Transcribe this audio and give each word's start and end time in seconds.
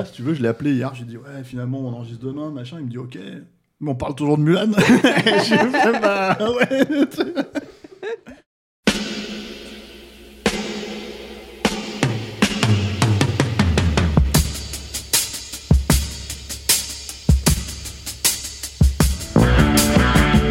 Ah, 0.00 0.04
si 0.04 0.12
tu 0.12 0.22
veux, 0.22 0.32
je 0.32 0.40
l'ai 0.40 0.48
appelé 0.48 0.74
hier, 0.74 0.94
j'ai 0.94 1.04
dit 1.04 1.16
ouais, 1.16 1.42
finalement 1.42 1.80
on 1.80 1.88
enregistre 1.88 2.24
demain, 2.24 2.52
machin, 2.52 2.76
il 2.78 2.84
me 2.84 2.90
dit 2.90 2.98
ok, 2.98 3.18
mais 3.80 3.90
on 3.90 3.96
parle 3.96 4.14
toujours 4.14 4.38
de 4.38 4.44
Mulan. 4.44 4.70
j'ai 4.78 5.56
fait 5.56 6.00
bah 6.00 6.38
ouais. 6.38 6.84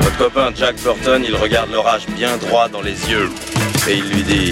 Votre 0.02 0.18
copain 0.18 0.52
Jack 0.56 0.76
Burton, 0.84 1.24
il 1.26 1.38
regarde 1.38 1.72
l'orage 1.72 2.06
bien 2.08 2.36
droit 2.36 2.68
dans 2.68 2.82
les 2.82 3.10
yeux 3.10 3.30
et 3.88 3.96
il 3.96 4.10
lui 4.10 4.24
dit 4.24 4.52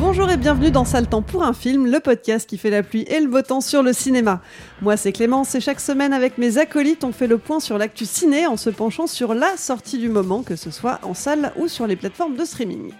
Bonjour 0.00 0.30
et 0.30 0.38
bienvenue 0.38 0.70
dans 0.70 0.86
Sale 0.86 1.06
Temps 1.08 1.20
pour 1.20 1.42
un 1.44 1.52
film, 1.52 1.86
le 1.90 2.00
podcast 2.00 2.48
qui 2.48 2.56
fait 2.56 2.70
la 2.70 2.82
pluie 2.82 3.02
et 3.06 3.20
le 3.20 3.28
beau 3.28 3.42
temps 3.42 3.60
sur 3.60 3.82
le 3.82 3.92
cinéma. 3.92 4.40
Moi 4.80 4.96
c'est 4.96 5.12
Clémence 5.12 5.54
et 5.54 5.60
chaque 5.60 5.78
semaine 5.78 6.12
avec 6.14 6.38
mes 6.38 6.56
acolytes 6.58 7.04
on 7.04 7.12
fait 7.12 7.26
le 7.26 7.36
point 7.36 7.60
sur 7.60 7.76
l'actu 7.76 8.06
ciné 8.06 8.46
en 8.46 8.56
se 8.56 8.70
penchant 8.70 9.06
sur 9.06 9.34
la 9.34 9.56
sortie 9.58 9.98
du 9.98 10.08
moment, 10.08 10.42
que 10.42 10.56
ce 10.56 10.70
soit 10.70 11.00
en 11.02 11.12
salle 11.14 11.52
ou 11.56 11.68
sur 11.68 11.86
les 11.86 11.96
plateformes 11.96 12.34
de 12.36 12.44
streaming. 12.44 12.92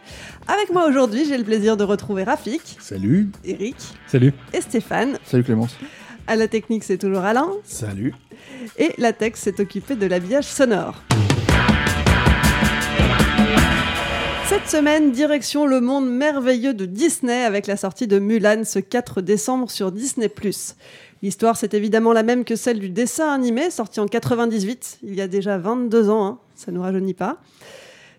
Avec 0.47 0.73
moi 0.73 0.87
aujourd'hui 0.89 1.25
j'ai 1.27 1.39
le 1.39 1.45
plaisir 1.45 1.77
de 1.79 1.85
retrouver 1.85 2.25
Rafik, 2.25 2.77
Salut. 2.81 3.31
Eric 3.45 3.77
Salut. 4.07 4.35
et 4.53 4.61
Stéphane. 4.61 5.19
Salut 5.25 5.45
Clémence. 5.45 5.77
À 6.27 6.37
la 6.37 6.49
technique 6.49 6.85
c'est 6.85 6.99
toujours 6.99 7.25
Alain 7.25 7.49
Salut. 7.65 8.15
et 8.77 8.93
la 8.99 9.13
tech 9.15 9.33
s'est 9.37 9.59
occupée 9.61 9.97
de 9.97 10.07
l'habillage 10.07 10.45
sonore. 10.45 11.03
Cette 14.51 14.69
semaine, 14.69 15.13
direction 15.13 15.65
le 15.65 15.81
monde 15.81 16.11
merveilleux 16.11 16.75
de 16.75 16.85
Disney 16.85 17.45
avec 17.45 17.69
la 17.69 17.77
sortie 17.77 18.09
de 18.09 18.19
Mulan 18.19 18.65
ce 18.65 18.81
4 18.81 19.21
décembre 19.21 19.71
sur 19.71 19.93
Disney+. 19.93 20.29
L'histoire, 21.23 21.57
c'est 21.57 21.73
évidemment 21.73 22.13
la 22.13 22.25
même 22.25 22.45
que 22.45 22.57
celle 22.57 22.81
du 22.81 22.89
dessin 22.89 23.33
animé 23.33 23.71
sorti 23.71 24.01
en 24.01 24.09
98, 24.09 24.99
il 25.05 25.15
y 25.15 25.21
a 25.21 25.29
déjà 25.29 25.57
22 25.57 26.11
ans, 26.11 26.27
hein, 26.27 26.39
ça 26.57 26.73
nous 26.73 26.83
rajeunit 26.83 27.15
pas. 27.15 27.39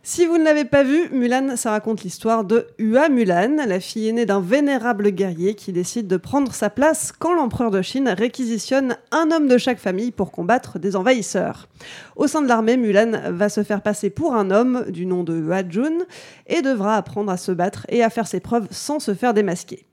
Si 0.04 0.26
vous 0.26 0.40
ne 0.40 0.44
l'avez 0.44 0.66
pas 0.66 0.82
vu, 0.82 1.10
Mulan, 1.12 1.56
ça 1.58 1.70
raconte 1.70 2.02
l'histoire 2.02 2.44
de 2.44 2.66
Hua 2.80 3.08
Mulan, 3.08 3.58
la 3.68 3.80
fille 3.80 4.08
aînée 4.08 4.26
d'un 4.26 4.42
vénérable 4.42 5.12
guerrier 5.12 5.54
qui 5.54 5.72
décide 5.72 6.08
de 6.08 6.18
prendre 6.18 6.52
sa 6.56 6.72
place 6.72 7.12
quand 7.12 7.36
l'empereur 7.36 7.70
de 7.70 7.84
Chine 7.84 8.10
réquisitionne 8.10 8.98
un 9.12 9.30
homme 9.30 9.48
de 9.48 9.60
chaque 9.60 9.78
famille 9.78 10.12
pour 10.12 10.32
combattre 10.32 10.80
des 10.80 10.96
envahisseurs. 10.96 11.68
Au 12.16 12.26
sein 12.26 12.42
de 12.42 12.48
l'armée, 12.48 12.78
Mulan 12.78 13.32
va 13.32 13.48
se 13.50 13.62
faire 13.62 13.84
passer 13.84 14.10
pour 14.10 14.34
un 14.34 14.50
homme 14.50 14.86
du 14.90 15.06
nom 15.06 15.24
de 15.24 15.40
Hua 15.40 15.62
Jun 15.70 16.00
et 16.48 16.64
devra 16.64 16.98
apprendre 16.98 17.32
à 17.32 17.38
se 17.38 17.52
battre 17.52 17.86
et 17.88 18.02
à 18.02 18.10
faire 18.10 18.26
ses 18.26 18.40
preuves 18.40 18.68
sans 18.72 19.00
se 19.00 19.14
faire 19.14 19.36
démasquer. 19.36 19.86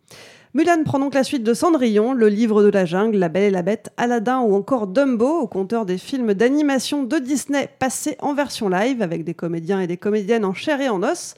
Mulan 0.58 0.82
prend 0.82 0.98
donc 0.98 1.14
la 1.14 1.22
suite 1.22 1.44
de 1.44 1.54
Cendrillon, 1.54 2.14
Le 2.14 2.26
Livre 2.26 2.64
de 2.64 2.68
la 2.68 2.84
Jungle, 2.84 3.16
La 3.16 3.28
Belle 3.28 3.44
et 3.44 3.50
la 3.50 3.62
Bête, 3.62 3.90
Aladdin 3.96 4.40
ou 4.40 4.56
encore 4.56 4.88
Dumbo, 4.88 5.42
au 5.42 5.46
compteur 5.46 5.86
des 5.86 5.98
films 5.98 6.34
d'animation 6.34 7.04
de 7.04 7.18
Disney 7.18 7.68
passés 7.78 8.16
en 8.18 8.34
version 8.34 8.68
live 8.68 9.00
avec 9.00 9.22
des 9.22 9.34
comédiens 9.34 9.78
et 9.78 9.86
des 9.86 9.98
comédiennes 9.98 10.44
en 10.44 10.54
chair 10.54 10.80
et 10.80 10.88
en 10.88 11.04
os. 11.04 11.36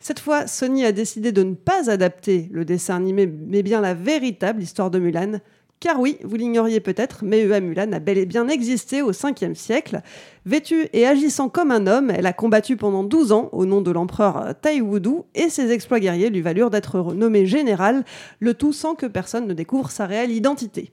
Cette 0.00 0.20
fois, 0.20 0.46
Sony 0.46 0.84
a 0.84 0.92
décidé 0.92 1.32
de 1.32 1.44
ne 1.44 1.54
pas 1.54 1.88
adapter 1.88 2.50
le 2.52 2.66
dessin 2.66 2.96
animé, 2.96 3.26
mais 3.26 3.62
bien 3.62 3.80
la 3.80 3.94
véritable 3.94 4.62
histoire 4.62 4.90
de 4.90 4.98
Mulan. 4.98 5.40
Car 5.80 6.00
oui, 6.00 6.18
vous 6.24 6.34
l'ignoriez 6.34 6.80
peut-être, 6.80 7.20
mais 7.22 7.44
Ua 7.44 7.60
Mulan 7.60 7.92
a 7.92 8.00
bel 8.00 8.18
et 8.18 8.26
bien 8.26 8.48
existé 8.48 9.00
au 9.00 9.12
5e 9.12 9.54
siècle. 9.54 10.00
Vêtue 10.44 10.88
et 10.92 11.06
agissant 11.06 11.48
comme 11.48 11.70
un 11.70 11.86
homme, 11.86 12.10
elle 12.10 12.26
a 12.26 12.32
combattu 12.32 12.76
pendant 12.76 13.04
12 13.04 13.30
ans 13.30 13.48
au 13.52 13.64
nom 13.64 13.80
de 13.80 13.92
l'empereur 13.92 14.54
Tai 14.60 14.80
Wudu 14.80 15.22
et 15.36 15.50
ses 15.50 15.70
exploits 15.70 16.00
guerriers 16.00 16.30
lui 16.30 16.40
valurent 16.40 16.70
d'être 16.70 16.98
renommée 16.98 17.46
générale, 17.46 18.04
le 18.40 18.54
tout 18.54 18.72
sans 18.72 18.96
que 18.96 19.06
personne 19.06 19.46
ne 19.46 19.54
découvre 19.54 19.92
sa 19.92 20.06
réelle 20.06 20.32
identité. 20.32 20.90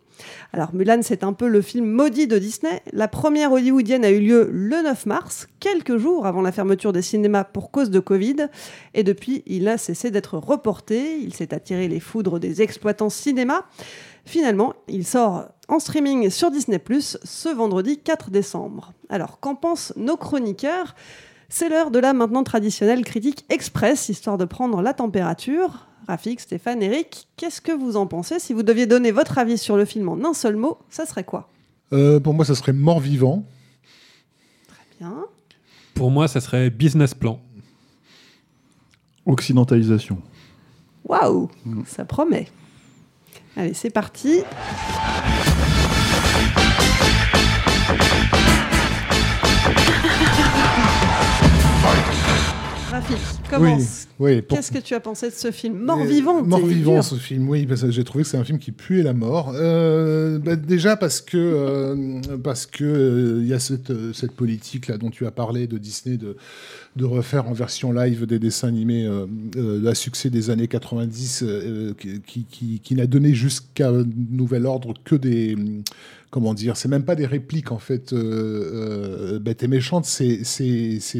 Alors 0.53 0.73
Mulan, 0.75 0.99
c'est 1.01 1.23
un 1.23 1.33
peu 1.33 1.47
le 1.47 1.61
film 1.61 1.87
maudit 1.87 2.27
de 2.27 2.37
Disney. 2.37 2.81
La 2.93 3.07
première 3.07 3.51
hollywoodienne 3.51 4.05
a 4.05 4.11
eu 4.11 4.19
lieu 4.19 4.49
le 4.51 4.83
9 4.83 5.07
mars, 5.07 5.47
quelques 5.59 5.97
jours 5.97 6.27
avant 6.27 6.41
la 6.41 6.51
fermeture 6.51 6.93
des 6.93 7.01
cinémas 7.01 7.43
pour 7.43 7.71
cause 7.71 7.89
de 7.89 7.99
Covid. 7.99 8.47
Et 8.93 9.03
depuis, 9.03 9.41
il 9.47 9.67
a 9.67 9.77
cessé 9.77 10.11
d'être 10.11 10.37
reporté. 10.37 11.17
Il 11.17 11.33
s'est 11.33 11.53
attiré 11.53 11.87
les 11.87 11.99
foudres 11.99 12.39
des 12.39 12.61
exploitants 12.61 13.09
cinéma. 13.09 13.65
Finalement, 14.25 14.73
il 14.87 15.05
sort 15.05 15.45
en 15.67 15.79
streaming 15.79 16.29
sur 16.29 16.51
Disney⁇ 16.51 16.77
ce 17.23 17.49
vendredi 17.49 17.99
4 17.99 18.31
décembre. 18.31 18.93
Alors, 19.09 19.39
qu'en 19.39 19.55
pensent 19.55 19.93
nos 19.95 20.17
chroniqueurs? 20.17 20.95
C'est 21.47 21.69
l'heure 21.69 21.91
de 21.91 21.99
la 21.99 22.13
maintenant 22.13 22.43
traditionnelle 22.43 23.05
critique 23.05 23.45
express, 23.49 24.09
histoire 24.09 24.37
de 24.37 24.45
prendre 24.45 24.81
la 24.81 24.93
température. 24.93 25.87
Rafik, 26.07 26.39
Stéphane, 26.39 26.81
Eric, 26.81 27.27
qu'est-ce 27.37 27.61
que 27.61 27.71
vous 27.71 27.97
en 27.97 28.07
pensez? 28.07 28.39
Si 28.39 28.53
vous 28.53 28.63
deviez 28.63 28.87
donner 28.87 29.11
votre 29.11 29.37
avis 29.37 29.57
sur 29.57 29.77
le 29.77 29.85
film 29.85 30.09
en 30.09 30.23
un 30.23 30.33
seul 30.33 30.55
mot, 30.55 30.79
ça 30.89 31.05
serait 31.05 31.23
quoi? 31.23 31.49
Euh, 31.93 32.19
pour 32.19 32.33
moi, 32.33 32.45
ça 32.45 32.55
serait 32.55 32.73
mort-vivant. 32.73 33.43
Bien. 34.99 35.25
Pour 35.93 36.11
moi, 36.11 36.27
ça 36.27 36.41
serait 36.41 36.69
business 36.69 37.13
plan. 37.13 37.39
Occidentalisation. 39.25 40.21
Waouh 41.05 41.49
Ça 41.85 42.05
promet. 42.05 42.47
Allez, 43.57 43.73
c'est 43.73 43.89
parti. 43.89 44.43
Rafik, 52.95 53.17
commence. 53.49 54.07
Oui, 54.19 54.41
pour- 54.41 54.57
Qu'est-ce 54.57 54.71
que 54.71 54.77
tu 54.79 54.93
as 54.93 55.01
pensé 55.01 55.29
de 55.29 55.33
ce 55.35 55.51
film 55.51 55.77
Mort-vivant 55.83 56.41
t'es 56.41 56.47
Mort-vivant, 56.47 57.01
ce 57.01 57.15
film, 57.15 57.49
oui, 57.49 57.65
parce 57.65 57.81
que 57.81 57.91
j'ai 57.91 58.05
trouvé 58.05 58.23
que 58.23 58.29
c'est 58.29 58.37
un 58.37 58.43
film 58.45 58.57
qui 58.57 58.71
puait 58.71 59.03
la 59.03 59.13
mort. 59.13 59.51
Euh, 59.53 60.39
bah, 60.39 60.55
déjà 60.55 60.95
parce 60.95 61.19
que 61.19 61.35
euh, 61.37 62.21
parce 62.41 62.65
que 62.65 62.83
euh, 62.85 63.39
il 63.41 63.47
y 63.47 63.53
a 63.53 63.59
cette, 63.59 63.89
euh, 63.91 64.13
cette 64.13 64.31
politique 64.31 64.87
là 64.87 64.97
dont 64.97 65.09
tu 65.09 65.25
as 65.25 65.31
parlé 65.31 65.67
de 65.67 65.77
Disney 65.77 66.15
de 66.15 66.37
de 66.95 67.03
refaire 67.03 67.49
en 67.49 67.53
version 67.53 67.91
live 67.91 68.25
des 68.25 68.39
dessins 68.39 68.69
animés 68.69 69.05
euh, 69.05 69.25
euh, 69.57 69.85
à 69.85 69.93
succès 69.95 70.29
des 70.29 70.49
années 70.49 70.69
90 70.69 71.43
euh, 71.43 71.93
qui, 71.99 72.21
qui, 72.21 72.45
qui- 72.49 72.79
qui 72.81 72.95
n'a 72.95 73.05
donné 73.07 73.33
jusqu'à 73.33 73.91
nouvel 74.31 74.65
ordre 74.65 74.93
que 75.03 75.15
des 75.15 75.57
comment 76.35 76.53
dire, 76.53 76.75
c'est 76.75 76.89
même 76.89 77.05
pas 77.05 77.15
des 77.15 77.25
répliques 77.25 77.71
en 77.71 77.79
fait 77.79 78.11
euh, 78.11 78.17
euh, 79.35 79.39
bêtes 79.39 79.63
et 79.63 79.69
méchantes, 79.69 80.03
c'est 80.03 80.41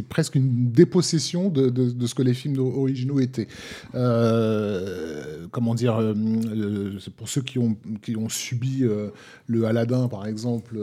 presque 0.10 0.36
une 0.36 0.74
dépossession 0.74 1.48
de, 1.48 1.72
ce 2.06 2.14
que 2.14 2.22
les 2.22 2.34
films 2.34 2.60
originaux 2.60 3.22
étaient. 3.22 3.48
Euh, 3.96 5.48
comment 5.52 5.74
dire, 5.74 6.14
pour 7.16 7.30
ceux 7.30 7.42
qui 7.42 7.60
ont 7.60 7.78
subi 8.28 8.84
le 9.48 9.66
Aladdin 9.66 10.10
par 10.10 10.28
exemple 10.28 10.78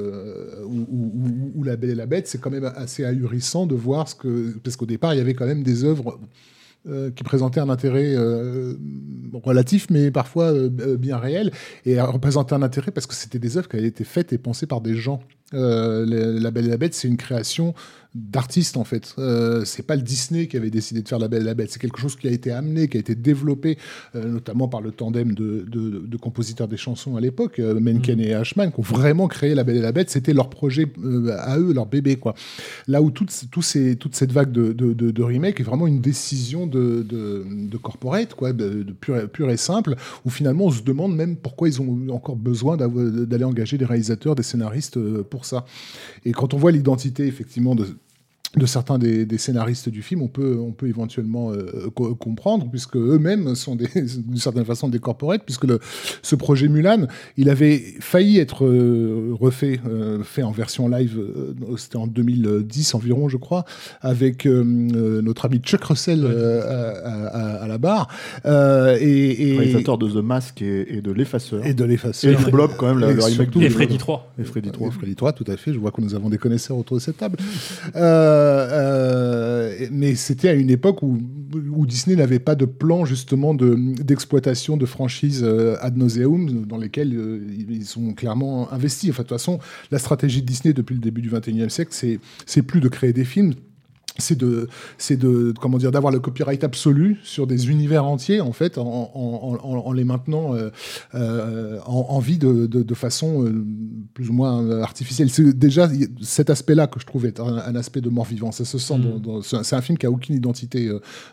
ou- 0.64 1.52
ou 1.55 1.62
La 1.62 1.76
Belle 1.76 1.90
et 1.90 1.94
la 1.94 2.06
Bête, 2.06 2.26
c'est 2.26 2.40
quand 2.40 2.50
même 2.50 2.64
assez 2.75 3.05
ahurissant 3.05 3.67
de 3.67 3.75
voir 3.75 4.08
ce 4.08 4.14
que 4.14 4.56
parce 4.64 4.76
qu'au 4.76 4.87
départ 4.87 5.12
il 5.12 5.19
y 5.19 5.20
avait 5.20 5.34
quand 5.34 5.46
même 5.46 5.62
des 5.62 5.84
œuvres 5.84 6.19
euh, 6.88 7.12
qui 7.12 7.23
présentaient 7.23 7.61
un 7.61 7.69
intérêt 7.69 8.12
euh, 8.17 8.75
relatif, 9.44 9.87
mais 9.88 10.11
parfois 10.11 10.46
euh, 10.46 10.96
bien 10.96 11.17
réel, 11.17 11.52
et 11.87 12.00
représentaient 12.00 12.56
un 12.56 12.62
intérêt 12.62 12.90
parce 12.90 13.06
que 13.06 13.14
c'était 13.14 13.38
des 13.38 13.56
œuvres 13.56 13.69
qui 13.69 13.76
avaient 13.76 13.87
été 13.87 14.02
faites 14.02 14.32
et 14.32 14.38
pensées 14.38 14.67
par 14.67 14.81
des 14.81 14.96
gens. 14.96 15.20
La 15.52 16.50
Belle 16.50 16.67
et 16.67 16.70
la 16.70 16.76
Bête, 16.79 16.94
c'est 16.94 17.06
une 17.06 17.17
création 17.17 17.75
d'artistes 18.14 18.76
en 18.76 18.85
fait. 18.85 19.14
Euh, 19.19 19.64
c'est 19.64 19.87
pas 19.87 19.97
le 19.97 20.03
Disney 20.03 20.47
qui 20.47 20.56
avait 20.56 20.70
décidé 20.70 21.00
de 21.03 21.09
faire 21.09 21.19
La 21.19 21.29
Belle 21.29 21.43
et 21.43 21.47
la 21.47 21.55
Bête, 21.55 21.70
c'est 21.70 21.81
quelque 21.81 21.99
chose 21.99 22.14
qui 22.17 22.29
a 22.29 22.31
été 22.31 22.50
amené, 22.50 22.88
qui 22.88 22.99
a 22.99 23.00
été 23.00 23.14
développé, 23.14 23.79
euh, 24.14 24.29
notamment 24.29 24.69
par 24.69 24.81
le 24.82 24.91
tandem 24.93 25.32
de, 25.35 25.64
de- 25.67 26.00
de 26.06 26.17
compositeurs 26.19 26.69
des 26.69 26.76
chansons 26.76 27.17
à 27.17 27.20
l'époque, 27.20 27.59
euh, 27.59 27.81
Menken 27.81 28.20
et 28.20 28.35
Ashman, 28.35 28.70
qui 28.70 28.81
ont 28.81 28.82
vraiment 28.82 29.29
créé 29.29 29.55
La 29.55 29.64
Belle 29.64 29.76
et 29.76 29.81
la 29.81 29.93
Bête. 29.93 30.11
C'était 30.11 30.35
leur 30.35 30.50
projet 30.50 30.93
à 31.38 31.59
eux, 31.59 31.73
leur 31.73 31.87
bébé 31.87 32.17
quoi. 32.17 32.35
Là 32.87 33.00
où 33.00 33.11
toute, 33.11 33.32
tout 33.50 33.62
ces- 33.62 33.97
toute 33.97 34.15
cette 34.15 34.32
vague 34.32 34.53
de, 34.53 34.73
de, 34.73 34.93
de- 34.93 35.23
remake 35.23 35.61
est 35.61 35.65
vraiment 35.65 35.87
une 35.87 36.00
décision 36.00 36.67
de, 36.67 37.06
corporate, 37.82 38.35
quoi, 38.35 38.53
de, 38.53 38.85
pure, 39.00 39.29
pure 39.31 39.50
et 39.50 39.56
simple, 39.56 39.94
où 40.25 40.31
finalement 40.31 40.67
on 40.67 40.70
se 40.70 40.82
demande 40.82 41.15
même 41.17 41.37
pourquoi 41.37 41.69
ils 41.69 41.81
ont 41.81 42.06
encore 42.11 42.37
besoin 42.37 42.76
d'aller 42.76 43.44
engager 43.44 43.79
des 43.79 43.85
réalisateurs, 43.85 44.35
des 44.35 44.43
scénaristes 44.43 44.99
pour 45.23 45.44
ça. 45.44 45.65
Et 46.25 46.32
quand 46.32 46.55
on 46.55 46.58
voit 46.58 46.73
l'identité 46.73 47.26
effectivement 47.26 47.75
de 47.75 47.87
de 48.54 48.66
certains 48.66 48.99
des, 48.99 49.25
des 49.25 49.38
scénaristes 49.38 49.88
du 49.88 50.02
film, 50.02 50.20
on 50.20 50.28
peut, 50.28 50.58
on 50.60 50.72
peut 50.72 50.87
éventuellement 50.87 51.52
euh, 51.52 51.88
co- 51.94 52.14
comprendre, 52.14 52.69
puisque 52.70 52.96
eux-mêmes 52.96 53.54
sont 53.54 53.76
des- 53.76 53.87
d'une 53.94 54.37
certaine 54.37 54.66
façon 54.66 54.88
des 54.90 54.99
corporates, 54.99 55.43
puisque 55.46 55.64
le, 55.64 55.78
ce 56.20 56.34
projet 56.37 56.69
Mulan, 56.69 57.06
il 57.38 57.49
avait 57.49 57.78
failli 58.00 58.38
être 58.38 58.66
euh, 58.66 59.31
refait, 59.40 59.81
euh, 59.88 60.22
fait 60.22 60.43
en 60.43 60.50
version 60.50 60.87
live, 60.88 61.19
euh, 61.19 61.54
c'était 61.78 61.96
en 61.96 62.06
2010 62.06 62.94
environ, 62.94 63.31
je 63.31 63.38
crois, 63.38 63.64
avec 64.02 64.46
euh, 64.46 64.62
euh, 64.94 65.22
notre 65.22 65.46
ami 65.46 65.58
Chuck 65.60 65.84
Russell 65.84 66.20
euh, 66.22 66.60
à, 67.05 67.28
à- 67.28 67.64
à 67.64 67.69
la 67.69 67.78
barre. 67.78 68.08
Euh, 68.44 68.98
et, 69.00 69.48
et- 69.50 69.56
Réalisateur 69.56 69.96
de 69.96 70.10
The 70.10 70.16
Mask 70.22 70.60
et, 70.60 70.96
et 70.98 71.00
de 71.00 71.10
l'Effaceur. 71.10 71.64
et 71.64 71.72
de 71.72 71.84
l'effaceur. 71.84 72.38
Et 72.38 72.44
du 72.44 72.50
Blob, 72.50 72.72
quand 72.76 72.87
même, 72.88 72.98
le- 72.98 73.10
Et 73.12 73.14
le 73.14 73.22
remake 73.22 73.34
surtout- 73.50 73.62
Et. 73.62 73.70
Freddy 73.70 73.96
3. 73.96 74.34
Et 74.38 74.44
Freddy 74.44 74.70
3. 74.70 74.88
Et 74.88 74.90
Freddy 74.90 75.14
3, 75.14 75.32
tout 75.32 75.44
à 75.48 75.56
fait. 75.56 75.72
Je 75.72 75.78
vois 75.78 75.90
que 75.90 76.02
nous 76.02 76.14
avons 76.14 76.28
des 76.28 76.37
connaisseurs 76.38 76.76
autour 76.76 76.98
de 76.98 77.02
cette 77.02 77.16
table. 77.16 77.38
Euh, 77.96 78.40
euh, 78.43 79.87
mais 79.91 80.15
c'était 80.15 80.49
à 80.49 80.53
une 80.55 80.71
époque 80.71 81.03
où, 81.03 81.19
Disney 81.87 82.17
n'avait 82.17 82.39
pas 82.39 82.55
de 82.55 82.65
plan 82.65 83.05
justement 83.05 83.55
de- 83.55 83.75
d'exploitation 84.03 84.77
de, 84.77 84.87
franchises 84.87 85.43
euh, 85.44 85.77
ad 85.81 85.97
nauseum 85.97 86.65
dans 86.67 86.79
lesquelles 86.79 87.15
euh, 87.15 87.47
ils 87.69 87.85
sont 87.85 88.15
clairement 88.15 88.73
investis. 88.73 89.11
De 89.11 89.17
toute 89.17 89.29
façon, 89.29 89.59
la 89.91 89.99
stratégie 89.99 90.41
de 90.41 90.47
Disney 90.47 90.73
depuis 90.73 90.94
le 90.94 91.00
début 91.00 91.21
du 91.21 91.31
21e 91.31 91.69
siècle, 91.69 92.19
c'est 92.47 92.62
plus 92.62 92.81
de 92.81 92.89
créer 92.89 93.12
des 93.12 93.25
films, 93.25 93.53
c'est 94.19 94.37
de, 94.38 94.69
c'est 94.99 95.17
de, 95.17 95.55
comment 95.61 95.79
dire, 95.79 95.91
d'avoir 95.91 96.12
le 96.12 96.20
copyright 96.20 96.62
absolu 96.64 97.19
sur 97.23 97.47
des 97.47 97.70
univers 97.70 98.05
entiers, 98.05 98.41
en 98.41 98.53
fait, 98.53 98.76
en, 98.79 98.85
en, 99.14 99.59
en, 99.62 99.87
en 99.87 99.93
les 99.93 100.05
maintenant 100.05 100.55
euh, 100.55 100.70
euh, 101.14 101.79
en, 101.87 102.19
vie 102.19 102.38
de, 102.38 102.67
de, 102.67 102.82
de 102.82 102.94
façon 102.94 103.44
euh, 103.44 103.64
plus 104.14 104.29
ou 104.31 104.32
moins 104.35 104.81
artificielle. 104.82 105.31
C'est 105.31 105.56
déjà 105.59 105.88
cet 106.20 106.50
aspect-là 106.50 106.87
que 106.87 107.00
je 107.00 107.06
trouve 107.06 107.26
être 107.26 107.41
un, 107.43 107.56
un 107.59 107.75
aspect 107.75 108.00
de 108.00 108.09
mort 108.11 108.26
vivant. 108.26 108.53
Ça 108.53 108.64
se 108.64 108.79
sent. 108.79 108.99
Mm. 108.99 109.03
dans- 109.03 109.19
dans- 109.19 109.43
c'est 109.43 109.76
un- 109.76 109.81
film 109.82 109.97
qui 109.99 110.06
a 110.06 110.11
aucune 110.11 110.35
identité 110.37 110.91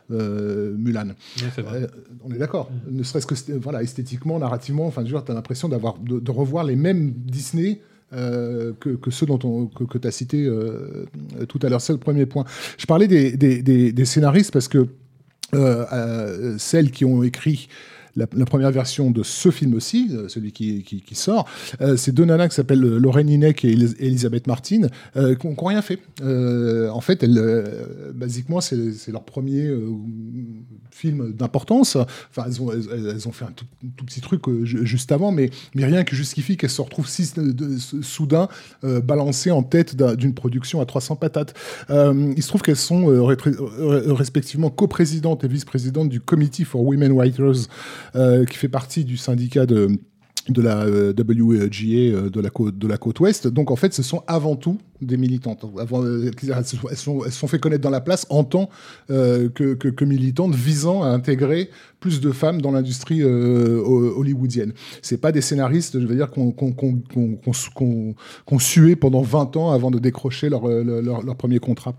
Mulan. 0.09 1.07
Ouais, 1.09 1.47
c'est 1.55 1.61
vrai. 1.61 1.87
On 2.23 2.31
est 2.31 2.37
d'accord. 2.37 2.69
Ne 2.89 3.03
serait-ce 3.03 3.27
que 3.27 3.35
voilà, 3.61 3.83
esthétiquement, 3.83 4.39
narrativement, 4.39 4.85
enfin, 4.87 5.03
tu 5.03 5.31
as 5.31 5.33
l'impression 5.35 5.69
d'avoir 5.69 5.97
de, 5.99 6.19
de 6.19 6.31
revoir 6.31 6.63
les 6.63 6.75
mêmes 6.75 7.11
Disney. 7.11 7.81
Euh, 8.11 8.73
que, 8.79 9.11
ceux 9.11 9.27
dont 9.27 9.39
on, 9.43 9.67
que, 9.67 9.97
tu 9.97 10.07
as 10.07 10.11
cités 10.11 10.45
euh, 10.45 11.05
tout 11.47 11.59
à 11.61 11.69
l'heure. 11.69 11.81
C'est 11.81 11.93
le 11.93 11.99
premier 11.99 12.25
point. 12.25 12.43
Je 12.77 12.85
parlais 12.85 13.07
des, 13.07 14.05
scénaristes 14.05 14.51
parce 14.51 14.67
que 14.67 14.87
euh, 15.53 16.55
celles 16.57 16.89
qui 16.89 17.05
ont 17.05 17.21
écrit 17.21 17.69
la, 18.15 18.25
première 18.25 18.71
version 18.71 19.11
de 19.11 19.21
ce 19.21 19.51
film 19.51 19.75
aussi, 19.75 20.11
celui 20.27 20.51
qui, 20.51 21.03
sort, 21.13 21.47
c'est 21.95 22.11
deux 22.11 22.25
nanas 22.25 22.49
qui 22.49 22.55
s'appellent 22.55 22.81
Lorraine 22.81 23.29
Hinek 23.29 23.63
et 23.63 23.71
Elis- 23.71 23.95
Elisabeth 23.99 24.47
Martin, 24.47 24.87
qui 25.13 25.47
n'ont 25.47 25.55
rien 25.55 25.81
fait. 25.81 25.99
En 26.21 27.01
fait, 27.01 27.23
elles, 27.23 27.39
basiquement, 28.15 28.59
c'est 28.59 29.11
leur 29.11 29.23
premier 29.23 29.71
euh, 30.89 30.95
film 30.95 31.33
d'importance. 31.33 31.95
Enfin, 31.95 32.45
elles 32.47 32.61
ont, 33.27 33.31
fait 33.31 33.45
un 33.45 33.51
tout, 33.55 33.65
petit 34.05 34.21
truc 34.21 34.47
euh, 34.47 34.65
ju- 34.65 34.85
juste 34.85 35.11
avant, 35.11 35.31
mais, 35.31 35.49
mais 35.75 35.85
rien 35.85 36.03
qui 36.03 36.15
justifie 36.15 36.57
qu'elles 36.57 36.69
se 36.69 36.81
retrouvent 36.81 37.07
si, 37.07 37.31
de- 37.35 37.77
soudain 38.01 38.47
euh, 38.83 38.99
balancées 39.01 39.51
en 39.51 39.63
tête 39.63 39.95
d'un- 39.95 40.15
d'une 40.15 40.33
production 40.33 40.81
à 40.81 40.85
300 40.85 41.15
patates. 41.15 41.53
Euh, 41.89 42.33
il 42.35 42.43
se 42.43 42.47
trouve 42.47 42.61
qu'elles 42.61 42.75
sont 42.75 43.09
euh, 43.09 43.35
euh, 43.79 44.13
respectivement 44.13 44.69
coprésidentes 44.69 45.43
et 45.43 45.47
vice-présidentes 45.47 46.09
du 46.09 46.19
Committee 46.19 46.65
for 46.65 46.81
Women 46.83 47.11
Writers, 47.13 47.67
euh, 48.15 48.45
qui 48.45 48.57
fait 48.57 48.69
partie 48.69 49.05
du 49.05 49.17
syndicat 49.17 49.65
de 49.65 49.89
de 50.49 50.61
la 50.61 50.83
euh, 50.85 51.13
WGA 51.13 52.15
euh, 52.15 52.29
de 52.29 52.39
la 52.41 52.49
côte 52.49 52.77
de 52.77 52.87
la 52.87 52.97
côte 52.97 53.19
ouest. 53.19 53.47
Donc 53.47 53.71
en 53.71 53.75
fait, 53.75 53.93
ce 53.93 54.03
sont 54.03 54.23
avant 54.27 54.55
tout 54.55 54.77
des 55.01 55.17
militantes. 55.17 55.63
Euh, 55.63 56.31
elles, 56.43 56.65
se 56.65 56.75
sont, 56.95 57.21
sont- 57.29 57.47
fait 57.47 57.59
connaître 57.59 57.81
dans 57.83 57.89
la 57.89 58.01
place 58.01 58.25
en 58.29 58.43
tant 58.43 58.69
que, 59.07 59.47
que- 59.73 59.89
que 59.89 60.05
militantes 60.05 60.53
visant 60.55 61.03
à 61.03 61.07
intégrer 61.07 61.69
plus 61.99 62.21
de 62.21 62.31
femmes 62.31 62.61
dans 62.61 62.71
l'industrie 62.71 63.21
euh, 63.21 63.81
ho- 63.83 64.19
hollywoodienne. 64.19 64.73
C'est 65.01 65.17
pas 65.19 65.31
des 65.31 65.41
scénaristes, 65.41 65.99
je 65.99 66.05
veux 66.05 66.15
dire, 66.15 66.29
qu'on 66.31 66.53
suait 68.59 68.95
pendant 68.95 69.21
20 69.21 69.57
ans 69.57 69.71
avant 69.71 69.91
de 69.91 69.99
décrocher 69.99 70.49
leur, 70.49 70.67
leur, 70.67 71.23
leur 71.23 71.35
premier 71.35 71.59
contrat. 71.59 71.95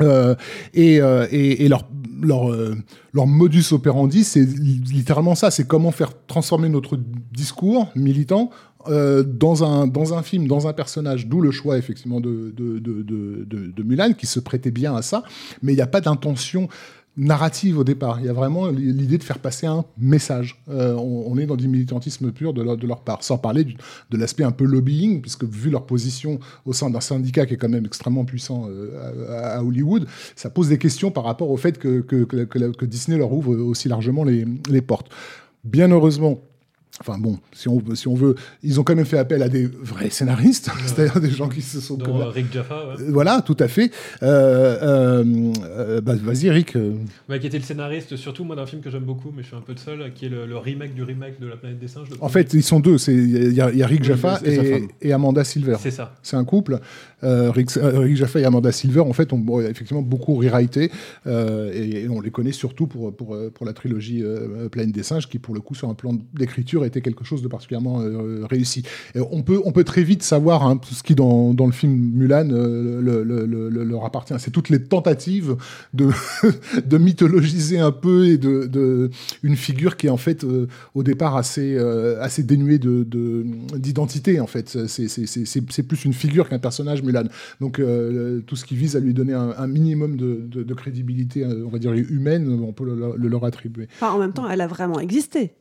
Euh, 0.00 0.34
et, 0.74 1.00
euh, 1.00 1.26
et, 1.30 1.64
et 1.64 1.68
leur, 1.68 1.88
leur, 2.20 2.50
euh, 2.50 2.74
leur 3.12 3.26
modus 3.26 3.72
operandi, 3.72 4.24
c'est 4.24 4.44
li- 4.44 4.80
littéralement 4.92 5.34
ça. 5.34 5.50
C'est 5.50 5.66
comment 5.66 5.92
faire 5.92 6.12
transformer 6.26 6.68
notre 6.68 6.98
discours 7.32 7.90
militant 7.94 8.50
euh, 8.88 9.22
dans, 9.22 9.62
un, 9.64 9.86
dans 9.86 10.12
un 10.14 10.22
film, 10.22 10.46
dans 10.48 10.66
un 10.66 10.72
personnage. 10.72 11.26
D'où 11.28 11.40
le 11.40 11.50
choix, 11.50 11.78
effectivement, 11.78 12.20
de, 12.20 12.52
de, 12.56 12.78
de- 12.80 13.44
de 13.76 13.82
Mulan, 13.82 14.12
qui 14.12 14.26
se 14.26 14.40
prêtait 14.40 14.70
bien 14.72 14.94
à 14.96 15.02
ça. 15.02 15.22
Mais 15.62 15.72
il 15.72 15.76
n'y 15.76 15.82
a 15.82 15.86
pas 15.86 16.00
d'intention 16.00 16.68
narrative 17.16 17.78
au 17.78 17.84
départ. 17.84 18.18
Il 18.20 18.26
y 18.26 18.28
a 18.28 18.32
vraiment 18.32 18.68
l'idée 18.68 19.18
de 19.18 19.22
faire 19.22 19.38
passer 19.38 19.66
un 19.66 19.84
message. 19.98 20.60
Euh, 20.68 20.94
on, 20.94 21.36
est 21.38 21.46
dans 21.46 21.56
du 21.56 21.68
militantisme 21.68 22.32
pur 22.32 22.52
de 22.52 22.62
leur, 22.62 22.76
de 22.76 22.86
leur 22.86 23.00
part, 23.00 23.22
sans 23.22 23.38
parler 23.38 23.64
de 23.64 24.16
l'aspect 24.16 24.44
un 24.44 24.50
peu 24.50 24.64
lobbying, 24.64 25.20
puisque 25.20 25.44
vu 25.44 25.70
leur 25.70 25.86
position 25.86 26.38
au 26.66 26.72
sein 26.72 26.90
d'un 26.90 27.00
syndicat 27.00 27.46
qui 27.46 27.54
est 27.54 27.56
quand 27.56 27.68
même 27.68 27.86
extrêmement 27.86 28.24
puissant 28.24 28.66
euh, 28.68 29.56
à, 29.56 29.62
Hollywood, 29.62 30.06
ça 30.34 30.50
pose 30.50 30.68
des 30.68 30.78
questions 30.78 31.10
par 31.10 31.24
rapport 31.24 31.50
au 31.50 31.56
fait 31.56 31.78
que, 31.78 32.00
que, 32.00 32.24
que 32.24 32.84
Disney 32.84 33.16
leur 33.16 33.32
ouvre 33.32 33.54
aussi 33.54 33.88
largement 33.88 34.24
les, 34.24 34.44
les 34.68 34.80
portes. 34.80 35.08
Bien 35.64 35.90
heureusement, 35.90 36.40
Enfin 37.00 37.18
bon, 37.18 37.38
si 37.52 37.68
on, 37.68 37.82
si 37.94 38.06
on 38.06 38.14
veut, 38.14 38.36
ils 38.62 38.78
ont 38.78 38.84
quand 38.84 38.94
même 38.94 39.04
fait 39.04 39.18
appel 39.18 39.42
à 39.42 39.48
des 39.48 39.66
vrais 39.66 40.10
scénaristes, 40.10 40.70
c'est-à-dire 40.86 41.20
des 41.20 41.30
gens 41.30 41.48
qui 41.48 41.60
se 41.60 41.80
sont... 41.80 41.96
Dont 41.96 42.20
euh, 42.20 42.26
Rick 42.28 42.52
Jaffa, 42.52 42.86
ouais. 42.86 42.94
Euh, 43.02 43.06
Voilà, 43.10 43.42
tout 43.42 43.56
à 43.58 43.66
fait. 43.66 43.90
Euh, 44.22 45.52
bah, 46.00 46.14
Vas-y, 46.14 46.48
euh, 46.76 46.92
Ouais, 47.28 47.40
qui 47.40 47.46
était 47.46 47.58
le 47.58 47.64
scénariste, 47.64 48.16
surtout 48.16 48.44
moi 48.44 48.56
d'un 48.56 48.66
film 48.66 48.80
que 48.80 48.90
j'aime 48.90 49.02
beaucoup, 49.04 49.32
mais 49.34 49.42
je 49.42 49.48
suis 49.48 49.56
un 49.56 49.60
peu 49.60 49.74
de 49.74 49.78
seul, 49.80 50.12
qui 50.14 50.26
est 50.26 50.28
le, 50.28 50.46
le 50.46 50.56
remake 50.56 50.94
du 50.94 51.02
remake 51.02 51.40
de 51.40 51.46
La 51.48 51.56
planète 51.56 51.78
des 51.78 51.88
singes. 51.88 52.08
En 52.20 52.28
fait, 52.28 52.54
ils 52.54 52.62
sont 52.62 52.80
deux. 52.80 52.98
c'est- 52.98 53.12
Il 53.12 53.52
y, 53.52 53.60
a- 53.60 53.70
il 53.70 53.78
y 53.78 53.82
a 53.82 53.86
Rick 53.86 54.00
Oui, 54.02 54.06
Jaffa 54.06 54.40
et 55.02 55.12
Amanda 55.12 55.42
Silver. 55.44 55.76
C'est 55.80 55.90
ça. 55.90 56.14
C'est 56.22 56.36
un 56.36 56.44
couple. 56.44 56.78
Euh, 57.24 57.50
Rick, 57.50 57.76
euh, 57.76 58.00
Rick 58.00 58.16
Jaffa 58.16 58.40
et 58.40 58.44
Amanda 58.44 58.70
Silver, 58.72 59.00
en 59.00 59.12
fait, 59.12 59.32
ont 59.32 59.60
effectivement 59.60 60.02
beaucoup 60.02 60.34
rewrité. 60.34 60.90
euh, 61.26 61.72
et, 61.72 62.08
on 62.08 62.20
les 62.20 62.30
connaît 62.30 62.52
surtout 62.52 62.86
pour, 62.86 63.14
pour, 63.14 63.34
euh, 63.34 63.50
pour 63.52 63.66
la 63.66 63.72
trilogie 63.72 64.22
euh, 64.22 64.68
Planète 64.68 64.92
des 64.94 65.02
singes, 65.02 65.28
qui, 65.28 65.38
pour 65.38 65.54
le 65.54 65.60
coup, 65.60 65.74
sur 65.74 65.88
un 65.88 65.94
plan 65.94 66.16
d'écriture, 66.34 66.84
était 66.84 67.00
quelque 67.00 67.24
chose 67.24 67.42
de 67.42 67.48
particulièrement 67.48 68.00
réussi. 68.48 68.82
On, 69.16 69.42
peut, 69.42 69.60
on 69.64 69.72
peut 69.72 69.84
très 69.84 70.02
vite 70.02 70.22
savoir 70.22 70.64
hein, 70.66 70.80
ce 70.90 71.02
qui, 71.02 71.14
dans, 71.14 71.54
dans 71.54 71.66
le 71.66 71.72
film 71.72 71.92
Mulan, 72.14 72.44
le- 72.48 73.00
le- 73.00 73.46
le- 73.46 73.68
le- 73.68 73.84
leur 73.84 74.04
appartient. 74.04 74.34
C'est 74.38 74.50
toutes 74.50 74.68
les 74.68 74.82
tentatives 74.82 75.56
de, 75.94 76.08
de 76.86 76.98
mythologiser 76.98 77.78
un 77.78 77.92
peu 77.92 78.26
et 78.26 78.38
de, 78.38 78.66
de 78.66 79.10
une 79.42 79.56
figure 79.56 79.96
qui 79.96 80.06
est 80.06 80.10
en 80.10 80.16
fait 80.16 80.44
au 80.94 81.02
départ 81.02 81.36
assez, 81.36 81.76
assez 82.20 82.42
dénuée 82.42 82.78
de, 82.78 83.04
de- 83.04 83.44
d'identité 83.76 84.40
en 84.40 84.46
fait. 84.46 84.76
C'est, 84.86 85.82
plus 85.82 86.04
une 86.04 86.12
figure 86.12 86.48
qu'un 86.48 86.58
personnage 86.58 87.02
Donc 87.60 87.78
euh, 87.78 88.40
tout 88.40 88.56
ce 88.56 88.64
qui 88.64 88.76
vise 88.76 88.96
à 88.96 89.00
lui 89.00 89.14
donner 89.14 89.32
un, 89.32 89.66
minimum 89.66 90.16
de, 90.16 90.74
crédibilité, 90.74 91.44
euh, 91.44 91.64
on 91.64 91.68
va 91.68 91.78
dire 91.78 91.92
humaine, 91.92 92.48
on 92.48 92.72
peut 92.72 92.84
le, 92.84 93.14
le 93.16 93.28
leur 93.28 93.44
attribuer. 93.44 93.88
En 94.00 94.18
même 94.18 94.32
temps, 94.32 94.48
elle 94.48 94.60
a 94.60 94.66
vraiment 94.66 95.00
existé. 95.00 95.52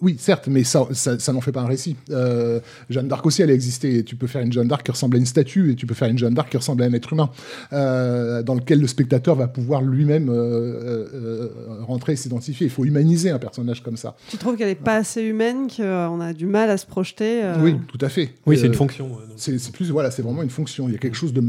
Oui, 0.00 0.16
certes, 0.18 0.48
mais 0.48 0.64
ça, 0.64 0.86
ça, 0.92 1.18
ça 1.18 1.32
n'en 1.32 1.40
fait 1.40 1.52
pas 1.52 1.60
un 1.62 1.66
récit. 1.66 1.96
Euh, 2.10 2.60
Jeanne 2.88 3.08
d'Arc 3.08 3.24
aussi, 3.26 3.42
elle 3.42 3.50
a 3.50 3.54
existé. 3.54 3.98
Et 3.98 4.04
tu 4.04 4.16
peux 4.16 4.26
faire 4.26 4.42
une 4.42 4.52
Jeanne 4.52 4.68
d'Arc 4.68 4.84
qui 4.84 4.90
ressemble 4.90 5.16
à 5.16 5.18
une 5.18 5.26
statue, 5.26 5.72
et 5.72 5.74
tu 5.74 5.86
peux 5.86 5.94
faire 5.94 6.08
une 6.08 6.18
Jeanne 6.18 6.34
d'Arc 6.34 6.50
qui 6.50 6.56
ressemble 6.56 6.82
à 6.82 6.86
un 6.86 6.92
être 6.92 7.12
humain, 7.12 7.30
euh, 7.72 8.42
dans 8.42 8.54
lequel 8.54 8.80
le 8.80 8.86
spectateur 8.86 9.34
va 9.34 9.48
pouvoir 9.48 9.82
lui-même 9.82 10.28
euh, 10.30 11.48
rentrer 11.86 12.12
et 12.12 12.16
s'identifier. 12.16 12.66
Il 12.66 12.70
faut 12.70 12.84
humaniser 12.84 13.30
un 13.30 13.38
personnage 13.38 13.82
comme 13.82 13.96
ça. 13.96 14.16
Tu 14.28 14.36
trouves 14.36 14.56
qu'elle 14.56 14.68
est 14.68 14.74
pas 14.74 14.96
assez 14.96 15.22
humaine, 15.22 15.68
qu'on 15.74 16.20
a 16.20 16.32
du 16.32 16.46
mal 16.46 16.70
à 16.70 16.76
se 16.76 16.86
projeter 16.86 17.42
euh, 17.42 17.56
Oui, 17.60 17.76
tout 17.88 17.98
à 18.00 18.08
fait. 18.08 18.34
Oui, 18.46 18.56
c'est 18.58 18.66
une 18.66 18.74
fonction. 18.74 19.10
C'est 19.36 19.72
plus, 19.72 19.90
voilà, 19.90 20.10
c'est 20.10 20.22
vraiment 20.22 20.42
une 20.42 20.50
fonction. 20.50 20.88
Il 20.88 20.92
y 20.92 20.96
a 20.96 20.98
quelque 20.98 21.16
chose 21.16 21.32
de, 21.32 21.40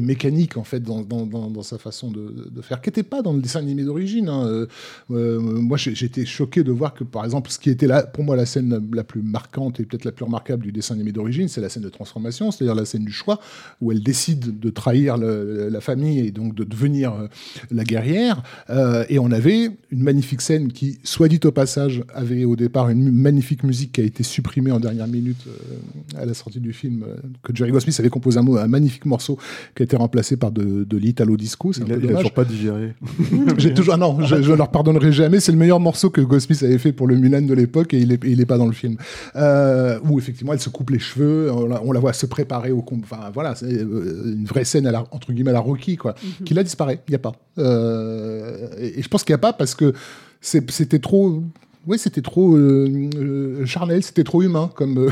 mécanique, 0.00 0.56
en 0.56 0.64
fait, 0.64 0.80
dans, 0.80 1.02
dans, 1.02 1.26
dans, 1.26 1.50
dans 1.50 1.62
sa 1.62 1.78
façon 1.78 2.10
de, 2.10 2.50
de 2.50 2.62
faire, 2.62 2.80
qui 2.80 2.88
n'était 2.88 3.02
pas 3.02 3.22
dans 3.22 3.32
le 3.32 3.40
dessin 3.40 3.60
animé 3.60 3.84
d'origine. 3.84 4.28
hein. 4.28 4.46
Euh, 4.46 4.66
euh, 5.10 5.40
moi, 5.40 5.76
j'étais 5.76 6.24
choqué 6.24 6.62
de 6.62 6.72
voir 6.72 6.94
que, 6.94 7.04
par 7.04 7.24
exemple, 7.24 7.50
ce 7.50 7.58
qui 7.58 7.70
était 7.70 7.86
la 7.86 7.93
la, 7.94 8.02
pour 8.02 8.24
moi 8.24 8.36
la 8.36 8.46
scène 8.46 8.88
la 8.92 9.04
plus 9.04 9.22
marquante 9.22 9.80
et 9.80 9.84
peut-être 9.84 10.04
la 10.04 10.12
plus 10.12 10.24
remarquable 10.24 10.62
du 10.62 10.72
dessin 10.72 10.94
animé 10.94 11.12
d'origine, 11.12 11.48
c'est 11.48 11.60
la 11.60 11.68
scène 11.68 11.82
de 11.82 11.88
transformation, 11.88 12.50
c'est-à-dire 12.50 12.74
la 12.74 12.84
scène 12.84 13.04
du 13.04 13.12
choix, 13.12 13.40
où 13.80 13.92
elle 13.92 14.02
décide 14.02 14.58
de 14.58 14.70
trahir 14.70 15.16
le- 15.16 15.68
la 15.70 15.80
famille 15.80 16.18
et 16.20 16.30
donc 16.30 16.54
de 16.54 16.64
devenir 16.64 17.12
euh, 17.14 17.26
la 17.70 17.84
guerrière. 17.84 18.42
Euh, 18.70 19.04
et 19.08 19.18
on 19.18 19.30
avait 19.30 19.70
une 19.90 20.02
magnifique 20.02 20.40
scène 20.40 20.72
qui, 20.72 20.98
soit 21.04 21.28
dit 21.28 21.40
au 21.44 21.52
passage, 21.52 22.02
avait 22.14 22.44
au 22.44 22.56
départ 22.56 22.88
une 22.90 23.10
magnifique 23.10 23.62
musique 23.64 23.92
qui 23.92 24.00
a 24.00 24.04
été 24.04 24.22
supprimée 24.22 24.72
en 24.72 24.80
dernière 24.80 25.06
minute 25.08 25.44
euh, 25.46 26.20
à 26.22 26.24
la 26.26 26.34
sortie 26.34 26.60
du 26.60 26.72
film, 26.72 27.04
euh, 27.06 27.14
que 27.42 27.54
Jerry 27.54 27.70
Goldsmith 27.70 27.98
avait 28.00 28.08
composé 28.08 28.38
un, 28.38 28.46
un 28.56 28.66
magnifique 28.68 29.06
morceau 29.06 29.38
qui 29.74 29.82
a 29.82 29.84
été 29.84 29.96
remplacé 29.96 30.36
par 30.36 30.50
de, 30.52 30.84
de 30.84 30.96
l'Italo 30.96 31.36
Disco. 31.36 31.72
Il 31.72 31.82
a, 31.82 31.86
peu 31.86 31.92
il 31.92 31.96
a 31.96 31.98
dommage. 32.00 32.16
toujours 32.16 32.32
pas 32.32 32.44
digéré. 32.44 32.94
J'ai 33.58 33.74
toujours, 33.74 33.94
ah 33.94 33.98
non, 33.98 34.20
je, 34.24 34.42
je 34.42 34.52
leur 34.52 34.70
pardonnerai 34.70 35.12
jamais. 35.12 35.40
C'est 35.40 35.52
le 35.52 35.58
meilleur 35.58 35.80
morceau 35.80 36.10
que 36.10 36.20
Goldsmith 36.20 36.62
avait 36.62 36.78
fait 36.78 36.92
pour 36.92 37.06
le 37.06 37.16
Mulan 37.16 37.42
de 37.42 37.54
l'époque 37.54 37.83
et 37.92 37.98
il 37.98 38.12
est, 38.12 38.24
il 38.24 38.40
est 38.40 38.46
pas 38.46 38.56
dans 38.56 38.66
le 38.66 38.72
film. 38.72 38.96
Euh, 39.36 39.98
où 40.04 40.18
effectivement, 40.18 40.52
elle 40.52 40.60
se 40.60 40.70
coupe 40.70 40.90
les 40.90 40.98
cheveux, 40.98 41.52
on 41.52 41.66
la, 41.66 41.82
on 41.82 41.92
la 41.92 42.00
voit 42.00 42.12
se 42.12 42.26
préparer 42.26 42.72
au 42.72 42.80
combat. 42.80 43.06
Enfin, 43.10 43.30
voilà, 43.34 43.54
c'est 43.54 43.66
euh, 43.66 44.32
une 44.36 44.46
vraie 44.46 44.64
scène 44.64 44.86
à 44.86 44.92
la, 44.92 45.04
entre 45.10 45.32
guillemets 45.32 45.50
à 45.50 45.54
la 45.54 45.60
Rocky, 45.60 45.96
quoi. 45.96 46.14
Qui 46.44 46.54
là 46.54 46.62
disparaît, 46.62 47.00
il 47.08 47.12
y 47.12 47.16
a 47.16 47.18
pas. 47.18 47.32
Euh, 47.58 48.68
et, 48.78 48.98
et 48.98 49.02
je 49.02 49.08
pense 49.08 49.24
qu'il 49.24 49.32
y 49.32 49.34
a 49.34 49.38
pas 49.38 49.52
parce 49.52 49.74
que 49.74 49.92
c'était 50.40 51.00
trop. 51.00 51.42
Oui, 51.86 51.98
c'était 51.98 52.22
trop 52.22 52.56
euh, 52.56 53.10
euh, 53.16 53.66
charnel, 53.66 54.02
c'était 54.02 54.24
trop 54.24 54.42
humain 54.42 54.70
comme, 54.74 54.98
euh, 54.98 55.10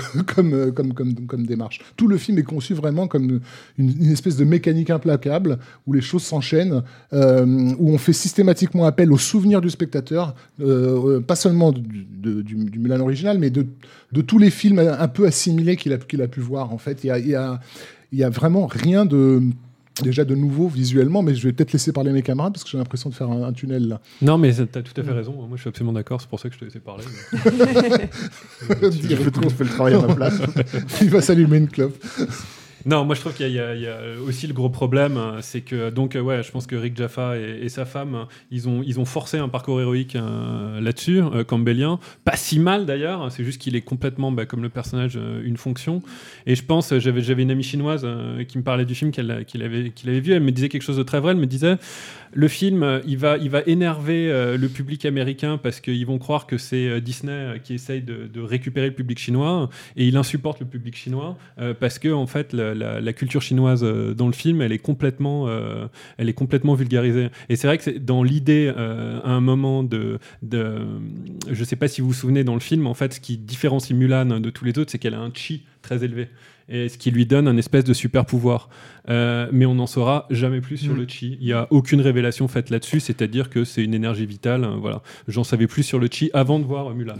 comme, 0.72 0.94
comme, 0.94 1.14
comme, 1.26 1.46
démarche. 1.46 1.80
Tout 1.96 2.08
le 2.08 2.16
film 2.16 2.38
est 2.38 2.44
conçu 2.44 2.72
vraiment 2.72 3.06
comme 3.08 3.40
une, 3.78 4.10
espèce 4.10 4.36
de 4.36 4.44
mécanique 4.44 4.88
implacable 4.88 5.58
où 5.86 5.92
les 5.92 6.00
choses 6.00 6.22
s'enchaînent, 6.22 6.82
où 7.12 7.90
on 7.90 7.98
fait 7.98 8.12
systématiquement 8.12 8.84
appel 8.84 9.12
au 9.12 9.18
souvenir 9.18 9.60
du 9.60 9.70
spectateur, 9.70 10.34
pas 11.26 11.36
seulement 11.36 11.72
du, 11.72 12.06
de- 12.10 12.42
du, 12.42 12.78
Mulan 12.78 13.00
original, 13.00 13.38
mais 13.38 13.50
de, 13.50 13.66
de 14.12 14.20
tous 14.22 14.38
les 14.38 14.50
films 14.50 14.78
un 14.78 15.08
peu 15.08 15.26
assimilés 15.26 15.76
qu'il 15.76 15.92
a, 15.92 15.96
a 15.96 16.28
pu 16.28 16.40
voir. 16.40 16.72
En 16.72 16.78
fait, 16.78 17.04
il 17.04 17.08
y 17.08 17.34
a, 17.34 17.60
il 18.12 18.18
y 18.18 18.24
a 18.24 18.30
vraiment 18.30 18.66
rien 18.66 19.04
de 19.04 19.42
déjà 20.02 20.24
de 20.24 20.34
nouveau 20.34 20.68
visuellement, 20.68 21.22
mais 21.22 21.34
je 21.34 21.46
vais 21.46 21.52
peut-être 21.52 21.72
laisser 21.72 21.92
parler 21.92 22.12
mes 22.12 22.22
camarades 22.22 22.52
parce 22.54 22.64
que 22.64 22.70
j'ai 22.70 22.78
l'impression 22.78 23.10
de 23.10 23.14
faire 23.14 23.28
un, 23.30 23.42
un 23.42 23.52
tunnel 23.52 23.88
là. 23.88 24.00
Non, 24.22 24.38
mais 24.38 24.52
tu 24.54 24.62
as 24.62 24.66
tout 24.82 24.98
à 25.00 25.04
fait 25.04 25.12
raison. 25.12 25.32
Moi, 25.32 25.48
je 25.56 25.60
suis 25.60 25.68
absolument 25.68 25.92
d'accord. 25.92 26.20
C'est 26.20 26.30
pour 26.30 26.40
ça 26.40 26.48
que 26.48 26.54
je 26.54 26.60
te 26.60 26.64
laissais 26.64 26.80
parler. 26.80 27.04
Il 28.82 29.16
fait- 29.16 29.50
fait 29.50 29.64
le 29.64 29.70
travail 29.70 29.94
à 29.94 29.98
ma 30.00 30.14
place. 30.14 30.40
Il 31.02 31.10
va 31.10 31.20
s'allumer 31.20 31.58
une 31.58 31.68
clope. 31.68 31.96
Non, 32.84 33.04
moi 33.04 33.14
je 33.14 33.20
trouve 33.20 33.34
qu'il 33.34 33.48
y, 33.48 33.58
a- 33.58 33.72
aussi 34.26 34.46
le 34.46 34.54
gros 34.54 34.70
problème, 34.70 35.16
euh, 35.16 35.38
c'est 35.40 35.60
que 35.60 35.90
donc 35.90 36.16
euh, 36.16 36.20
ouais, 36.20 36.42
je 36.42 36.50
pense 36.50 36.66
que 36.66 36.74
Rick 36.74 36.96
Jaffa 36.96 37.36
et, 37.38 37.68
sa 37.68 37.84
femme, 37.84 38.14
euh, 38.14 38.24
ils 38.50 38.68
ont 38.68 38.82
ils 38.84 38.98
ont 38.98 39.04
forcé 39.04 39.38
un 39.38 39.48
parcours 39.48 39.80
héroïque 39.80 40.16
là-dessus, 40.80 41.20
euh, 41.20 41.44
pas 42.24 42.36
si 42.36 42.58
mal 42.58 42.86
d'ailleurs. 42.86 43.30
C'est 43.30 43.44
juste 43.44 43.60
qu'il 43.60 43.76
est 43.76 43.82
complètement 43.82 44.32
bah, 44.32 44.46
comme 44.46 44.62
le 44.62 44.68
personnage 44.68 45.18
une 45.44 45.56
fonction. 45.56 46.02
Et 46.46 46.54
je 46.54 46.64
pense, 46.64 46.96
j'avais 46.98 47.20
j'avais 47.20 47.42
une 47.42 47.50
amie 47.50 47.62
chinoise 47.62 48.06
qui 48.48 48.58
me 48.58 48.62
parlait 48.62 48.84
du 48.84 48.94
film 48.94 49.12
qu'elle 49.12 49.44
qu'il 49.46 49.62
avait 49.62 49.90
qu'il 49.90 50.08
avait 50.10 50.20
vu. 50.20 50.32
Elle 50.32 50.42
me 50.42 50.52
disait 50.52 50.68
quelque 50.68 50.82
chose 50.82 50.96
de 50.96 51.02
très 51.02 51.20
vrai. 51.20 51.32
Elle 51.32 51.38
me 51.38 51.46
disait 51.46 51.76
le 52.34 52.48
film, 52.48 53.00
il 53.06 53.18
va 53.18 53.36
il 53.36 53.50
va 53.50 53.62
énerver 53.66 54.28
le 54.58 54.68
public 54.68 55.04
américain 55.04 55.58
parce 55.58 55.80
qu'ils 55.80 56.06
vont 56.06 56.18
croire 56.18 56.46
que 56.46 56.58
c'est 56.58 57.00
Disney 57.00 57.60
qui 57.62 57.74
essaye 57.74 58.02
de, 58.02 58.40
récupérer 58.40 58.88
le 58.88 58.94
public 58.94 59.18
chinois 59.18 59.68
et 59.96 60.06
il 60.06 60.16
insupporte 60.16 60.60
le 60.60 60.66
public 60.66 60.96
chinois 60.96 61.36
parce 61.78 61.98
que 61.98 62.12
en 62.12 62.26
fait 62.26 62.52
la, 62.74 62.94
la- 62.94 63.00
la 63.00 63.12
culture 63.12 63.42
chinoise 63.42 63.82
euh, 63.84 64.14
dans 64.14 64.26
le 64.26 64.32
film 64.32 64.60
elle 64.62 64.72
est 64.72 64.78
complètement 64.78 65.48
euh, 65.48 65.86
elle 66.18 66.28
est 66.28 66.32
complètement 66.34 66.74
vulgarisée 66.74 67.28
et 67.48 67.56
c'est 67.56 67.66
vrai 67.66 67.78
que 67.78 67.90
dans 67.98 68.22
l'idée 68.22 68.72
euh, 68.76 69.20
à 69.24 69.30
un 69.30 69.40
moment 69.40 69.82
de, 69.82 70.18
de 70.42 70.78
je 71.50 71.64
sais 71.64 71.76
pas 71.76 71.88
si 71.88 72.00
vous 72.00 72.08
vous 72.08 72.12
souvenez 72.14 72.44
dans 72.44 72.54
le 72.54 72.60
film 72.60 72.86
en 72.86 72.94
fait 72.94 73.14
ce 73.14 73.20
qui 73.20 73.36
différencie 73.36 73.96
Mulan 73.98 74.40
de 74.40 74.50
tous 74.50 74.64
les 74.64 74.78
autres 74.78 74.90
c'est 74.90 74.98
qu'elle 74.98 75.14
a 75.14 75.20
un 75.20 75.30
chi 75.34 75.62
très 75.82 76.04
élevé 76.04 76.28
et 76.68 76.88
ce 76.88 76.96
qui 76.96 77.10
lui 77.10 77.26
donne 77.26 77.48
un 77.48 77.56
espèce 77.56 77.82
de 77.84 77.92
super 77.92 78.24
pouvoir. 78.24 78.70
Euh, 79.10 79.48
mais 79.52 79.66
on 79.66 79.74
n'en 79.74 79.88
saura 79.88 80.26
jamais 80.30 80.60
plus 80.60 80.76
sur 80.78 80.94
Mm. 80.94 80.96
le 80.96 81.08
chi. 81.08 81.36
Il 81.40 81.44
n'y 81.46 81.52
a 81.52 81.66
aucune 81.70 82.00
révélation 82.00 82.46
faite 82.46 82.70
là-dessus, 82.70 83.00
c'est-à-dire 83.00 83.50
que 83.50 83.64
c'est 83.64 83.82
une 83.82 83.94
énergie 83.94 84.24
vitale. 84.26 84.62
euh, 84.64 84.76
voilà, 84.80 85.02
j'en 85.26 85.42
savais 85.42 85.66
plus 85.66 85.82
sur 85.82 85.98
le 85.98 86.06
chi 86.10 86.30
avant 86.32 86.60
de 86.60 86.64
voir 86.64 86.94
Mulan. 86.94 87.16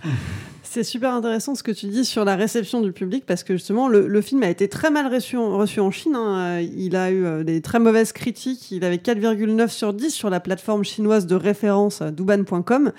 C'est 0.74 0.82
super 0.82 1.12
intéressant 1.12 1.54
ce 1.54 1.62
que 1.62 1.70
tu 1.70 1.86
dis 1.86 2.04
sur 2.04 2.24
la 2.24 2.34
réception 2.34 2.80
du 2.80 2.90
public 2.90 3.24
parce 3.26 3.44
que 3.44 3.54
justement 3.54 3.86
le, 3.86 4.20
film 4.20 4.42
a 4.42 4.50
été 4.50 4.68
très 4.68 4.90
mal 4.90 5.06
reçu 5.06 5.36
en, 5.36 5.56
reçu 5.56 5.78
en 5.78 5.92
Chine. 5.92 6.16
hein. 6.16 6.58
Euh, 6.58 6.62
Il 6.62 6.96
a 6.96 7.12
eu 7.12 7.24
euh, 7.24 7.44
des 7.44 7.60
très 7.60 7.78
mauvaises 7.78 8.12
critiques. 8.12 8.72
Il 8.72 8.84
avait 8.84 8.96
4,9 8.96 9.68
sur 9.68 9.94
10 9.94 10.10
sur 10.10 10.30
la 10.30 10.40
plateforme 10.40 10.82
chinoise 10.82 11.26
de 11.26 11.36
référence 11.36 12.02
euh, 12.02 12.10
douban.com. 12.10 12.90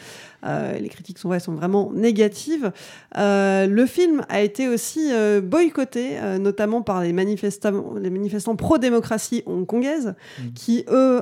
Euh, 0.46 0.78
les 0.78 0.90
critiques 0.90 1.18
sont, 1.18 1.30
ouais, 1.30 1.40
sont 1.40 1.54
vraiment 1.54 1.92
négatives. 1.94 2.72
Euh, 3.18 3.68
le 3.68 3.86
film 3.86 4.24
a 4.30 4.42
été 4.42 4.68
aussi 4.68 5.10
euh, 5.12 5.42
boycotté, 5.42 6.18
notamment 6.40 6.82
par 6.82 7.02
les 7.02 7.14
manifestants, 7.14 7.96
les 8.00 8.10
manifestants 8.10 8.56
pro-démocratie 8.56 9.44
hongkongaises, 9.46 10.16
qui, 10.54 10.86
eux, 10.90 11.22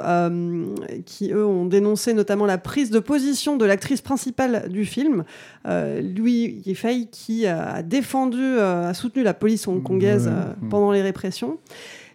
qui 1.05 1.31
eux 1.31 1.45
ont 1.45 1.65
dénoncé 1.65 2.13
notamment 2.13 2.45
la 2.45 2.57
prise 2.57 2.89
de 2.89 2.99
position 2.99 3.57
de 3.57 3.65
l'actrice 3.65 4.01
principale 4.01 4.69
du 4.69 4.85
film, 4.85 5.23
Louis 5.65 6.61
Yifei, 6.65 7.07
qui 7.11 7.47
a 7.47 7.81
défendu, 7.81 8.59
a 8.59 8.93
soutenu 8.93 9.23
la 9.23 9.33
police 9.33 9.67
hongkongaise 9.67 10.31
pendant 10.69 10.91
les 10.91 11.01
répressions. 11.01 11.57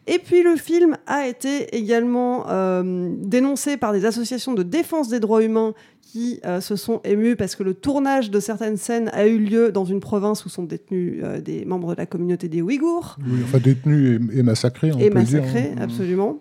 Et 0.09 0.19
puis 0.19 0.43
le 0.43 0.57
film 0.57 0.97
a 1.07 1.27
été 1.27 1.77
également 1.77 2.47
euh, 2.49 3.13
dénoncé 3.19 3.77
par 3.77 3.93
des 3.93 4.07
associations 4.07 4.55
de 4.55 4.63
défense 4.63 5.09
des 5.09 5.21
droits 5.21 5.45
humains 5.45 5.75
qui 6.13 6.41
euh, 6.47 6.61
se 6.63 6.75
sont 6.75 7.01
émus 7.05 7.37
parce 7.37 7.55
que 7.55 7.63
le 7.63 7.75
tournage 7.75 8.31
de 8.31 8.41
certaines 8.41 8.79
scènes 8.79 9.11
a 9.13 9.27
eu 9.27 9.39
lieu 9.39 9.73
dans 9.73 9.85
une 9.85 10.01
province 10.01 10.47
où 10.47 10.49
sont 10.49 10.63
détenus 10.63 11.21
euh, 11.23 11.41
des 11.41 11.67
membres 11.67 11.93
de 11.93 11.99
la 11.99 12.07
communauté 12.07 12.49
des 12.49 12.63
Ouïghours 12.63 13.19
Oui, 13.21 13.41
enfin, 13.45 13.59
détenus 13.59 14.19
et, 14.33 14.39
et 14.39 14.43
massacrés, 14.43 14.91
on 14.91 14.99
et 14.99 15.11
peut 15.11 15.19
le 15.19 15.25
dire. 15.25 15.43
massacrés, 15.43 15.73
hein. 15.77 15.83
absolument. 15.83 16.39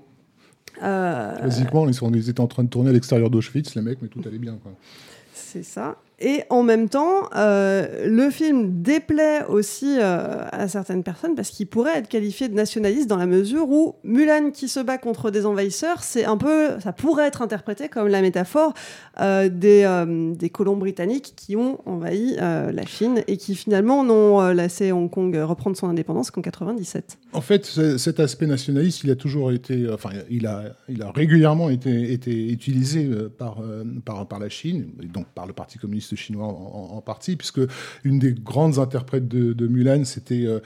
Euh, 0.84 1.38
Basiquement, 1.42 1.86
ils, 1.88 1.94
sont, 1.94 2.10
ils 2.14 2.30
étaient 2.30 2.40
en 2.40 2.48
train 2.48 2.64
de 2.64 2.70
tourner 2.70 2.92
à 2.92 2.94
l'extérieur 2.94 3.30
d'Auschwitz, 3.30 3.76
les 3.76 3.82
mecs, 3.82 4.02
mais 4.02 4.08
tout 4.08 4.22
allait 4.26 4.38
bien. 4.38 4.58
Quoi. 4.64 4.72
C'est 5.34 5.64
ça. 5.64 5.98
Et 6.20 6.42
en 6.50 6.64
même 6.64 6.90
temps, 6.90 7.30
euh, 7.36 8.08
le 8.08 8.32
film 8.32 8.82
déplaît 8.82 9.46
aussi 9.48 9.98
euh, 10.00 10.40
à 10.52 10.68
certaines 10.68 11.04
personnes 11.04 11.36
parce 11.36 11.52
qu'il 11.52 11.68
pourrait 11.68 12.00
être 12.00 12.08
qualifié 12.08 12.48
de 12.50 12.56
nationaliste 12.56 13.08
dans 13.08 13.18
la 13.18 13.28
mesure 13.28 13.70
où 13.70 13.94
Mulan 14.04 14.50
qui 14.50 14.68
se 14.68 14.80
bat 14.80 14.98
contre 14.98 15.30
des 15.30 15.46
envahisseurs, 15.46 16.02
c'est 16.02 16.26
un 16.26 16.38
peu, 16.38 16.80
ça 16.80 16.92
pourrait 16.92 17.28
être 17.28 17.44
interprété 17.44 17.88
comme 17.88 18.08
la 18.08 18.22
métaphore 18.24 18.74
euh, 19.22 19.48
des, 19.48 19.86
des 20.36 20.50
colons 20.50 20.76
britanniques 20.78 21.34
qui 21.36 21.56
ont 21.56 21.80
envahi 21.88 22.36
la 22.38 22.86
Chine 22.88 23.22
et 23.28 23.38
qui 23.38 23.54
finalement 23.54 24.04
n'ont 24.04 24.50
laissé 24.54 24.92
Hong 24.92 25.12
Kong 25.12 25.36
reprendre 25.44 25.78
son 25.78 25.88
indépendance 25.88 26.32
qu'en 26.32 26.42
97. 26.42 27.20
En 27.34 27.42
fait, 27.42 27.66
ce- 27.68 27.98
cet 28.00 28.20
aspect 28.20 28.48
nationaliste, 28.48 29.04
il 29.04 29.12
a 29.12 29.16
toujours 29.16 29.52
été, 29.52 29.88
enfin, 29.94 30.10
il 30.32 30.48
a, 30.48 30.64
il 30.90 31.04
a 31.04 31.12
régulièrement 31.12 31.70
été, 31.70 32.12
été 32.12 32.52
utilisé 32.52 33.08
par, 33.38 33.62
par, 34.04 34.28
par 34.28 34.40
la 34.40 34.50
Chine, 34.50 34.88
donc 35.14 35.28
par 35.36 35.46
le 35.46 35.54
Parti 35.54 35.78
communiste 35.78 36.07
chinois 36.16 36.48
en, 36.48 37.02
partie, 37.02 37.36
puisque 37.36 37.62
une 38.04 38.20
des 38.20 38.34
grandes 38.34 38.80
interprètes 38.80 39.28
de, 39.28 39.68
Mulan, 39.68 40.06
c'était 40.06 40.46
euh, 40.46 40.60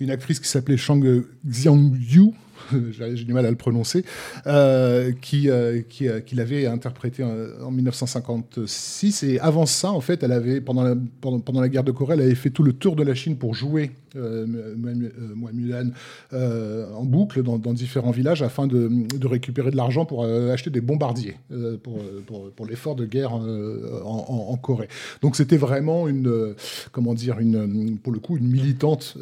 une 0.00 0.10
actrice 0.10 0.40
qui 0.40 0.48
s'appelait 0.48 0.76
Shang 0.76 1.24
Xiangyu. 1.46 2.32
J'ai 2.92 3.16
j'ai 3.16 3.24
du 3.24 3.34
mal 3.34 3.44
à 3.44 3.50
le 3.50 3.56
prononcer, 3.56 4.04
euh, 4.46 5.12
qui, 5.20 5.50
euh, 5.50 5.82
qui, 5.82 6.06
qui 6.24 6.34
l'avait 6.34 6.66
interprété 6.66 7.24
en, 7.24 7.34
en 7.62 7.70
1956. 7.70 9.24
Et 9.24 9.40
avant 9.40 9.66
ça, 9.66 9.90
en 9.90 10.00
fait, 10.00 10.22
elle 10.22 10.32
avait, 10.32 10.60
pendant 10.60 10.84
la, 10.84 10.94
pendant, 11.20 11.40
pendant 11.40 11.60
la 11.60 11.68
guerre 11.68 11.84
de 11.84 11.90
Corée, 11.90 12.14
elle 12.14 12.22
avait 12.22 12.34
fait 12.36 12.50
tout 12.50 12.62
le 12.62 12.72
tour 12.72 12.96
de 12.96 13.02
la 13.02 13.14
Chine 13.14 13.36
pour 13.36 13.54
jouer 13.54 13.90
euh, 14.16 14.46
Mu- 14.46 14.94
Mu- 14.94 15.06
euh, 15.06 15.52
Mulan 15.52 15.90
euh, 16.32 16.92
en 16.94 17.04
boucle 17.04 17.42
dans, 17.42 17.58
différents 17.72 18.10
villages 18.10 18.42
afin 18.42 18.66
de, 18.66 18.88
récupérer 19.26 19.70
de 19.70 19.76
l'argent 19.76 20.04
pour 20.04 20.24
acheter 20.24 20.70
des 20.70 20.80
bombardiers 20.80 21.36
pour, 21.82 22.66
l'effort 22.66 22.94
de 22.94 23.04
guerre 23.04 23.34
en, 23.34 24.56
Corée. 24.62 24.88
Donc 25.20 25.36
c'était 25.36 25.56
vraiment 25.56 26.08
une, 26.08 26.54
comment 26.92 27.14
dire, 27.14 27.38
une, 27.40 27.98
pour 27.98 28.12
le 28.12 28.18
coup, 28.18 28.36
une 28.36 28.48
militante 28.48 29.16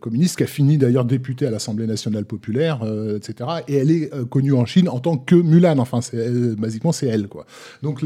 communiste 0.00 0.36
qui 0.36 0.42
a 0.42 0.46
fini 0.46 0.78
d'ailleurs 0.78 1.04
députée 1.04 1.46
à 1.46 1.50
l'Assemblée 1.50 1.86
nationale 1.86 2.24
populaire, 2.24 2.80
etc. 3.16 3.50
Et 3.68 3.76
elle 3.76 3.90
est 3.90 4.10
connue 4.28 4.52
en 4.52 4.66
Chine 4.66 4.88
en 4.88 4.98
tant 4.98 5.16
que 5.16 5.36
Mulan. 5.36 5.78
Enfin, 5.78 6.00
c'est 6.00 6.56
basiquement 6.56 6.92
c'est 6.92 7.06
elle, 7.06 7.28
quoi. 7.28 7.46
Donc 7.82 8.02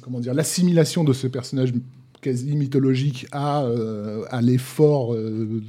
comment 0.00 0.20
dire, 0.20 0.34
l'assimilation 0.34 1.04
de 1.04 1.12
ce 1.12 1.26
personnage 1.26 1.72
quasi 2.24 2.56
mythologique 2.56 3.26
à, 3.32 3.64
euh, 3.64 4.24
l'effort 4.40 5.14
euh, 5.14 5.62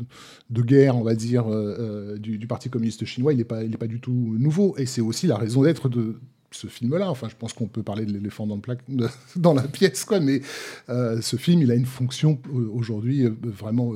de 0.50 0.62
guerre, 0.62 0.96
on 0.96 1.04
va 1.04 1.14
dire, 1.14 1.52
euh, 1.52 2.18
du, 2.18 2.48
Parti 2.48 2.70
communiste 2.70 3.04
chinois, 3.04 3.34
il 3.34 3.38
n'est 3.38 3.44
pas, 3.44 3.64
il 3.64 3.78
pas 3.78 3.88
du 3.88 4.00
tout 4.00 4.38
nouveau. 4.40 4.74
Et 4.78 4.86
c'est 4.86 5.02
aussi 5.02 5.28
la 5.28 5.38
raison 5.38 5.64
d'être 5.64 5.90
de 5.90 6.16
ce 6.52 6.68
film-là. 6.68 7.10
Enfin, 7.10 7.28
je 7.30 7.36
pense 7.36 7.52
qu'on 7.52 7.68
peut 7.68 7.84
parler 7.84 8.06
de 8.06 8.14
l'éléphant 8.14 8.48
dans, 8.48 8.56
le 8.56 9.08
dans 9.36 9.54
la 9.54 9.64
pièce, 9.64 10.06
quoi. 10.06 10.22
Mais 10.22 10.42
ce 10.88 11.36
film, 11.36 11.62
il 11.62 11.72
a 11.72 11.76
une 11.76 11.86
fonction 11.86 12.40
aujourd'hui 12.74 13.28
vraiment 13.44 13.92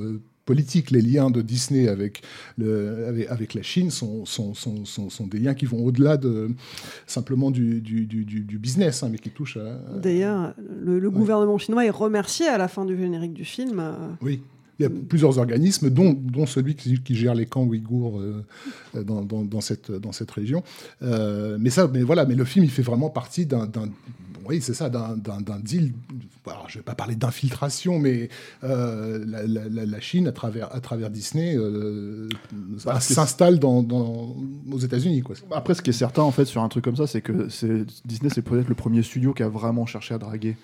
politique. 0.50 0.90
Les 0.90 1.00
liens 1.10 1.30
de 1.30 1.42
Disney 1.42 1.86
avec, 1.88 2.22
le, 2.58 3.06
avec, 3.06 3.24
avec 3.30 3.54
la 3.54 3.62
Chine 3.62 3.90
sont, 3.90 4.24
sont, 4.24 4.52
sont, 4.54 4.84
sont, 4.84 5.26
des 5.28 5.38
liens 5.38 5.54
qui 5.54 5.66
vont 5.66 5.80
au-delà 5.88 6.16
de 6.16 6.50
simplement 7.06 7.50
du, 7.52 7.80
du, 7.80 8.06
du, 8.06 8.58
business, 8.58 9.02
hein, 9.02 9.08
mais 9.12 9.18
qui 9.18 9.30
touchent 9.30 9.58
à. 9.58 9.68
D'ailleurs, 10.06 10.54
le, 10.86 10.98
le 10.98 11.10
gouvernement 11.10 11.58
chinois 11.58 11.84
est 11.86 11.90
remercié 12.06 12.46
à 12.48 12.58
la 12.58 12.66
fin 12.68 12.84
du 12.84 12.96
générique 12.96 13.34
du 13.34 13.44
film. 13.44 13.78
euh, 13.78 13.92
Oui. 14.22 14.42
Il 14.78 14.84
y 14.84 14.86
a 14.86 14.90
plusieurs 15.12 15.36
organismes, 15.38 15.90
dont, 15.90 16.14
dont 16.14 16.46
celui 16.46 16.74
qui, 16.74 17.00
qui 17.02 17.14
gère 17.14 17.34
les 17.34 17.44
camps 17.44 17.66
ouïghours 17.66 18.18
euh, 18.18 18.42
euh, 18.96 19.04
dans, 19.04 19.22
dans, 19.22 19.44
dans 19.44 19.60
cette, 19.60 19.92
dans 19.92 20.12
cette 20.12 20.30
région. 20.30 20.62
Euh, 21.02 21.58
mais 21.60 21.68
ça, 21.68 21.86
mais 21.92 22.02
voilà, 22.02 22.24
mais 22.24 22.34
le 22.34 22.46
film, 22.46 22.64
il 22.64 22.70
fait 22.70 22.86
vraiment 22.90 23.10
partie 23.10 23.44
d'un- 23.44 23.68
oui, 24.50 24.60
c'est 24.60 24.74
ça, 24.74 24.88
d'un, 24.90 25.16
deal. 25.62 25.92
Alors, 26.46 26.66
je 26.68 26.78
vais 26.78 26.82
pas 26.84 26.94
parler 26.94 27.14
d'infiltration, 27.14 27.98
mais 27.98 28.28
euh, 28.64 29.24
la, 29.26 29.46
la- 29.46 29.68
la- 29.68 29.86
la 29.86 30.00
Chine, 30.00 30.26
à 30.28 30.32
travers, 30.32 30.74
à 30.74 30.80
travers 30.80 31.08
Disney, 31.10 31.54
euh, 31.56 32.28
Bah, 32.84 33.00
s'installe 33.00 33.58
dans, 33.58 33.82
dans- 33.82 34.36
aux 34.70 34.78
États-Unis. 34.78 35.22
Après, 35.52 35.74
ce 35.74 35.82
qui 35.82 35.90
est 35.90 35.94
certain, 35.94 36.22
en 36.22 36.30
fait, 36.32 36.44
sur 36.44 36.62
un 36.62 36.68
truc 36.68 36.84
comme 36.84 36.96
ça, 36.96 37.06
c'est 37.06 37.20
que 37.22 37.48
Disney, 38.04 38.30
c'est 38.34 38.42
peut-être 38.42 38.68
le 38.68 38.74
premier 38.74 39.02
studio 39.02 39.32
qui 39.32 39.42
a 39.42 39.48
vraiment 39.48 39.86
cherché 39.86 40.14
à 40.14 40.18
draguer 40.18 40.56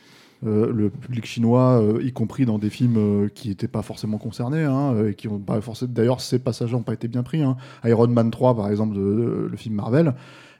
euh, 0.45 0.71
le 0.71 0.91
public 0.91 1.25
chinois, 1.25 1.81
euh, 1.81 2.03
y 2.03 2.13
compris 2.13 2.45
dans 2.45 2.59
des 2.59 2.69
films 2.69 2.97
euh, 2.99 3.29
qui 3.35 3.49
n'étaient 3.49 3.69
pas 3.69 3.81
forcément 3.81 4.19
concernés, 4.19 4.65
hein, 4.65 5.07
et 5.07 5.15
qui 5.15 5.29
ont 5.29 5.39
pas 5.39 5.61
forcément. 5.63 5.91
D'ailleurs, 5.95 6.21
ces 6.21 6.39
passages 6.39 6.73
n'ont 6.73 6.83
pas 6.83 6.93
été 6.93 7.09
bien 7.09 7.23
pris. 7.23 7.43
hein. 7.43 7.57
Iron 7.85 8.09
Man 8.09 8.31
3, 8.31 8.55
par 8.55 8.69
exemple, 8.69 8.95
de, 8.97 9.01
de- 9.01 9.49
le 9.51 9.57
film 9.57 9.77
Marvel. 9.77 10.15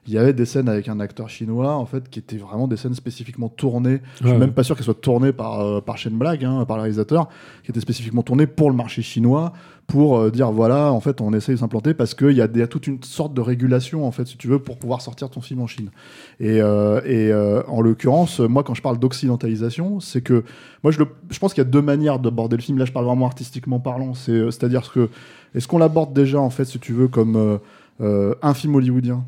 Il 0.07 0.13
y 0.13 0.17
avait 0.17 0.31
des 0.33 0.45
scènes 0.45 0.69
avec 0.69 0.87
un 0.87 0.99
acteur 1.01 1.27
chinois, 1.29 1.75
en 1.75 1.85
fait, 1.85 2.09
qui 2.09 2.19
étaient 2.19 2.37
vraiment 2.37 2.67
des 2.67 2.77
scènes 2.77 2.93
spécifiquement 2.93 3.49
tournées. 3.49 3.99
Je 4.21 4.27
suis 4.27 4.33
Ouais. 4.33 4.39
même 4.39 4.53
pas 4.53 4.63
sûr 4.63 4.75
qu'elles 4.75 4.85
soient 4.85 4.93
tournées 4.93 5.33
par, 5.33 5.59
euh, 5.59 5.81
par 5.81 5.97
Shane 5.97 6.17
Black, 6.17 6.43
hein, 6.43 6.63
par 6.65 6.77
le 6.77 6.83
réalisateur, 6.83 7.27
qui 7.63 7.71
étaient 7.71 7.81
spécifiquement 7.81 8.23
tournées 8.23 8.47
pour 8.47 8.69
le 8.69 8.75
marché 8.77 9.01
chinois, 9.01 9.51
pour 9.85 10.17
euh, 10.17 10.31
dire 10.31 10.49
voilà, 10.51 10.93
en 10.93 10.99
fait, 11.01 11.19
on 11.19 11.33
essaye 11.33 11.55
de 11.55 11.59
s'implanter 11.59 11.93
parce 11.93 12.13
qu'il 12.13 12.31
y, 12.31 12.41
a 12.41 12.47
des- 12.47 12.59
il 12.59 12.61
y 12.61 12.63
a 12.63 12.67
toute 12.67 12.87
une 12.87 13.03
sorte 13.03 13.33
de 13.33 13.41
régulation, 13.41 14.05
en 14.07 14.11
fait, 14.11 14.25
si 14.25 14.37
tu 14.37 14.47
veux, 14.47 14.59
pour 14.59 14.77
pouvoir 14.77 15.01
sortir 15.01 15.29
ton 15.29 15.41
film 15.41 15.61
en 15.61 15.67
Chine. 15.67 15.89
Et, 16.39 16.61
euh, 16.61 17.01
et 17.05 17.31
euh, 17.31 17.61
en 17.67 17.81
l'occurrence, 17.81 18.39
moi, 18.39 18.63
quand 18.63 18.73
je 18.75 18.81
parle 18.81 18.99
d'occidentalisation, 18.99 19.99
c'est 19.99 20.21
que 20.21 20.43
moi, 20.83 20.91
je, 20.91 20.99
le- 20.99 21.07
je 21.29 21.39
pense 21.39 21.53
qu'il 21.53 21.61
y 21.63 21.67
a 21.67 21.69
deux 21.69 21.81
manières 21.81 22.19
d'aborder 22.19 22.55
le 22.55 22.61
film. 22.61 22.77
Là, 22.77 22.85
je 22.85 22.91
parle 22.93 23.05
vraiment 23.05 23.25
artistiquement 23.25 23.79
parlant. 23.79 24.13
C'est, 24.13 24.51
c'est-à-dire 24.51 24.89
que 24.91 25.09
est-ce 25.53 25.67
qu'on 25.67 25.77
l'aborde 25.79 26.13
déjà, 26.13 26.39
en 26.39 26.49
fait, 26.49 26.65
si 26.65 26.79
tu 26.79 26.93
veux, 26.93 27.07
comme 27.09 27.59
un 27.99 28.53
film 28.53 28.75
hollywoodien? 28.75 29.25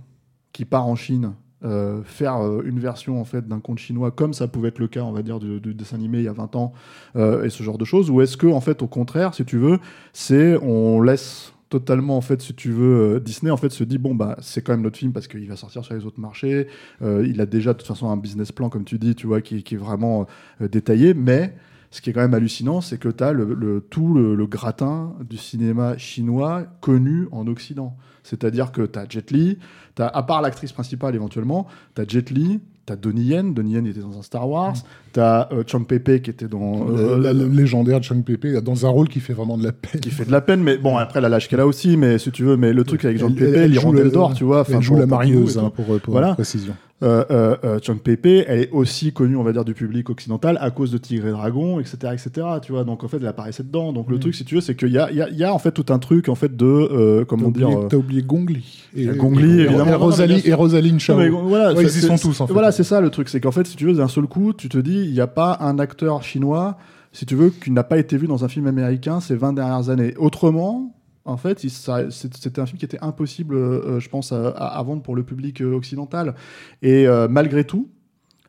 Qui 0.51 0.65
part 0.65 0.88
en 0.88 0.96
Chine 0.96 1.34
euh, 1.65 2.03
faire 2.06 2.38
euh, 2.38 2.62
une 2.63 2.79
version 2.79 3.20
en 3.20 3.25
fait 3.25 3.46
d'un 3.46 3.60
conte 3.60 3.79
chinois 3.79 4.12
comme 4.12 4.34
ça 4.34 4.48
pouvait 4.48 4.70
être 4.70 4.79
le 4.79 4.88
cas 4.88 5.01
on 5.01 5.12
va 5.12 5.24
dire 5.24 5.39
du, 5.39 5.74
dessin 5.74 5.98
animé 5.98 6.20
il 6.20 6.24
y 6.24 6.29
a 6.29 6.32
20 6.32 6.56
ans 6.56 6.72
euh, 7.18 7.44
et 7.44 7.50
ce 7.50 7.63
genre 7.63 7.77
de 7.77 7.84
choses 7.84 8.10
ou 8.10 8.22
est-ce 8.22 8.38
que 8.38 8.48
en 8.48 8.62
fait 8.62 8.82
au 8.82 8.88
contraire 8.88 9.34
si 9.34 9.44
tu 9.44 9.58
veux 9.58 9.79
c'est 10.13 10.56
on 10.62 11.01
laisse 11.01 11.51
totalement 11.68 12.15
en 12.15 12.22
fait 12.22 12.41
si 12.41 12.53
tu 12.53 12.72
veux 12.72 13.20
Disney 13.20 13.51
en 13.51 13.58
fait 13.58 13.72
se 13.74 13.84
dit 13.84 13.98
bon 13.98 14.15
bah 14.15 14.38
c'est 14.39 14.62
quand 14.62 14.72
même 14.72 14.84
notre 14.84 14.98
film 14.98 15.12
parce 15.12 15.27
qu'il 15.27 15.50
va 15.50 15.58
sortir 15.58 15.84
sur 15.84 15.94
les 15.94 16.06
autres 16.06 16.22
marchés 16.22 16.68
il 17.01 17.41
a 17.41 17.46
déjà 17.46 17.74
de 17.74 17.79
toute 17.79 17.88
façon 17.88 18.10
un 18.10 18.15
business 18.15 18.53
plan 18.53 18.70
comme 18.70 18.86
tu 18.86 18.98
dis 18.98 19.13
tu 19.13 19.27
vois 19.27 19.41
qui, 19.41 19.58
est 19.58 19.75
vraiment 19.75 20.27
détaillé 20.62 21.13
mais 21.13 21.53
ce 21.91 22.00
qui 22.00 22.12
est 22.12 22.13
quand 22.13 22.22
même 22.22 22.36
hallucinant, 22.36 22.82
c'est 22.82 23.00
que 23.00 23.10
tu 23.10 23.24
as 23.24 23.34
le, 23.34 23.84
tout 23.89 24.13
le 24.13 24.46
gratin 24.46 25.15
du 25.27 25.38
cinéma 25.38 25.98
chinois 25.98 26.68
connu 26.82 27.27
en 27.32 27.48
Occident. 27.48 27.98
C'est-à-dire 28.29 28.71
que 28.71 28.83
tu 28.86 29.00
as 29.00 29.05
Jet 29.09 29.31
Li, 29.31 29.57
t'as- 29.95 30.07
à 30.07 30.24
part 30.24 30.41
l'actrice 30.41 30.71
principale 30.71 31.15
éventuellement, 31.15 31.67
tu 31.95 32.01
as 32.01 32.05
Jet 32.07 32.29
Li, 32.29 32.59
tu 32.86 32.93
as 32.93 32.95
Donnie 32.95 33.24
Yen, 33.24 33.53
Donnie 33.53 33.74
Yen 33.74 33.86
était 33.88 34.00
dans 34.00 34.17
un 34.17 34.21
Star 34.21 34.48
Wars, 34.50 34.74
tu 35.13 35.19
as 35.19 35.50
Chang 35.67 35.83
Pei 35.83 36.21
qui 36.21 36.29
était 36.29 36.48
dans... 36.48 36.89
Euh, 36.89 37.17
la- 37.19 37.33
le 37.33 37.48
légendaire 37.48 38.01
Chang 38.03 38.21
Pei 38.21 38.38
dans 38.62 38.86
un 38.86 38.89
rôle 38.89 39.07
qui 39.09 39.19
fait 39.19 39.33
vraiment 39.33 39.57
de 39.57 39.63
la 39.63 39.71
peine. 39.71 40.01
qui 40.01 40.09
fait 40.12 40.25
de 40.25 40.31
la 40.31 40.41
peine, 40.41 40.62
mais 40.63 40.77
bon, 40.77 40.98
après, 40.98 41.19
elle 41.19 41.25
a 41.25 41.29
l'âge 41.29 41.48
qu'elle 41.48 41.59
a 41.59 41.67
aussi, 41.67 41.98
mais 41.98 42.17
si 42.19 42.31
tu 42.31 42.43
veux, 42.43 42.57
mais 42.57 42.71
le 42.74 42.83
truc 42.83 43.03
avec 43.05 43.17
Jean 43.17 43.27
Elle- 43.29 43.36
Pépé, 43.36 43.48
elle- 43.50 43.55
elle 43.57 43.67
joue 43.74 43.79
l'Irondelle 43.79 44.03
le- 44.05 44.12
d'or, 44.12 44.33
tu 44.33 44.43
vois. 44.43 44.63
Elle 44.71 44.81
joue 44.81 44.95
la 44.95 45.05
marieuse, 45.05 45.57
hein, 45.57 45.71
pour 45.75 45.86
Voilà. 46.12 46.33
précision. 46.36 46.74
Euh, 47.01 47.24
euh, 47.32 47.56
euh, 47.63 48.15
Pei, 48.18 48.44
elle 48.48 48.60
est 48.60 48.72
aussi 48.72 49.13
connue, 49.13 49.38
on 49.38 49.44
va 49.44 49.53
dire, 49.53 49.63
du 49.63 49.74
public 49.74 50.10
occidental 50.10 50.58
à 50.60 50.70
cause 50.70 50.91
de 50.91 50.98
Tigre 50.98 51.27
et 51.27 51.32
Dragon, 51.32 51.79
etc., 51.79 51.98
etc. 52.13 52.48
Tu 52.62 52.74
vois, 52.74 52.84
donc 52.84 53.03
en 53.03 53.08
fait, 53.08 53.18
elle 53.18 53.27
apparaissait 53.27 53.63
dedans. 53.63 53.94
Donc 53.94 54.10
le 54.10 54.20
truc, 54.20 54.36
si 54.36 54.44
tu 54.44 54.56
veux, 54.56 54.62
c'est 54.62 54.75
qu'il 54.75 54.89
y 54.89 54.98
a, 54.98 55.10
il 55.10 55.18
y, 55.18 55.22
a, 55.22 55.29
il 55.29 55.38
y 55.38 55.44
a 55.46 55.53
en 55.53 55.60
fait 55.60 55.72
tout 55.72 55.86
un 55.94 56.00
truc 56.00 56.27
en 56.27 56.36
fait 56.36 56.56
de 56.58 56.65
euh, 56.65 57.25
comment 57.25 57.51
dire. 57.51 57.70
oublié, 57.70 57.88
t'as 57.89 57.98
oublié 57.98 58.22
Gong 58.22 58.46
Li. 58.50 58.86
Il 58.96 59.06
y 59.06 59.10
a 59.10 59.13
Gong 59.13 59.34
Li, 59.36 59.62
et- 59.62 59.63
évidemment. 59.63 59.91
Et, 59.91 59.96
Rosalie, 59.96 60.41
et 60.44 60.53
Rosaline 60.53 61.00
Chao. 61.00 61.18
Mais 61.18 61.29
voilà, 61.29 61.74
Ouais, 61.74 61.84
ils 61.84 61.88
y 61.88 62.01
sont 62.01 62.18
tous, 62.18 62.41
en 62.41 62.48
fait. 62.48 62.53
Voilà, 62.53 62.72
c'est 62.74 62.84
ça 62.84 63.00
le 63.00 63.10
truc, 63.10 63.29
c'est 63.29 63.39
qu'en 63.39 63.51
fait, 63.51 63.65
si 63.65 63.77
tu 63.77 63.86
veux, 63.86 63.94
d'un 63.94 64.08
seul 64.10 64.27
coup, 64.27 64.51
tu 64.53 64.68
te 64.68 64.77
dis, 64.77 65.03
il 65.06 65.13
n'y 65.13 65.22
a 65.22 65.27
pas 65.27 65.58
un 65.62 65.79
acteur 65.79 66.22
chinois, 66.24 66.77
si 67.13 67.25
tu 67.25 67.36
veux, 67.36 67.50
qui 67.50 67.72
n'a 67.72 67.84
pas 67.84 67.98
été 67.98 68.18
vu 68.18 68.27
dans 68.27 68.44
un 68.44 68.50
film 68.50 68.68
américain 68.68 69.22
ces 69.22 69.36
20 69.36 69.53
dernières 69.53 69.89
années. 69.89 70.13
Autrement, 70.18 70.94
en 71.29 71.38
fait, 71.38 71.59
c'était 71.59 72.59
un 72.59 72.65
film 72.65 72.77
qui 72.77 72.86
était 72.86 73.00
impossible, 73.01 73.55
euh, 73.55 74.00
je 74.00 74.09
pense, 74.09 74.31
à, 74.31 74.83
vendre 74.86 75.01
pour 75.01 75.15
le 75.15 75.24
public 75.24 75.62
euh, 75.62 75.74
occidental. 75.74 76.36
Et 76.82 77.08
euh, 77.08 77.27
malgré 77.30 77.63
tout, 77.63 77.89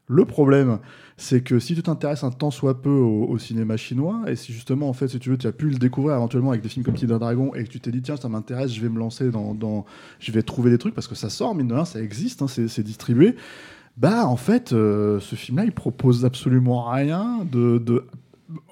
le 0.06 0.24
problème, 0.24 0.78
c'est 1.16 1.42
que 1.42 1.58
si 1.58 1.74
tu 1.74 1.82
t'intéresses 1.82 2.24
un 2.24 2.30
tant 2.30 2.50
soit 2.50 2.82
peu 2.82 2.90
au, 2.90 3.38
cinéma 3.38 3.76
chinois, 3.76 4.22
et 4.26 4.34
si 4.34 4.52
justement, 4.52 4.88
en 4.88 4.92
fait, 4.92 5.08
si 5.08 5.18
tu 5.20 5.30
veux, 5.30 5.38
tu 5.38 5.46
as 5.46 5.52
pu 5.52 5.70
le 5.70 5.78
découvrir 5.78 6.16
éventuellement 6.16 6.50
avec 6.50 6.62
des 6.62 6.68
films 6.68 6.84
comme 6.84 6.96
et 6.96 7.06
Dragon, 7.06 7.54
et 7.54 7.62
que 7.62 7.68
tu 7.68 7.78
t'es 7.78 7.92
dit, 7.92 8.02
tiens, 8.02 8.16
ça 8.16 8.28
m'intéresse, 8.28 8.72
je 8.74 8.80
vais 8.80 8.88
me 8.88 8.98
lancer 8.98 9.30
dans, 9.30 9.84
Je 10.18 10.32
vais 10.32 10.42
trouver 10.42 10.70
des 10.70 10.78
trucs, 10.78 10.94
parce 10.94 11.06
que 11.06 11.14
ça 11.14 11.30
sort, 11.30 11.54
mine 11.54 11.68
de 11.68 11.74
rien, 11.74 11.84
ça 11.84 12.00
existe, 12.02 12.42
hein, 12.42 12.48
c'est 12.48 12.82
distribué. 12.82 13.36
Bah, 13.96 14.26
en 14.26 14.36
fait, 14.36 14.72
euh, 14.72 15.20
ce 15.20 15.36
film-là, 15.36 15.64
il 15.64 15.72
propose 15.72 16.24
absolument 16.24 16.90
rien 16.90 17.44
de 17.44 18.04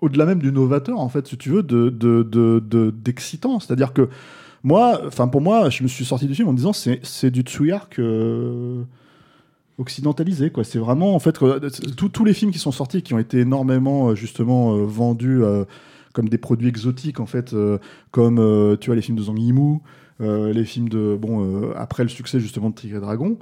au-delà 0.03 0.27
même 0.27 0.39
du 0.41 0.53
novateur, 0.53 0.99
en 1.01 1.09
fait, 1.09 1.27
si 1.27 1.37
tu 1.37 1.51
veux, 1.51 1.63
de, 1.63 1.89
de, 1.91 2.23
de, 2.23 2.63
de- 2.67 2.91
d'excitant. 2.91 3.61
C'est-à-dire 3.61 3.93
que 3.93 4.09
moi, 4.65 5.01
enfin, 5.07 5.29
pour 5.29 5.41
moi, 5.41 5.71
je 5.71 5.83
me 5.83 5.89
suis 5.89 6.05
sorti 6.05 6.27
du 6.27 6.35
film 6.35 6.49
en 6.49 6.53
me 6.53 6.57
disant, 6.57 6.73
c'est, 6.73 7.01
c'est 7.03 7.31
du 7.31 7.43
Tsuyark. 7.43 7.99
euh, 7.99 8.83
occidentalisé 9.79 10.51
quoi 10.51 10.65
c'est 10.65 10.81
vraiment 10.81 11.15
en 11.15 11.21
fait 11.21 11.39
que- 11.39 11.69
tous 12.09 12.25
les 12.25 12.33
films 12.35 12.51
qui 12.51 12.59
sont 12.59 12.73
sortis 12.73 13.01
qui 13.03 13.15
ont 13.15 13.19
été 13.21 13.39
énormément 13.39 14.09
euh, 14.09 14.15
justement 14.17 14.75
euh, 14.75 14.83
vendus 14.85 15.45
euh, 15.45 15.65
comme 16.13 16.29
des 16.29 16.39
produits 16.39 16.67
exotiques 16.69 17.21
en 17.21 17.27
fait 17.27 17.53
euh, 17.53 17.79
comme 18.11 18.41
euh, 18.41 18.77
tu 18.77 18.87
vois 18.87 18.97
les 18.97 19.03
films 19.03 19.17
de 19.17 19.23
Zhang 19.23 19.39
Yimou 19.39 19.81
euh, 20.21 20.53
les 20.53 20.65
films 20.65 20.89
de 20.89 21.17
bon 21.17 21.45
euh, 21.45 21.73
après 21.77 22.03
le 22.03 22.09
succès 22.09 22.41
justement 22.41 22.71
de 22.71 22.75
Tigre 22.75 22.97
et 22.97 23.01
Dragon 23.01 23.39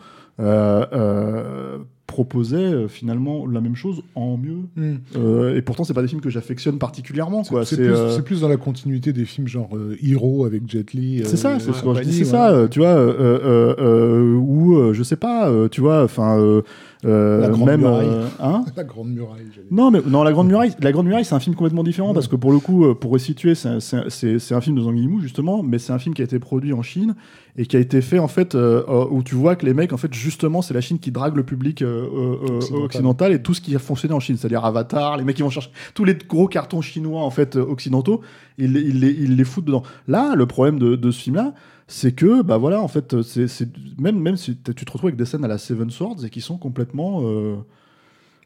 euh, 2.18 2.56
euh, 2.56 2.88
finalement 2.88 3.46
la 3.46 3.60
même 3.60 3.76
chose 3.76 4.02
en 4.14 4.36
mieux 4.36 4.56
Mm. 4.76 4.94
Euh, 5.16 5.56
et 5.56 5.62
pourtant 5.62 5.84
c'est 5.84 5.94
pas 5.94 6.02
des 6.02 6.08
films 6.08 6.20
que 6.20 6.30
j'affectionne 6.30 6.78
particulièrement 6.78 7.42
quoi 7.44 7.64
C'est 7.64 7.76
plus, 7.76 7.88
euh, 7.88 8.20
plus 8.20 8.40
dans 8.40 8.48
la 8.48 8.56
continuité 8.56 9.12
des 9.12 9.24
films 9.24 9.48
genre 9.48 9.70
Hero 10.02 10.44
avec 10.44 10.68
Jet 10.70 10.92
Li. 10.92 11.22
c'est 11.24 11.36
ça, 11.36 11.58
c'est 11.58 11.72
ce 11.72 11.82
que 11.82 11.94
je 11.94 12.00
dis, 12.02 12.12
c'est 12.12 12.24
ça, 12.24 12.66
tu 12.70 12.80
vois, 12.80 12.96
ou 12.96 14.92
je 14.92 15.02
sais 15.02 15.16
pas, 15.16 15.50
tu 15.70 15.80
vois, 15.80 16.04
enfin, 16.04 16.62
euh, 17.06 17.38
euh, 17.38 17.40
La 17.40 17.48
Grande 17.48 17.66
même, 17.66 17.80
Muraille. 17.80 18.08
euh, 18.08 18.26
hein 18.40 18.64
La 18.76 18.84
Grande 18.84 19.08
Muraille. 19.10 19.46
Non, 19.70 19.90
mais 19.90 20.00
non, 20.06 20.22
la 20.22 20.32
Grande 20.32 20.48
Muraille, 20.48 20.72
la 20.80 20.92
Grande 20.92 21.06
Muraille, 21.06 21.24
c'est 21.24 21.34
un 21.34 21.40
film 21.40 21.54
complètement 21.54 21.82
différent 21.84 22.12
parce 22.14 22.28
que 22.28 22.36
pour 22.36 22.52
le 22.52 22.58
coup, 22.58 22.84
euh, 22.86 22.94
pour 22.94 23.10
resituer, 23.12 23.54
c'est 23.54 23.68
un- 23.68 24.60
film 24.60 24.76
de 24.76 24.82
Zhang 24.82 24.96
Yimou 24.96 25.20
justement, 25.20 25.62
mais 25.62 25.78
c'est 25.78 25.92
un 25.92 25.98
film 25.98 26.14
qui 26.14 26.22
a 26.22 26.24
été 26.24 26.38
produit 26.38 26.72
en 26.72 26.82
Chine 26.82 27.14
et 27.58 27.64
qui 27.66 27.76
a 27.76 27.80
été 27.80 28.00
fait 28.02 28.18
en 28.18 28.28
fait 28.28 28.54
euh, 28.54 28.82
où 29.10 29.22
tu 29.22 29.34
vois 29.34 29.56
que 29.56 29.64
les 29.64 29.72
mecs, 29.74 29.92
en 29.92 29.96
fait, 29.96 30.12
justement, 30.12 30.60
c'est 30.62 30.74
la 30.74 30.80
Chine 30.80 30.98
qui 30.98 31.10
drague 31.10 31.36
le 31.36 31.42
public 31.42 31.82
Occidental. 31.82 32.82
occidental 32.84 33.32
et 33.32 33.42
tout 33.42 33.54
ce 33.54 33.60
qui 33.60 33.74
a 33.74 33.78
fonctionné 33.78 34.14
en 34.14 34.20
Chine, 34.20 34.36
c'est-à-dire 34.36 34.64
Avatar, 34.64 35.16
les 35.16 35.24
mecs 35.24 35.36
qui 35.36 35.42
vont 35.42 35.50
chercher 35.50 35.70
tous 35.94 36.04
les 36.04 36.14
gros 36.14 36.48
cartons 36.48 36.80
chinois 36.80 37.22
en 37.22 37.30
fait 37.30 37.56
occidentaux, 37.56 38.20
ils, 38.58 38.72
les- 38.72 38.80
ils, 38.82 39.00
les, 39.00 39.10
ils 39.10 39.36
les 39.36 39.44
foutent 39.44 39.64
dedans. 39.64 39.82
Là, 40.08 40.34
le 40.34 40.46
problème 40.46 40.78
de, 40.78 40.96
de 40.96 41.10
ce 41.10 41.20
film-là, 41.22 41.54
c'est 41.88 42.12
que 42.12 42.42
bah 42.42 42.56
voilà, 42.56 42.80
en 42.80 42.88
fait, 42.88 43.22
c'est 43.22 43.46
c'est- 43.48 43.68
même 43.98 44.18
même 44.20 44.36
si 44.36 44.56
tu 44.56 44.74
te 44.74 44.80
retrouves 44.92 45.04
avec 45.08 45.16
des 45.16 45.24
scènes 45.24 45.44
à 45.44 45.48
la 45.48 45.58
Seven 45.58 45.90
Swords 45.90 46.24
et 46.24 46.30
qui 46.30 46.40
sont 46.40 46.58
complètement 46.58 47.20
euh, 47.24 47.56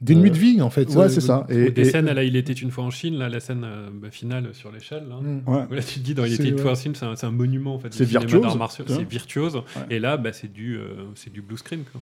Des 0.03 0.14
nuits 0.14 0.31
de 0.31 0.38
vie, 0.38 0.62
en 0.62 0.70
fait. 0.70 0.88
Ouais, 0.94 1.05
Euh, 1.05 1.09
c'est 1.11 1.20
ça. 1.20 1.44
Et, 1.50 1.70
des 1.70 1.83
et- 1.83 1.85
scènes, 1.90 2.07
là, 2.07 2.24
il 2.24 2.35
était 2.35 2.55
une 2.55 2.70
fois 2.70 2.85
en 2.85 2.90
Chine, 2.90 3.16
là, 3.18 3.29
la 3.29 3.38
scène 3.38 3.64
euh, 3.64 3.90
bah, 3.92 4.11
finale 4.11 4.55
sur 4.55 4.72
l'échelle. 4.72 5.07
Là. 5.07 5.16
Mm. 5.20 5.42
Ouais. 5.46 5.66
Où 5.70 5.74
Là, 5.74 5.83
tu 5.83 6.00
te 6.00 6.05
dis, 6.05 6.14
dans 6.14 6.24
Il 6.24 6.31
C'est- 6.31 6.37
était 6.42 6.48
une 6.48 6.55
ouais. 6.57 6.62
fois 6.62 6.72
en 6.72 6.74
Chine, 6.74 6.94
c'est 6.94 7.05
un, 7.05 7.16
c'est 7.16 7.26
un 7.26 7.31
monument, 7.33 7.74
en 7.74 7.79
fait. 7.79 7.92
C'est 7.92 8.07
virtuose, 8.07 8.40
vois. 8.57 8.68
C'est 8.70 9.03
virtuose. 9.09 9.57
Ouais. 9.57 9.62
Et 9.90 9.98
là, 9.98 10.16
bah, 10.16 10.33
c'est 10.33 10.50
du, 10.50 10.79
euh, 10.79 11.05
c'est 11.16 11.31
du 11.31 11.42
blue 11.42 11.59
screen. 11.59 11.85
Quoi. 11.92 12.00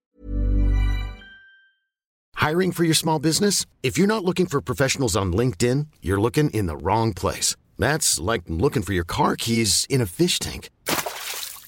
Hiring 2.40 2.72
for 2.72 2.84
your 2.84 2.94
small 2.94 3.18
business? 3.20 3.66
If 3.82 3.98
you're 3.98 4.06
not 4.06 4.24
looking 4.24 4.46
for 4.46 4.60
professionals 4.62 5.16
on 5.16 5.32
LinkedIn, 5.32 5.86
you're 6.02 6.20
looking 6.20 6.50
in 6.54 6.66
the 6.66 6.76
wrong 6.80 7.12
place. 7.12 7.56
That's 7.80 8.20
like 8.20 8.44
looking 8.48 8.82
for 8.84 8.92
your 8.94 9.04
car 9.04 9.34
keys 9.36 9.86
in 9.90 10.00
a 10.00 10.06
fish 10.06 10.38
tank. 10.38 10.68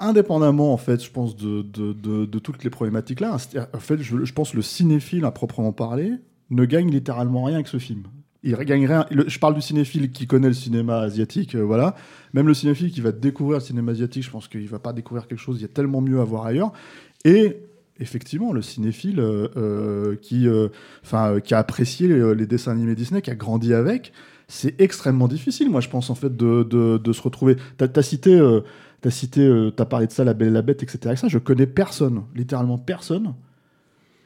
indépendamment, 0.00 0.72
en 0.72 0.76
fait, 0.76 1.02
je 1.02 1.10
pense, 1.10 1.36
de, 1.36 1.62
toutes 2.38 2.64
les 2.64 2.70
problématiques 2.70 3.20
là, 3.20 3.36
en 3.72 3.80
fait, 3.80 3.98
je, 3.98 4.24
je 4.24 4.32
pense 4.32 4.54
le 4.54 4.62
cinéphile, 4.62 5.24
à 5.24 5.30
proprement 5.30 5.72
parler, 5.72 6.12
ne 6.50 6.64
gagne 6.64 6.90
littéralement 6.90 7.44
rien 7.44 7.56
avec 7.56 7.68
ce 7.68 7.78
film. 7.78 8.04
Il 8.46 8.54
gagne 8.54 8.86
rien. 8.86 9.06
je 9.10 9.38
parle 9.40 9.54
du 9.54 9.60
cinéphile 9.60 10.12
qui 10.12 10.28
connaît 10.28 10.46
le 10.46 10.54
cinéma 10.54 11.00
asiatique, 11.00 11.56
euh, 11.56 11.62
voilà. 11.62 11.96
Même 12.32 12.46
le 12.46 12.54
cinéphile 12.54 12.92
qui 12.92 13.00
va 13.00 13.10
découvrir 13.10 13.58
le 13.58 13.64
cinéma 13.64 13.90
asiatique, 13.90 14.22
je 14.22 14.30
pense 14.30 14.46
qu'il 14.46 14.68
va 14.68 14.78
pas 14.78 14.92
découvrir 14.92 15.26
quelque 15.26 15.40
chose. 15.40 15.58
Il 15.58 15.62
y 15.62 15.64
a 15.64 15.68
tellement 15.68 16.00
mieux 16.00 16.20
à 16.20 16.24
voir 16.24 16.46
ailleurs. 16.46 16.72
Et 17.24 17.56
effectivement, 17.98 18.52
le 18.52 18.62
cinéphile 18.62 19.18
euh, 19.18 19.48
euh, 19.56 20.16
qui, 20.16 20.46
enfin, 21.02 21.40
qui 21.40 21.54
a 21.54 21.58
apprécié 21.58 22.06
les, 22.06 22.46
dessins 22.46 22.70
animés 22.70 22.94
Disney, 22.94 23.20
qui 23.20 23.30
a 23.30 23.34
grandi 23.34 23.74
avec, 23.74 24.12
c'est 24.46 24.80
extrêmement 24.80 25.26
difficile, 25.26 25.68
moi, 25.68 25.80
je 25.80 25.88
pense, 25.88 26.08
en 26.10 26.14
fait, 26.14 26.36
de, 26.36 27.12
se 27.12 27.22
retrouver. 27.22 27.56
T'as 27.78 27.88
as 27.96 28.02
cité, 28.02 28.40
t'as 29.00 29.10
cité, 29.10 29.40
euh, 29.46 29.70
t'as 29.70 29.84
parlé 29.84 30.06
de 30.06 30.12
ça, 30.12 30.24
La 30.24 30.34
Belle 30.34 30.48
et 30.48 30.52
la 30.52 30.62
Bête, 30.62 30.82
etc. 30.82 31.12
Et 31.12 31.16
ça, 31.16 31.28
je 31.28 31.38
connais 31.38 31.66
personne, 31.66 32.22
littéralement 32.34 32.78
personne. 32.78 33.34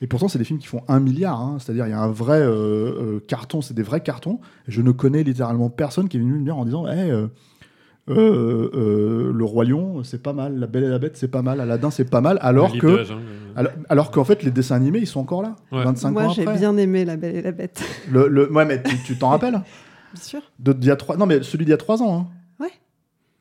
Et 0.02 0.06
pourtant, 0.06 0.28
c'est 0.28 0.38
des 0.38 0.44
films 0.44 0.58
qui 0.58 0.66
font 0.66 0.82
un 0.88 0.98
milliard. 1.00 1.40
hein. 1.40 1.58
C'est-à-dire, 1.58 1.86
il 1.86 1.90
y 1.90 1.94
a 1.94 2.00
un 2.00 2.10
vrai 2.10 2.40
euh, 2.40 2.48
euh, 2.50 3.20
carton, 3.26 3.60
c'est 3.60 3.74
des 3.74 3.82
vrais 3.82 4.00
cartons. 4.02 4.40
Et 4.66 4.72
je 4.72 4.80
ne 4.80 4.92
connais 4.92 5.22
littéralement 5.22 5.68
personne 5.68 6.08
qui 6.08 6.16
est 6.16 6.20
venu 6.20 6.32
me 6.38 6.44
dire 6.44 6.56
en 6.56 6.64
disant, 6.64 6.86
hey, 6.88 7.10
euh, 7.10 7.26
euh, 8.08 8.70
euh, 8.74 9.32
le 9.32 9.44
Roi 9.44 9.64
Lion, 9.66 10.02
c'est 10.02 10.22
pas 10.22 10.32
mal. 10.32 10.58
La 10.58 10.66
Belle 10.66 10.84
et 10.84 10.88
la 10.88 10.98
Bête, 10.98 11.16
c'est 11.18 11.28
pas 11.28 11.42
mal. 11.42 11.60
Aladdin, 11.60 11.90
c'est 11.90 12.08
pas 12.08 12.22
mal. 12.22 12.38
Alors 12.40 12.72
que, 12.78 12.86
la 12.86 13.04
jungle, 13.04 13.22
alors, 13.56 13.72
alors 13.90 14.10
qu'en 14.10 14.24
fait, 14.24 14.42
les 14.42 14.50
dessins 14.50 14.76
animés, 14.76 15.00
ils 15.00 15.06
sont 15.06 15.20
encore 15.20 15.42
là. 15.42 15.54
Ouais. 15.70 15.84
25 15.84 16.10
Moi, 16.12 16.24
ans 16.24 16.30
j'ai 16.30 16.46
bien 16.46 16.76
aimé 16.78 17.04
La 17.04 17.16
Belle 17.16 17.36
et 17.36 17.42
la 17.42 17.52
Bête. 17.52 17.82
Le, 18.10 18.26
le- 18.26 18.50
ouais, 18.50 18.64
mais 18.64 18.82
tu 19.04 19.16
t'en 19.18 19.28
rappelles 19.28 19.52
Bien 20.14 20.22
sûr. 20.22 20.40
de, 20.58 20.74
y 20.84 20.90
a 20.90 20.96
trois... 20.96 21.16
Non, 21.16 21.26
mais 21.26 21.42
celui 21.42 21.64
d'il 21.66 21.70
y 21.70 21.74
a 21.74 21.76
3 21.76 22.02
ans. 22.02 22.16
hein. 22.20 22.26
Ouais. 22.58 22.70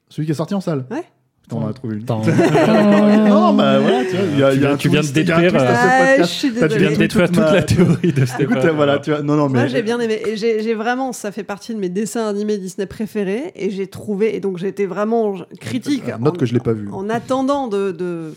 Celui 0.09 0.25
qui 0.25 0.31
est 0.33 0.35
sorti 0.35 0.53
en 0.53 0.61
salle. 0.61 0.85
Ouais. 0.91 1.03
Putain, 1.49 1.61
on 1.61 1.65
en 1.65 1.69
a 1.69 1.73
trouvé 1.73 1.95
une. 1.95 2.05
Non, 3.29 3.53
bah 3.53 3.79
voilà, 3.79 4.05
tu 4.05 4.15
vois, 4.15 4.25
il 4.31 4.39
y 4.39 4.43
a, 4.43 4.51
Tu 4.51 4.57
il 4.57 4.61
y 4.61 4.65
a 4.65 4.67
viens- 4.67 4.71
un 4.73 4.77
tu 4.77 4.89
viens 4.89 4.99
de 5.01 5.05
twist, 5.05 5.15
détruire, 5.15 5.55
euh. 5.55 6.17
Ah. 6.19 6.23
Tu 6.27 6.49
viens 6.51 6.91
de 6.91 6.95
détruire 6.95 7.27
toute 7.27 7.37
la 7.37 7.51
ma- 7.53 7.61
théorie 7.63 8.13
de 8.13 8.25
Stéphane. 8.25 8.41
Écoute, 8.57 8.71
voilà, 8.75 8.99
tu 8.99 9.09
vois, 9.09 9.21
non, 9.23 9.35
non, 9.35 9.49
mais 9.49 9.59
Moi, 9.59 9.67
j'ai 9.67 9.81
bien 9.81 9.99
aimé. 9.99 10.21
Et 10.27 10.37
j'ai 10.37 10.73
vraiment, 10.75 11.11
ça 11.11 11.31
fait 11.31 11.43
partie 11.43 11.73
de 11.73 11.79
mes 11.79 11.89
dessins 11.89 12.27
animés 12.27 12.57
Disney 12.57 12.85
préférés. 12.85 13.51
Et 13.55 13.71
j'ai 13.71 13.87
trouvé, 13.87 14.35
et 14.35 14.39
donc 14.39 14.57
j'ai 14.59 14.67
été 14.67 14.85
vraiment 14.85 15.35
critique. 15.59 16.03
Euh, 16.07 16.17
Note 16.19 16.35
en- 16.35 16.37
que 16.37 16.45
je 16.45 16.53
l'ai 16.53 16.59
pas 16.59 16.73
vu. 16.73 16.87
En 16.91 17.09
attendant 17.09 17.67
de. 17.67 17.91
de- 17.91 18.33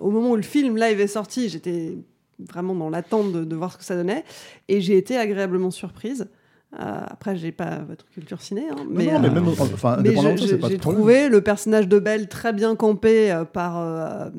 au 0.00 0.10
moment 0.10 0.30
où 0.30 0.36
le 0.36 0.42
film 0.42 0.76
live 0.76 1.00
est 1.00 1.06
sorti, 1.06 1.48
j'étais 1.48 1.96
vraiment 2.52 2.74
dans 2.74 2.88
l'attente 2.90 3.32
de, 3.32 3.44
de 3.44 3.56
voir 3.56 3.72
ce 3.72 3.78
que 3.78 3.84
ça 3.84 3.94
donnait. 3.94 4.24
Et 4.68 4.80
j'ai 4.80 4.96
été 4.96 5.16
agréablement 5.18 5.70
surprise. 5.70 6.26
Euh, 6.80 7.00
après, 7.06 7.36
j'ai 7.36 7.52
pas 7.52 7.80
votre 7.86 8.06
culture 8.08 8.40
ciné. 8.40 8.62
hein, 8.70 8.76
mais, 8.88 9.06
non, 9.12 9.20
mais 9.20 9.28
euh, 9.28 9.32
même, 9.32 9.48
enfin, 9.48 9.98
mais 10.02 10.14
j'ai 10.46 10.78
trouvé 10.78 11.28
le 11.28 11.42
personnage 11.42 11.86
de 11.86 11.98
Belle 11.98 12.28
très 12.28 12.54
bien 12.54 12.76
campé 12.76 13.30
euh, 13.30 13.44
par, 13.44 13.78
euh, 13.78 14.30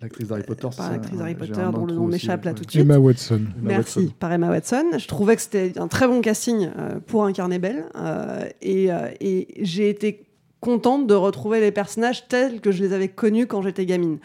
L'actrice 0.00 0.28
d'Harry 0.28 0.44
Potter, 0.44 0.68
par 0.76 0.92
l'actrice 0.92 1.20
Harry 1.20 1.34
Potter 1.34 1.64
dont 1.74 1.84
le 1.86 1.94
nom 1.94 2.06
m'échappe 2.06 2.44
là 2.44 2.54
tout 2.54 2.64
de 2.64 2.70
suite. 2.70 2.82
Emma 2.82 2.98
Watson. 2.98 3.40
Emma 3.60 3.68
Merci, 3.78 3.98
Watson. 3.98 4.14
par 4.20 4.32
Emma 4.32 4.48
Watson. 4.48 4.84
Je 4.96 5.08
trouvais 5.08 5.34
que 5.34 5.42
c'était 5.42 5.76
un 5.76 5.88
très 5.88 6.06
bon 6.06 6.20
casting 6.20 6.68
euh, 6.78 7.00
pour 7.04 7.24
incarner 7.24 7.58
Belle. 7.58 7.84
euh, 7.96 8.44
et 8.62 8.92
euh, 8.92 9.08
et 9.20 9.48
j'ai 9.60 9.88
été 9.90 10.24
contente 10.60 11.08
de 11.08 11.14
retrouver 11.14 11.58
les 11.60 11.72
personnages 11.72 12.28
tels 12.28 12.60
que 12.60 12.70
je 12.70 12.82
les 12.84 12.92
avais 12.92 13.08
connus 13.08 13.46
quand 13.48 13.60
j'étais 13.62 13.86
gamine. 13.86 14.18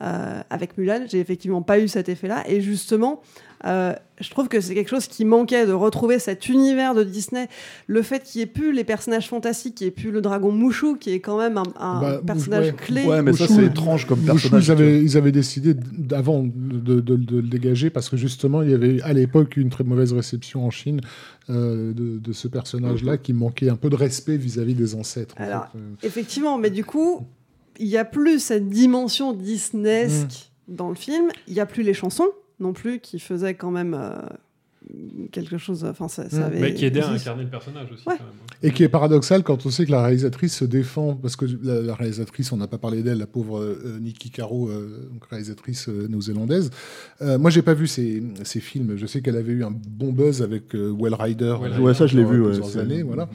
Euh, 0.00 0.40
avec 0.50 0.76
Mulan, 0.78 1.04
j'ai 1.08 1.20
effectivement 1.20 1.62
pas 1.62 1.78
eu 1.78 1.86
cet 1.86 2.08
effet-là. 2.08 2.42
Et 2.48 2.60
justement, 2.60 3.20
euh, 3.64 3.92
je 4.20 4.30
trouve 4.30 4.48
que 4.48 4.60
c'est 4.60 4.74
quelque 4.74 4.88
chose 4.90 5.06
qui 5.06 5.24
manquait 5.24 5.66
de 5.66 5.72
retrouver 5.72 6.18
cet 6.18 6.48
univers 6.48 6.94
de 6.94 7.02
Disney. 7.04 7.48
Le 7.86 8.02
fait 8.02 8.22
qu'il 8.22 8.38
n'y 8.40 8.42
ait 8.44 8.46
plus 8.46 8.72
les 8.72 8.84
personnages 8.84 9.28
fantastiques, 9.28 9.74
qu'il 9.76 9.86
n'y 9.86 9.88
ait 9.88 9.94
plus 9.94 10.10
le 10.10 10.20
dragon 10.20 10.52
Mouchou, 10.52 10.96
qui 10.96 11.10
est 11.12 11.20
quand 11.20 11.38
même 11.38 11.56
un, 11.58 11.62
un 11.78 12.00
Bah, 12.00 12.20
personnage 12.26 12.66
ouais. 12.66 12.72
clé. 12.76 13.04
Ouais, 13.04 13.22
mais 13.22 13.32
ça, 13.32 13.46
c'est 13.48 13.64
étrange 13.64 14.06
comme 14.06 14.20
Mouchou, 14.20 14.50
personnage. 14.50 14.66
ils, 14.66 14.70
avaient, 14.72 15.02
ils 15.02 15.16
avaient 15.16 15.32
décidé 15.32 15.74
d'avant 15.74 16.42
de, 16.44 17.00
de- 17.00 17.16
de 17.16 17.36
le 17.36 17.48
dégager 17.48 17.90
parce 17.90 18.08
que 18.08 18.16
justement, 18.16 18.62
il 18.62 18.70
y 18.70 18.74
avait 18.74 19.00
à 19.02 19.12
l'époque 19.12 19.56
une 19.56 19.70
très 19.70 19.84
mauvaise 19.84 20.12
réception 20.12 20.64
en 20.66 20.70
Chine 20.70 21.00
euh, 21.50 21.92
de, 21.92 22.18
de 22.18 22.32
ce 22.32 22.48
personnage-là 22.48 23.16
qui 23.18 23.32
manquait 23.32 23.68
un 23.70 23.76
peu 23.76 23.90
de 23.90 23.96
respect 23.96 24.36
vis-à-vis 24.36 24.74
des 24.74 24.94
ancêtres. 24.94 25.34
en 25.38 25.44
Alors, 25.44 25.66
fait. 25.72 25.78
Euh, 25.78 26.06
Effectivement, 26.06 26.58
mais 26.58 26.70
du 26.70 26.84
coup, 26.84 27.26
il 27.80 27.86
n'y 27.86 27.96
a 27.96 28.04
plus 28.04 28.38
cette 28.38 28.68
dimension 28.68 29.32
Disneyesque 29.32 30.50
dans 30.68 30.88
le 30.88 30.94
film. 30.94 31.28
Il 31.48 31.54
n'y 31.54 31.60
a 31.60 31.66
plus 31.66 31.82
les 31.82 31.94
chansons 31.94 32.28
non 32.62 32.72
plus 32.72 33.00
qui 33.00 33.18
faisaient 33.18 33.54
quand 33.54 33.70
même 33.70 33.94
euh, 33.94 34.22
quelque 35.30 35.58
chose. 35.58 35.84
Enfin, 35.84 36.08
ça, 36.08 36.28
ça 36.30 36.40
Mm. 36.40 36.42
avait- 36.42 36.60
Mais 36.60 36.74
qui 36.74 36.84
aidait 36.84 37.00
à 37.02 37.10
incarner 37.10 37.44
le 37.44 37.50
personnage 37.50 37.90
aussi. 37.92 38.08
Ouais. 38.08 38.14
quand 38.18 38.24
même. 38.24 38.32
hein. 38.40 38.56
Et 38.62 38.70
qui 38.72 38.82
est 38.84 38.88
paradoxal 38.88 39.42
quand 39.42 39.66
on 39.66 39.70
sait 39.70 39.86
que 39.86 39.90
la 39.90 40.02
réalisatrice 40.02 40.54
se 40.56 40.64
défend, 40.64 41.14
parce 41.14 41.36
que 41.36 41.46
la, 41.62 41.80
la 41.82 41.94
réalisatrice, 41.94 42.52
on 42.52 42.56
n'a 42.56 42.66
pas 42.68 42.78
parlé 42.78 43.02
d'elle, 43.02 43.18
la 43.18 43.26
pauvre 43.26 43.58
euh, 43.60 43.98
Nikki 44.00 44.30
Caro, 44.30 44.68
euh, 44.68 45.08
donc 45.12 45.24
réalisatrice 45.30 45.88
euh, 45.88 46.06
néo-zélandaise. 46.08 46.70
Euh, 47.22 47.38
moi, 47.38 47.50
j'ai 47.50 47.62
pas 47.62 47.74
vu 47.74 47.86
ses, 47.86 48.22
ses 48.44 48.60
films. 48.60 48.96
Je 48.96 49.06
sais 49.06 49.20
qu'elle 49.22 49.36
avait 49.36 49.52
eu 49.52 49.64
un 49.64 49.70
bon 49.72 50.12
buzz 50.12 50.42
avec 50.42 50.74
euh, 50.74 50.92
Well 50.96 51.14
Rider. 51.14 51.56
Well 51.60 51.72
euh. 51.72 51.78
Ouais, 51.80 51.94
ça, 51.94 52.06
je 52.06 52.16
l'ai 52.16 52.24
vu, 52.24 52.40
ouais, 52.40 52.46
plusieurs 52.50 52.76
années, 52.78 53.02
voilà. 53.02 53.28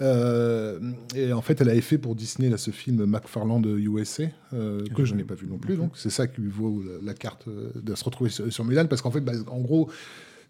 Euh, 0.00 0.78
et 1.16 1.32
en 1.32 1.42
fait, 1.42 1.60
elle 1.60 1.70
avait 1.70 1.80
fait 1.80 1.98
pour 1.98 2.14
Disney 2.14 2.48
là, 2.48 2.56
ce 2.56 2.70
film 2.70 3.04
McFarland 3.04 3.62
USA, 3.66 4.24
euh, 4.54 4.84
que 4.96 5.04
je 5.04 5.14
n'ai 5.14 5.24
pas 5.24 5.34
vu 5.34 5.46
non 5.48 5.58
plus. 5.58 5.76
Donc, 5.76 5.92
c'est 5.94 6.10
ça 6.10 6.26
qui 6.26 6.40
lui 6.40 6.50
vaut 6.50 6.82
la, 6.84 7.06
la 7.08 7.14
carte 7.14 7.46
de 7.48 7.94
se 7.94 8.04
retrouver 8.04 8.30
sur, 8.30 8.52
sur 8.52 8.64
Mulan, 8.64 8.86
parce 8.86 9.02
qu'en 9.02 9.10
fait, 9.10 9.20
bah, 9.20 9.32
en 9.48 9.58
gros, 9.60 9.90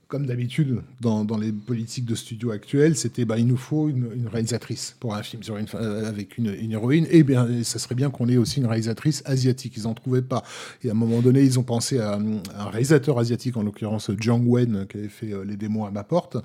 comme 0.09 0.25
d'habitude 0.25 0.81
dans, 1.03 1.23
dans 1.25 1.37
les 1.37 1.53
politiques 1.53 2.07
de 2.07 2.15
studio 2.15 2.51
actuelles, 2.51 2.97
c'était 2.97 3.27
bah, 3.27 3.37
il 3.39 3.47
nous 3.47 3.59
faut 3.59 3.91
une, 3.91 4.09
une 4.17 4.27
réalisatrice 4.27 4.97
pour 5.01 5.15
un 5.15 5.23
film 5.23 5.43
sur 5.43 5.59
une, 5.59 5.67
fa- 5.69 5.79
euh, 5.83 6.09
avec 6.09 6.39
une, 6.39 6.47
une 6.55 6.73
héroïne. 6.73 7.07
Et 7.11 7.23
bien, 7.23 7.47
ça 7.63 7.79
serait 7.79 7.95
bien 7.95 8.09
qu'on 8.09 8.27
ait 8.29 8.39
aussi 8.39 8.61
une 8.61 8.67
réalisatrice 8.67 9.23
asiatique. 9.27 9.75
Ils 9.77 9.83
n'en 9.83 9.93
trouvaient 9.93 10.23
pas. 10.23 10.43
Et 10.83 10.89
à 10.89 10.93
un 10.93 10.95
moment 10.97 11.21
donné, 11.21 11.43
ils 11.43 11.59
ont 11.59 11.63
pensé 11.63 11.99
à, 11.99 12.15
un 12.15 12.71
réalisateur 12.71 13.19
asiatique, 13.19 13.59
en 13.59 13.63
l'occurrence 13.63 14.11
Jiang 14.19 14.43
Wen, 14.47 14.87
qui 14.89 14.97
avait 14.97 15.09
fait 15.09 15.33
euh, 15.35 15.45
Les 15.45 15.57
démons 15.59 15.85
à 15.85 15.91
ma 15.91 16.05
porte. 16.05 16.39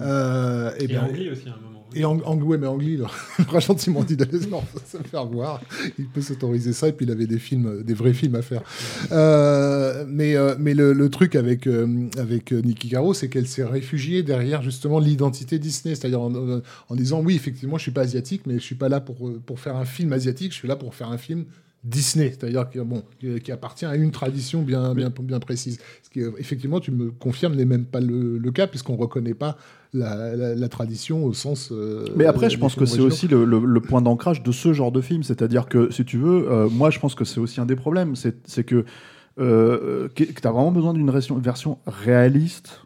Euh, 0.00 0.70
Et 0.78 0.86
bien- 0.86 1.04
Angli 1.04 1.28
aussi 1.28 1.46
à 1.48 1.52
un 1.52 1.56
moment. 1.60 1.84
et 1.94 2.04
Ang 2.06 2.22
Ang- 2.24 2.42
ouais, 2.42 2.56
mais 2.56 2.68
Angli, 2.68 2.98
aura 3.48 3.60
gentiment 3.60 4.02
dit 4.02 4.16
d'aller 4.16 4.40
se 4.40 4.96
le 4.96 5.04
faire 5.10 5.26
voir. 5.26 5.60
Il 5.98 6.06
peut 6.08 6.22
s'autoriser 6.22 6.72
ça, 6.72 6.88
et 6.88 6.92
puis 6.92 7.04
il 7.04 7.12
avait 7.12 7.26
des 7.26 7.38
films, 7.38 7.82
des 7.82 7.92
vrais 7.94 8.14
films 8.14 8.36
à 8.36 8.42
faire. 8.42 8.62
Mais 10.08 10.36
mais 10.58 10.72
le, 10.72 10.94
le 10.94 11.08
truc 11.10 11.34
avec, 11.36 11.66
avec 12.16 12.52
euh, 12.52 12.62
Nikki 12.62 12.88
Caro, 13.10 13.14
c'est 13.14 13.28
qu'elle 13.28 13.46
s'est 13.46 13.64
réfugiée 13.64 14.22
derrière 14.22 14.62
justement 14.62 14.98
l'identité 15.00 15.58
Disney. 15.58 15.94
C'est-à-dire 15.94 16.20
en, 16.20 16.34
en- 16.34 16.62
en 16.88 16.94
disant 16.94 17.20
oui, 17.22 17.34
effectivement, 17.34 17.76
je 17.78 17.82
suis 17.82 17.90
pas 17.92 18.02
asiatique, 18.02 18.42
mais 18.46 18.54
je 18.54 18.64
suis 18.64 18.74
pas 18.76 18.88
là 18.88 19.00
pour, 19.00 19.26
euh, 19.28 19.40
pour 19.44 19.58
faire 19.60 19.76
un 19.76 19.84
film 19.84 20.12
asiatique, 20.12 20.52
je 20.52 20.56
suis 20.56 20.68
là 20.68 20.76
pour 20.76 20.94
faire 20.94 21.10
un 21.10 21.18
film. 21.18 21.44
Disney, 21.82 22.28
c'est-à-dire 22.28 22.68
qui, 22.68 22.78
bon, 22.80 23.02
qui, 23.42 23.50
appartient 23.50 23.86
à 23.86 23.96
une 23.96 24.10
tradition 24.10 24.60
bien, 24.60 24.94
bien, 24.94 25.10
bien 25.22 25.40
précise. 25.40 25.78
Ce 26.02 26.10
qui, 26.10 26.20
euh, 26.20 26.30
effectivement, 26.38 26.78
tu 26.78 26.90
me 26.90 27.10
confirmes, 27.10 27.54
n'est 27.54 27.64
même 27.64 27.86
pas 27.86 28.00
le, 28.00 28.36
le 28.36 28.50
cas, 28.52 28.66
puisqu'on 28.66 28.96
ne 28.96 29.00
reconnaît 29.00 29.32
pas 29.32 29.56
la, 29.94 30.36
la- 30.36 30.54
la 30.54 30.68
tradition 30.68 31.24
au 31.24 31.32
sens. 31.32 31.70
euh, 31.72 32.04
Mais 32.16 32.26
après, 32.26 32.50
je 32.50 32.58
pense 32.58 32.74
que 32.74 32.84
c'est 32.84 33.00
aussi 33.00 33.28
le, 33.28 33.46
le- 33.46 33.64
le 33.64 33.80
point 33.80 34.02
d'ancrage 34.02 34.42
de 34.42 34.52
ce 34.52 34.74
genre 34.74 34.92
de 34.92 35.00
film. 35.00 35.22
C'est-à-dire 35.22 35.64
que, 35.68 35.90
si 35.90 36.04
tu 36.04 36.18
veux, 36.18 36.52
euh, 36.52 36.68
moi, 36.68 36.90
je 36.90 36.98
pense 36.98 37.14
que 37.14 37.24
c'est 37.24 37.40
aussi 37.40 37.62
un 37.62 37.66
des 37.66 37.76
problèmes. 37.76 38.14
C'est 38.14 38.36
c'est 38.46 38.64
que, 38.64 38.84
euh, 39.38 40.08
que, 40.14 40.24
tu 40.24 40.46
as 40.46 40.50
vraiment 40.52 40.72
besoin 40.72 40.92
d'une 40.92 41.10
version, 41.10 41.38
version 41.38 41.78
réaliste 41.86 42.82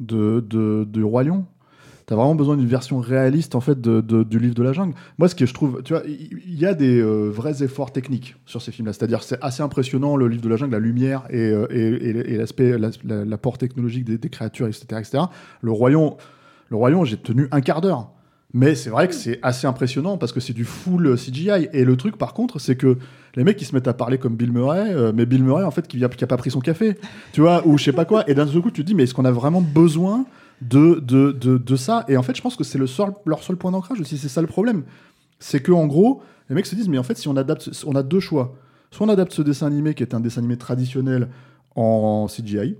de, 0.00 0.40
de, 0.40 0.84
du 0.84 1.04
Roi 1.04 1.24
Lion. 1.24 1.44
Tu 2.06 2.14
as 2.14 2.16
vraiment 2.16 2.34
besoin 2.34 2.56
d'une 2.56 2.66
version 2.66 2.98
réaliste, 2.98 3.54
en 3.54 3.60
fait, 3.60 3.80
de, 3.80 4.00
du 4.24 4.38
livre 4.40 4.54
de 4.54 4.62
la 4.64 4.72
jungle. 4.72 4.94
Moi, 5.18 5.28
ce 5.28 5.36
que 5.36 5.46
je 5.46 5.54
trouve, 5.54 5.80
tu 5.84 5.92
vois, 5.92 6.02
il 6.06 6.58
y, 6.58 6.66
a 6.66 6.74
des 6.74 6.98
euh, 7.00 7.30
vrais 7.30 7.62
efforts 7.62 7.92
techniques 7.92 8.34
sur 8.46 8.60
ces 8.60 8.72
films-là. 8.72 8.92
C'est-à-dire, 8.92 9.22
c'est 9.22 9.38
assez 9.42 9.62
impressionnant, 9.62 10.16
le 10.16 10.26
livre 10.26 10.42
de 10.42 10.48
la 10.48 10.56
jungle, 10.56 10.72
la 10.72 10.80
lumière 10.80 11.22
et, 11.30 11.38
euh, 11.38 11.66
et, 11.70 12.36
l'aspect, 12.36 12.76
la- 12.76 12.90
la- 13.04 13.24
l'apport 13.24 13.58
technologique 13.58 14.04
des, 14.04 14.18
des 14.18 14.28
créatures, 14.28 14.66
etc., 14.66 14.86
etc. 14.98 15.18
Le 15.62 15.70
Royaume, 15.70 16.14
le 16.68 16.76
Royaume, 16.76 17.04
j'ai 17.04 17.16
tenu 17.16 17.46
un 17.52 17.60
quart 17.60 17.80
d'heure. 17.80 18.10
Mais 18.52 18.74
c'est 18.74 18.90
vrai 18.90 19.06
que 19.06 19.14
c'est 19.14 19.38
assez 19.42 19.68
impressionnant 19.68 20.18
parce 20.18 20.32
que 20.32 20.40
c'est 20.40 20.52
du 20.52 20.64
full 20.64 21.16
CGI. 21.16 21.68
Et 21.72 21.84
le 21.84 21.96
truc, 21.96 22.16
par 22.16 22.34
contre, 22.34 22.58
c'est 22.58 22.74
que 22.74 22.98
les 23.36 23.44
mecs 23.44 23.56
qui 23.56 23.64
se 23.64 23.74
mettent 23.74 23.88
à 23.88 23.94
parler 23.94 24.18
comme 24.18 24.36
Bill 24.36 24.52
Murray, 24.52 24.92
euh, 24.94 25.12
mais 25.14 25.26
Bill 25.26 25.42
Murray, 25.42 25.64
en 25.64 25.70
fait, 25.70 25.86
qui 25.86 26.04
a, 26.04 26.08
qui 26.08 26.24
a 26.24 26.26
pas 26.26 26.36
pris 26.36 26.50
son 26.50 26.60
café, 26.60 26.98
tu 27.32 27.40
vois, 27.40 27.66
ou 27.66 27.78
je 27.78 27.84
sais 27.84 27.92
pas 27.92 28.04
quoi. 28.04 28.28
Et 28.28 28.34
d'un 28.34 28.46
seul 28.46 28.60
coup, 28.60 28.70
tu 28.70 28.82
te 28.82 28.86
dis, 28.86 28.94
mais 28.94 29.04
est-ce 29.04 29.14
qu'on 29.14 29.24
a 29.24 29.30
vraiment 29.30 29.60
besoin 29.60 30.26
de, 30.60 31.00
de, 31.00 31.32
de, 31.32 31.58
de 31.58 31.76
ça? 31.76 32.04
Et 32.08 32.16
en 32.16 32.22
fait, 32.22 32.36
je 32.36 32.42
pense 32.42 32.56
que 32.56 32.64
c'est 32.64 32.78
le 32.78 32.86
seul, 32.86 33.12
leur 33.26 33.42
seul 33.42 33.56
point 33.56 33.70
d'ancrage 33.70 34.00
aussi. 34.00 34.18
C'est 34.18 34.28
ça 34.28 34.40
le 34.40 34.46
problème. 34.46 34.84
C'est 35.38 35.60
que 35.60 35.72
en 35.72 35.86
gros, 35.86 36.22
les 36.48 36.54
mecs 36.54 36.66
se 36.66 36.74
disent, 36.74 36.88
mais 36.88 36.98
en 36.98 37.02
fait, 37.02 37.16
si 37.16 37.28
on 37.28 37.36
adapte, 37.36 37.70
on 37.86 37.94
a 37.94 38.02
deux 38.02 38.20
choix. 38.20 38.56
Soit 38.90 39.06
on 39.06 39.10
adapte 39.10 39.32
ce 39.32 39.42
dessin 39.42 39.66
animé 39.66 39.94
qui 39.94 40.02
est 40.02 40.14
un 40.14 40.20
dessin 40.20 40.40
animé 40.40 40.56
traditionnel 40.56 41.28
en 41.76 42.26
CGI, 42.26 42.76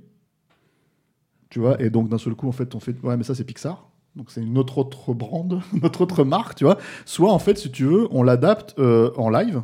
tu 1.51 1.61
vois, 1.61 1.81
et 1.81 1.91
donc 1.91 2.09
d'un 2.09 2.19
seul 2.19 2.35
coup, 2.35 2.49
en 2.49 2.53
fait, 2.53 2.75
on 2.75 2.81
fait, 2.81 2.97
ouais, 3.03 3.17
mais 3.17 3.25
ça 3.25 3.35
c'est 3.35 3.45
Pixar. 3.45 3.89
Donc 4.17 4.31
c'est 4.31 4.43
une 4.43 4.59
autre 4.59 4.79
autre 4.79 5.15
brand, 5.15 5.61
notre 5.83 6.01
autre 6.01 6.25
marque, 6.25 6.57
tu 6.57 6.65
vois. 6.65 6.79
Soit 7.05 7.33
en 7.33 7.39
fait, 7.39 7.59
si 7.59 7.71
tu 7.71 7.85
veux, 7.85 8.09
on 8.11 8.23
l'adapte 8.23 8.75
euh, 8.79 9.13
en 9.17 9.31
live 9.31 9.63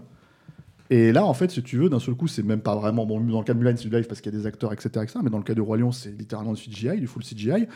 Et 0.91 1.13
là, 1.13 1.25
en 1.25 1.35
fait, 1.35 1.51
si 1.51 1.63
tu 1.63 1.79
veux, 1.79 1.89
d'un 1.89 1.99
seul 1.99 2.15
coup, 2.15 2.29
c'est 2.29 2.43
même 2.43 2.61
pas 2.61 2.77
vraiment 2.77 3.07
bon. 3.07 3.21
Dans 3.21 3.39
le 3.39 3.45
cas 3.45 3.55
de 3.55 3.59
Mulan, 3.59 3.75
c'est 3.77 3.89
du 3.89 3.95
live 3.95 4.07
parce 4.07 4.21
qu'il 4.21 4.33
y 4.33 4.37
a 4.37 4.39
des 4.39 4.47
acteurs, 4.47 4.73
etc., 4.73 4.89
etc. 5.03 5.19
Mais 5.23 5.31
dans 5.31 5.39
le 5.39 5.45
cas 5.45 5.55
de 5.55 5.61
Roi 5.61 5.79
Lion, 5.79 5.93
c'est 5.93 6.11
littéralement 6.11 6.53
du 6.53 6.63
CGI, 6.63 7.01
du 7.01 7.07
full 7.07 7.23
CGI. 7.25 7.67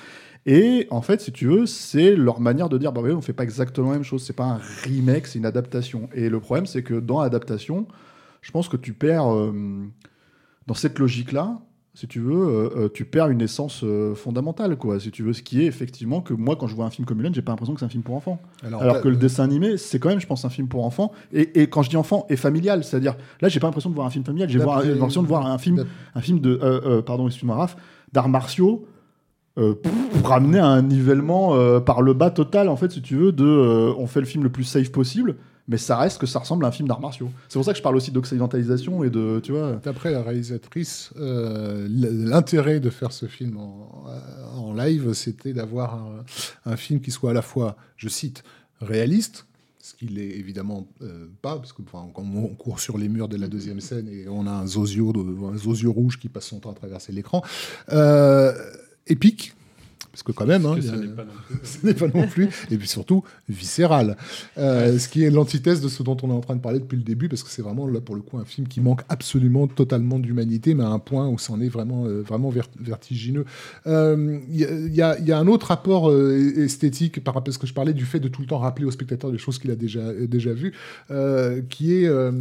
Et 0.47 0.87
en 0.91 1.03
fait, 1.03 1.21
si 1.21 1.33
tu 1.33 1.47
veux, 1.47 1.67
c'est 1.67 2.15
leur 2.15 2.41
manière 2.41 2.69
de 2.69 2.79
dire, 2.79 2.93
bah 2.93 3.01
oui, 3.03 3.13
on 3.13 3.21
fait 3.21 3.33
pas 3.33 3.43
exactement 3.43 3.89
la 3.89 3.95
même 3.95 4.05
chose. 4.05 4.23
C'est 4.25 4.37
pas 4.37 4.45
un 4.45 4.61
remake, 4.85 5.27
c'est 5.27 5.39
une 5.39 5.47
adaptation. 5.47 6.09
Et 6.15 6.29
le 6.29 6.41
problème, 6.41 6.67
c'est 6.67 6.83
que 6.83 6.95
dans 6.95 7.23
l'adaptation, 7.23 7.87
je 8.43 8.51
pense 8.53 8.69
que 8.69 8.77
tu 8.77 8.93
perds 8.93 9.35
euh, 9.35 9.53
dans 10.67 10.75
cette 10.75 10.99
logique-là. 10.99 11.61
Si 12.01 12.09
tu 12.09 12.19
veux, 12.19 12.33
euh, 12.33 12.71
euh, 12.77 12.89
tu 12.89 13.05
perds 13.05 13.29
une 13.29 13.43
essence 13.43 13.83
euh, 13.85 14.15
fondamentale, 14.15 14.77
quoi. 14.77 14.99
Si 14.99 15.11
tu 15.11 15.23
veux, 15.23 15.35
ce 15.35 15.43
qui 15.43 15.61
est 15.61 15.67
effectivement 15.67 16.23
que 16.23 16.33
moi, 16.33 16.57
quand 16.57 16.67
je 16.67 16.75
vois 16.75 16.87
un 16.87 16.91
film 16.91 17.05
comme 17.05 17.19
Mulan, 17.19 17.29
j'ai 17.35 17.43
pas 17.43 17.53
l'impression 17.53 17.75
que 17.75 17.81
c'est 17.81 17.85
un 17.85 17.91
film 17.91 18.03
pour 18.03 18.15
enfants. 18.15 18.41
Alors, 18.65 19.03
que 19.03 19.09
le 19.09 19.17
dessin 19.17 19.45
animé, 19.45 19.77
c'est 19.77 19.99
quand 19.99 20.09
même, 20.09 20.19
je 20.19 20.27
pense, 20.27 20.47
un 20.47 20.49
film 20.49 20.67
pour 20.67 20.87
enfants. 20.87 21.13
Et, 21.35 21.61
et 21.61 21.67
quand 21.67 21.83
je 21.83 21.91
dis 21.91 21.99
enfant, 21.99 22.25
et 22.31 22.37
familial, 22.37 22.85
c'est-à-dire, 22.85 23.17
là, 23.43 23.51
j'ai 23.51 23.61
pas 23.61 23.67
l'impression 23.67 23.91
de 23.91 23.95
voir 23.95 24.07
un 24.07 24.11
film 24.11 24.25
familial, 24.25 24.49
j'ai 24.49 24.59
l'impression 24.59 25.23
de 25.23 25.29
voir 25.29 25.45
un 25.45 25.59
film, 25.59 25.85
un 26.15 26.21
film 26.23 26.41
de, 26.41 27.03
pardon, 27.05 27.27
excuse-moi, 27.27 27.55
Raph, 27.55 27.77
d'arts 28.15 28.31
martiaux. 28.31 28.87
euh, 29.59 29.75
pour, 29.75 29.93
pour 29.93 30.29
ramener 30.29 30.59
à 30.59 30.67
un 30.67 30.83
nivellement 30.83 31.55
euh, 31.55 31.81
par 31.81 32.03
le 32.03 32.15
bas 32.15 32.31
total, 32.31 32.69
en 32.69 32.77
fait, 32.77 32.93
si 32.93 33.03
tu 33.03 33.17
veux, 33.17 33.33
de 33.33 33.45
euh, 33.45 33.93
on 33.99 34.07
fait 34.07 34.21
le 34.21 34.27
film 34.27 34.45
le 34.45 34.51
plus 34.51 34.65
safe 34.65 34.91
possible, 34.91 35.37
mais 35.71 35.79
ça 35.79 35.97
reste 35.97 36.19
que 36.21 36.27
ça 36.27 36.41
ressemble 36.41 36.65
à 36.67 36.69
un 36.69 36.73
film 36.73 36.87
d'arts 36.89 37.01
martiaux. 37.01 37.31
C'est 37.49 37.59
pour 37.59 37.65
ça 37.65 37.73
que 37.73 37.79
je 37.79 37.83
parle 37.83 37.97
aussi 37.97 38.11
d'occidentalisation 38.11 39.05
et 39.05 39.09
de, 39.09 39.41
tu 39.43 39.53
vois. 39.53 39.81
D'après 39.83 40.11
la 40.11 40.23
réalisatrice, 40.23 41.11
euh, 41.17 41.87
l'intérêt 41.89 42.81
de 42.81 42.91
faire 42.91 43.13
ce 43.13 43.27
film 43.27 43.57
en, 43.57 44.05
en 44.57 44.75
live, 44.75 45.13
c'était 45.15 45.53
d'avoir 45.55 45.95
un, 45.95 46.25
un 46.67 46.77
film 46.77 47.01
qui 47.01 47.11
soit 47.11 47.31
à 47.31 47.35
la 47.35 47.43
fois, 47.43 47.77
je 47.97 48.09
cite, 48.09 48.43
réaliste, 48.81 49.47
ce 49.83 49.95
qu'il 49.95 50.19
est 50.19 50.29
évidemment 50.39 50.87
euh, 51.03 51.27
pas, 51.41 51.57
parce 51.57 51.73
que 51.73 51.81
enfin, 51.83 52.07
quand 52.13 52.23
on 52.35 52.49
court 52.49 52.81
sur 52.81 52.99
les 52.99 53.09
murs 53.09 53.29
de 53.29 53.37
la 53.39 53.49
deuxième 53.49 53.81
scène 53.81 54.09
et 54.09 54.29
on 54.29 54.47
a 54.47 54.51
un 54.51 54.67
zozio, 54.67 55.13
de- 55.13 55.55
un 55.55 55.57
zozio 55.57 55.93
rouge 55.93 56.19
qui 56.19 56.29
passe 56.29 56.47
son 56.47 56.59
temps 56.61 56.71
à 56.73 56.75
traverser 56.75 57.13
l'écran, 57.13 57.43
euh, 57.93 58.53
épique. 59.07 59.55
Parce 60.13 60.23
que 60.25 60.33
quand 60.33 60.47
même, 60.47 60.67
hein, 60.67 60.75
que 60.75 60.81
a- 60.81 60.83
ce 60.83 60.97
n'est 60.97 61.07
pas 61.15 61.25
non 61.25 61.33
plus. 61.47 61.57
ce 61.63 61.87
n'est 61.87 61.95
pas 61.95 62.07
non 62.09 62.27
plus, 62.27 62.49
et 62.71 62.77
puis 62.77 62.89
surtout 62.89 63.23
viscéral, 63.49 64.17
Euh, 64.59 64.99
ce 64.99 65.09
qui 65.09 65.23
est 65.25 65.31
l'antithèse 65.31 65.81
de 65.81 65.89
ce 65.89 66.03
dont 66.03 66.17
on 66.23 66.31
est 66.31 66.35
en 66.35 66.41
train 66.41 66.57
de 66.57 66.61
parler 66.61 66.81
depuis 66.81 66.97
le 66.97 67.03
début, 67.05 67.29
parce 67.29 67.43
que 67.43 67.51
c'est 67.51 67.63
vraiment 67.63 67.87
là 67.87 68.01
pour 68.01 68.15
le 68.17 68.21
coup 68.23 68.37
un 68.39 68.45
film 68.45 68.67
qui 68.67 68.81
manque 68.81 69.03
absolument 69.09 69.67
totalement 69.69 70.19
d'humanité, 70.19 70.75
mais 70.75 70.83
à 70.85 70.89
un 70.89 70.99
point 70.99 71.29
où 71.29 71.39
c'en 71.39 71.61
est 71.61 71.69
vraiment 71.69 72.07
euh, 72.07 72.23
vraiment 72.23 72.51
ver- 72.51 72.69
vertigineux. 72.81 73.45
Euh, 73.87 74.39
Il 74.51 74.57
y, 74.57 74.65
a- 74.65 74.71
il 74.73 74.95
y 74.95 75.03
a- 75.03 75.19
il 75.19 75.27
y 75.27 75.33
a 75.33 75.39
un 75.39 75.47
autre 75.47 75.67
rapport 75.69 76.11
euh, 76.11 76.53
esthétique 76.57 77.23
par 77.23 77.35
rapport 77.35 77.51
à 77.51 77.53
ce 77.53 77.59
que 77.59 77.67
je 77.67 77.75
parlais 77.75 77.93
du 77.93 78.05
fait 78.05 78.21
de 78.21 78.29
tout 78.29 78.41
le 78.43 78.47
temps 78.49 78.59
rappeler 78.59 78.85
au 78.87 78.91
spectateur 78.91 79.31
des 79.31 79.39
choses 79.39 79.59
qu'il 79.59 79.71
a 79.71 79.77
déjà 79.77 80.01
euh, 80.01 80.27
déjà 80.27 80.53
vues, 80.53 80.73
euh, 81.11 81.61
qui 81.71 81.95
est 81.95 82.07
euh, 82.07 82.33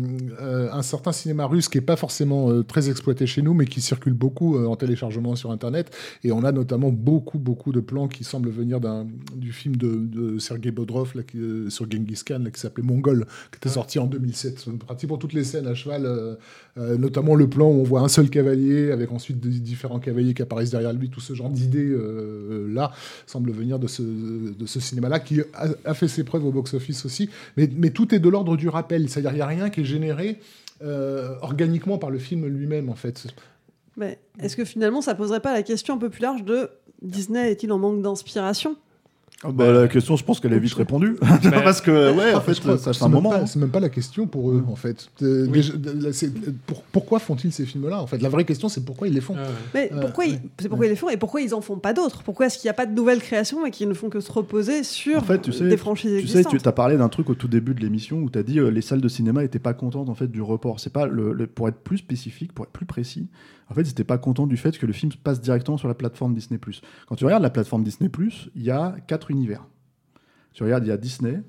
euh, 0.42 0.70
un 0.72 0.82
certain 0.82 1.12
cinéma 1.12 1.46
russe 1.46 1.70
qui 1.70 1.78
est 1.78 1.82
pas 1.82 1.96
forcément 1.96 2.50
euh, 2.50 2.64
très 2.64 2.90
exploité 2.90 3.26
chez 3.28 3.42
nous, 3.42 3.54
mais 3.54 3.66
qui 3.66 3.82
circule 3.82 4.14
beaucoup 4.14 4.58
euh, 4.58 4.66
en 4.66 4.76
téléchargement 4.76 5.36
sur 5.36 5.52
Internet, 5.52 5.96
et 6.24 6.32
on 6.32 6.44
a 6.44 6.52
notamment 6.52 6.90
beaucoup 6.92 7.38
beaucoup 7.38 7.69
de 7.72 7.80
plans 7.80 8.08
qui 8.08 8.24
semblent 8.24 8.50
venir 8.50 8.80
d'un 8.80 9.08
du 9.36 9.52
film 9.52 9.76
de, 9.76 9.96
de 9.96 10.40
Sergei 10.40 10.72
Bodrov 10.72 11.12
là, 11.16 11.24
qui, 11.24 11.38
euh, 11.38 11.70
sur 11.70 11.90
Genghis 11.90 12.22
Khan 12.26 12.40
là, 12.40 12.52
qui 12.52 12.60
s'appelait 12.60 12.84
Mongol, 12.84 13.26
qui 13.52 13.58
était 13.58 13.70
sorti 13.70 14.00
en 14.00 14.08
2007. 14.08 14.66
Pratiquement 14.80 15.18
toutes 15.18 15.34
les 15.34 15.44
scènes 15.44 15.68
à 15.68 15.74
cheval, 15.74 16.06
euh, 16.06 16.36
euh, 16.78 16.98
notamment 16.98 17.36
le 17.36 17.48
plan 17.48 17.68
où 17.68 17.80
on 17.82 17.84
voit 17.84 18.02
un 18.02 18.08
seul 18.08 18.30
cavalier 18.30 18.92
avec 18.92 19.12
ensuite 19.12 19.40
des 19.40 19.60
différents 19.60 20.00
cavaliers 20.00 20.34
qui 20.34 20.42
apparaissent 20.42 20.72
derrière 20.72 20.94
lui, 20.94 21.10
tout 21.10 21.22
ce 21.22 21.34
genre 21.34 21.50
d'idées 21.50 21.90
euh, 21.90 22.68
là 22.74 22.92
semble 23.28 23.52
venir 23.52 23.80
de 23.80 23.88
ce, 23.88 24.02
de 24.02 24.66
ce 24.66 24.80
cinéma-là 24.80 25.20
qui 25.20 25.42
a, 25.54 25.68
a 25.86 25.94
fait 25.94 26.08
ses 26.08 26.24
preuves 26.24 26.46
au 26.46 26.52
box-office 26.52 27.06
aussi. 27.06 27.30
Mais, 27.58 27.70
mais 27.76 27.90
tout 27.90 28.14
est 28.14 28.20
de 28.20 28.30
l'ordre 28.30 28.58
du 28.58 28.70
rappel, 28.70 29.10
c'est-à-dire 29.10 29.32
il 29.32 29.36
n'y 29.36 29.42
a 29.42 29.48
rien 29.48 29.70
qui 29.70 29.82
est 29.82 29.86
généré 29.86 30.40
euh, 30.82 31.36
organiquement 31.42 31.98
par 31.98 32.10
le 32.10 32.20
film 32.20 32.48
lui-même 32.48 32.90
en 32.90 32.96
fait. 32.96 33.28
Est-ce 34.40 34.56
que 34.56 34.64
finalement 34.64 35.02
ça 35.02 35.14
poserait 35.14 35.42
pas 35.42 35.52
la 35.52 35.62
question 35.62 35.96
un 35.96 35.98
peu 35.98 36.10
plus 36.10 36.22
large 36.22 36.46
de 36.46 36.70
Disney 37.02 37.52
est-il 37.52 37.72
en 37.72 37.80
manque 37.80 38.02
d'inspiration? 38.02 38.76
Bah, 39.48 39.72
la 39.72 39.88
question, 39.88 40.18
je 40.18 40.24
pense 40.26 40.42
qu'elle 40.42 40.52
est 40.52 40.60
vite 40.60 40.74
répondue. 40.74 41.16
Parce 41.44 41.80
que, 41.80 42.14
ouais, 42.14 42.34
en 42.36 42.42
fait, 42.42 42.56
Je 42.56 42.60
crois 42.60 42.78
ça 42.78 42.78
que 42.78 42.84
fait 42.84 42.90
un 42.90 42.94
c'est 42.94 43.04
même 43.06 43.12
moment. 43.14 43.30
pas- 43.30 43.46
C'est 43.48 43.60
même 43.60 43.70
pas 43.70 43.80
la 43.80 43.88
question 43.88 44.28
pour 44.28 44.52
eux, 44.52 44.66
en 44.68 44.76
fait. 44.76 45.10
Euh, 45.22 45.48
déjà, 45.48 45.74
là, 45.96 46.12
c'est- 46.12 46.34
pour- 46.66 46.82
pourquoi 46.84 47.20
font-ils 47.20 47.54
ces 47.54 47.66
films-là 47.66 48.02
En 48.02 48.08
fait, 48.08 48.22
la 48.22 48.28
vraie 48.28 48.44
question, 48.44 48.68
c'est 48.68 48.84
pourquoi 48.84 49.08
ils 49.08 49.14
les 49.14 49.22
font. 49.22 49.36
Mais 49.74 49.90
Euh, 49.94 50.02
pourquoi, 50.02 50.26
ils, 50.26 50.40
c'est 50.60 50.68
pourquoi 50.68 50.88
ils 50.88 50.90
les 50.90 50.96
font 50.98 51.10
et 51.10 51.16
pourquoi 51.16 51.40
ils 51.42 51.54
en 51.56 51.62
font 51.62 51.78
pas 51.78 51.94
d'autres? 51.94 52.22
Pourquoi 52.24 52.48
est-ce 52.48 52.58
qu'il 52.58 52.68
n'y 52.68 52.72
a 52.72 52.74
pas 52.74 52.86
de 52.86 52.94
nouvelles 52.94 53.22
créations 53.22 53.66
et 53.66 53.72
qu'ils 53.72 53.88
ne 53.88 53.94
font 53.94 54.10
que 54.10 54.20
se 54.20 54.32
reposer 54.32 54.84
sur 54.84 55.20
En 55.20 55.22
fait, 55.22 55.42
tu 55.42 55.54
sais, 55.54 55.70
des 55.70 55.78
franchises 55.78 56.12
tu 56.22 56.28
sais, 56.28 56.40
existantes? 56.40 56.62
tu 56.62 56.68
as 56.68 56.72
parlé 56.74 56.98
d'un 56.98 57.08
truc 57.10 57.30
au 57.30 57.36
tout 57.36 57.48
début 57.48 57.74
de 57.74 57.80
l'émission 57.80 58.18
où 58.18 58.30
tu 58.30 58.38
as 58.38 58.44
dit 58.44 58.60
euh, 58.60 58.70
les 58.70 58.82
salles 58.82 59.00
de 59.02 59.08
cinéma 59.08 59.46
étaient 59.46 59.58
pas 59.60 59.74
contentes 59.74 60.10
en 60.10 60.16
fait 60.16 60.28
du 60.28 60.42
report. 60.42 60.82
C'est 60.82 60.92
pas 60.92 61.06
le, 61.08 61.32
le- 61.32 61.48
pour 61.48 61.70
être 61.70 61.80
plus 61.80 62.00
spécifique, 62.00 62.52
pour 62.52 62.66
être 62.66 62.72
plus 62.72 62.86
précis. 62.86 63.28
En 63.72 63.76
fait, 63.76 63.82
ils 63.82 63.88
n'étaient 63.90 64.04
pas 64.04 64.18
contents 64.18 64.48
du 64.48 64.58
fait 64.58 64.76
que 64.80 64.88
le 64.88 64.94
film 64.94 65.12
passe 65.24 65.40
directement 65.42 65.78
sur 65.78 65.88
la 65.88 65.94
plateforme 65.94 66.34
Disney+. 66.34 66.60
Quand 67.08 67.14
tu 67.16 67.24
regardes 67.24 67.44
la 67.44 67.52
plateforme 67.52 67.84
Disney+, 67.84 68.10
il 68.56 68.64
y 68.64 68.72
a 68.72 68.96
quatre 69.06 69.29
univers. 69.30 69.66
Tu 70.54 70.64
regardes, 70.64 70.86
il 70.86 70.90
y 70.90 70.92
a 70.92 70.98
Disney, 70.98 71.42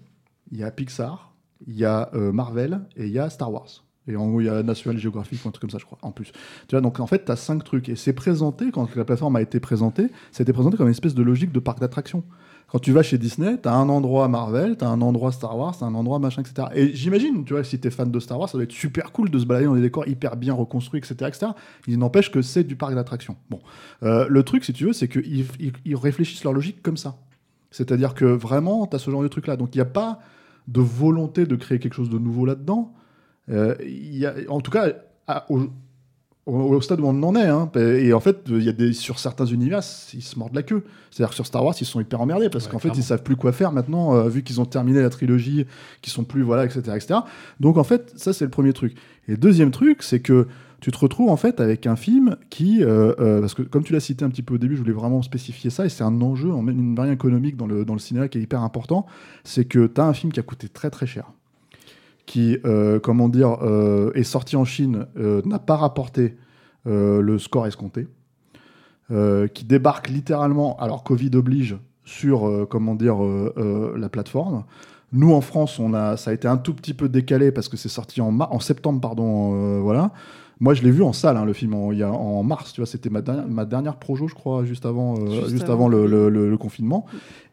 il 0.52 0.58
y 0.58 0.62
a 0.64 0.70
Pixar, 0.70 1.34
il 1.66 1.76
y 1.76 1.84
a 1.84 2.10
euh, 2.14 2.32
Marvel 2.32 2.80
et 2.96 3.06
il 3.06 3.12
y 3.12 3.18
a 3.18 3.28
Star 3.30 3.52
Wars. 3.52 3.84
Et 4.06 4.16
en 4.16 4.28
gros, 4.28 4.40
il 4.40 4.46
y 4.46 4.48
a 4.48 4.62
National 4.62 4.98
Geographic 4.98 5.44
ou 5.44 5.48
un 5.48 5.50
truc 5.52 5.60
comme 5.60 5.70
ça, 5.70 5.78
je 5.78 5.84
crois, 5.84 5.98
en 6.02 6.10
plus. 6.10 6.32
Tu 6.32 6.74
vois, 6.74 6.80
donc 6.80 6.98
en 7.00 7.06
fait, 7.06 7.24
tu 7.24 7.30
as 7.32 7.36
cinq 7.36 7.62
trucs. 7.64 7.88
Et 7.88 7.96
c'est 7.96 8.12
présenté, 8.14 8.70
quand 8.72 8.94
la 8.96 9.04
plateforme 9.04 9.36
a 9.36 9.42
été 9.42 9.60
présentée, 9.60 10.08
ça 10.32 10.40
a 10.40 10.42
été 10.42 10.52
présenté 10.52 10.76
comme 10.76 10.86
une 10.86 10.92
espèce 10.92 11.14
de 11.14 11.22
logique 11.22 11.52
de 11.52 11.60
parc 11.60 11.80
d'attractions. 11.80 12.24
Quand 12.68 12.78
tu 12.78 12.92
vas 12.92 13.02
chez 13.02 13.18
Disney, 13.18 13.58
tu 13.60 13.68
as 13.68 13.74
un 13.74 13.88
endroit 13.88 14.26
Marvel, 14.28 14.76
tu 14.78 14.84
as 14.84 14.88
un 14.88 15.00
endroit 15.00 15.32
Star 15.32 15.56
Wars, 15.58 15.76
tu 15.76 15.82
as 15.84 15.86
un 15.88 15.94
endroit 15.94 16.18
machin, 16.18 16.40
etc. 16.42 16.68
Et 16.74 16.94
j'imagine, 16.94 17.44
tu 17.44 17.52
vois, 17.52 17.62
si 17.64 17.78
tu 17.80 17.88
es 17.88 17.90
fan 17.90 18.10
de 18.10 18.20
Star 18.20 18.38
Wars, 18.38 18.48
ça 18.48 18.56
doit 18.58 18.62
être 18.64 18.72
super 18.72 19.12
cool 19.12 19.28
de 19.28 19.38
se 19.38 19.44
balader 19.44 19.66
dans 19.66 19.74
des 19.74 19.80
décors 19.80 20.06
hyper 20.08 20.36
bien 20.36 20.54
reconstruits, 20.54 20.98
etc. 20.98 21.14
etc. 21.28 21.46
Il 21.86 21.98
n'empêche 21.98 22.30
que 22.30 22.42
c'est 22.42 22.64
du 22.64 22.76
parc 22.76 22.94
d'attractions. 22.94 23.36
Bon. 23.50 23.60
Euh, 24.02 24.26
le 24.28 24.42
truc, 24.44 24.64
si 24.64 24.72
tu 24.72 24.84
veux, 24.86 24.92
c'est 24.92 25.08
qu'ils 25.08 25.46
ils- 25.84 25.96
réfléchissent 25.96 26.44
leur 26.44 26.52
logique 26.52 26.80
comme 26.82 26.96
ça. 26.96 27.16
C'est-à-dire 27.70 28.14
que 28.14 28.24
vraiment, 28.24 28.86
tu 28.86 28.96
as 28.96 28.98
ce 28.98 29.10
genre 29.10 29.22
de 29.22 29.28
truc-là. 29.28 29.56
Donc 29.56 29.74
il 29.74 29.78
n'y 29.78 29.82
a 29.82 29.86
pas 29.86 30.20
de 30.68 30.80
volonté 30.80 31.46
de 31.46 31.56
créer 31.56 31.78
quelque 31.78 31.94
chose 31.94 32.10
de 32.10 32.18
nouveau 32.18 32.46
là-dedans. 32.46 32.92
Euh, 33.48 33.74
il 33.80 34.16
y 34.16 34.26
a, 34.26 34.34
en 34.48 34.60
tout 34.60 34.70
cas, 34.70 34.88
à- 35.26 35.46
au, 36.46 36.80
stade 36.80 37.00
où 37.00 37.06
on 37.06 37.22
en 37.22 37.36
est. 37.36 37.46
hein. 37.46 37.70
Et 37.76 38.12
en 38.12 38.18
fait, 38.20 38.38
il 38.48 38.62
y 38.64 38.68
a 38.68 38.72
des, 38.72 38.92
sur 38.92 39.18
certains 39.18 39.46
univers, 39.46 39.80
ils 40.14 40.22
se 40.22 40.38
mordent 40.38 40.54
la 40.54 40.62
queue. 40.62 40.84
C'est-à-dire 41.10 41.30
que 41.30 41.34
sur 41.36 41.46
Star 41.46 41.64
Wars, 41.64 41.74
ils 41.80 41.86
sont 41.86 42.00
hyper 42.00 42.20
emmerdés 42.20 42.48
parce 42.48 42.64
Ouais, 42.66 42.72
qu'en 42.72 42.78
fait, 42.80 42.88
ils 42.96 43.02
savent 43.04 43.22
plus 43.22 43.36
quoi 43.36 43.52
faire 43.52 43.70
maintenant, 43.72 44.14
euh, 44.16 44.28
vu 44.28 44.42
qu'ils 44.42 44.60
ont 44.60 44.64
terminé 44.64 45.00
la 45.00 45.10
trilogie, 45.10 45.66
qu'ils 46.02 46.12
sont 46.12 46.24
plus, 46.24 46.42
voilà, 46.42 46.64
etc., 46.64 46.80
etc. 46.96 47.20
Donc 47.60 47.76
en 47.76 47.84
fait, 47.84 48.12
ça, 48.16 48.32
c'est 48.32 48.44
le 48.44 48.50
premier 48.50 48.72
truc. 48.72 48.96
Et 49.28 49.32
le 49.32 49.36
deuxième 49.36 49.70
truc, 49.70 50.02
c'est 50.02 50.20
que 50.20 50.48
tu 50.80 50.90
te 50.90 50.98
retrouves 50.98 51.28
en 51.28 51.36
fait 51.36 51.60
avec 51.60 51.86
un 51.86 51.96
film 51.96 52.36
qui, 52.48 52.82
euh, 52.82 53.14
euh, 53.20 53.40
parce 53.40 53.54
que 53.54 53.62
comme 53.62 53.82
tu 53.82 53.92
l'as 53.92 54.00
cité 54.00 54.24
un 54.24 54.30
petit 54.30 54.42
peu 54.42 54.54
au 54.54 54.58
début, 54.58 54.76
je 54.76 54.80
voulais 54.80 54.94
vraiment 54.94 55.22
spécifier 55.22 55.70
ça, 55.70 55.84
et 55.84 55.88
c'est 55.88 56.04
un 56.04 56.20
enjeu, 56.22 56.50
en 56.50 56.66
une 56.66 56.94
variante 56.94 57.14
économique 57.14 57.56
dans 57.56 57.66
le, 57.66 57.84
dans 57.84 57.92
le 57.92 58.00
cinéma 58.00 58.28
qui 58.28 58.38
est 58.38 58.42
hyper 58.42 58.62
important, 58.62 59.06
c'est 59.44 59.66
que 59.66 59.86
tu 59.86 60.00
as 60.00 60.04
un 60.04 60.14
film 60.14 60.32
qui 60.32 60.40
a 60.40 60.42
coûté 60.42 60.68
très 60.68 60.90
très 60.90 61.06
cher, 61.06 61.32
qui, 62.24 62.58
euh, 62.64 62.98
comment 62.98 63.28
dire, 63.28 63.58
est 64.14 64.22
sorti 64.22 64.56
en 64.56 64.64
Chine, 64.64 65.06
n'a 65.16 65.58
pas 65.58 65.76
rapporté 65.76 66.36
le 66.86 67.38
score 67.38 67.66
escompté, 67.66 68.08
qui 69.08 69.64
débarque 69.64 70.08
littéralement, 70.08 70.76
alors 70.78 71.04
Covid 71.04 71.30
oblige, 71.34 71.76
sur, 72.04 72.66
comment 72.68 72.94
dire, 72.94 73.18
la 73.96 74.08
plateforme. 74.08 74.64
Nous, 75.12 75.32
en 75.32 75.40
France, 75.40 75.80
on 75.80 75.92
a, 75.92 76.16
ça 76.16 76.30
a 76.30 76.34
été 76.34 76.46
un 76.46 76.56
tout 76.56 76.72
petit 76.72 76.94
peu 76.94 77.08
décalé 77.08 77.50
parce 77.50 77.68
que 77.68 77.76
c'est 77.76 77.88
sorti 77.88 78.20
en, 78.20 78.38
en 78.38 78.60
septembre, 78.60 79.00
pardon, 79.00 79.80
voilà. 79.80 80.12
Moi, 80.60 80.74
je 80.74 80.82
l'ai 80.82 80.90
vu 80.90 81.02
en 81.02 81.14
salle, 81.14 81.38
hein, 81.38 81.46
le 81.46 81.54
film, 81.54 81.72
en, 81.74 81.90
il 81.90 81.98
y 81.98 82.02
a, 82.02 82.12
en 82.12 82.42
mars, 82.42 82.72
tu 82.74 82.82
vois, 82.82 82.86
c'était 82.86 83.08
ma, 83.08 83.22
dernière- 83.22 83.48
ma 83.48 83.64
dernière 83.64 83.96
projo, 83.96 84.28
je 84.28 84.34
crois, 84.34 84.64
juste 84.66 84.84
avant, 84.84 85.14
euh, 85.18 85.26
Juste 85.30 85.48
juste, 85.48 85.62
avant 85.64 85.72
avant 85.86 85.88
le 85.88 86.02
le, 86.06 86.28
le- 86.28 86.28
le- 86.28 86.50
le 86.50 86.58
confinement. 86.58 87.06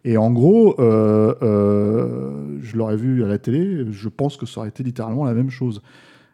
Et 0.04 0.18
en 0.18 0.30
gros, 0.32 0.76
euh, 0.80 1.34
euh, 1.42 2.58
je 2.62 2.76
l'aurais 2.78 2.98
vu 2.98 3.24
à 3.24 3.28
la 3.28 3.38
télé, 3.38 3.86
je 3.92 4.10
pense 4.10 4.36
que 4.38 4.46
ça 4.46 4.60
aurait 4.60 4.70
été 4.70 4.84
littéralement 4.84 5.24
la 5.26 5.34
même 5.34 5.50
chose. 5.50 5.82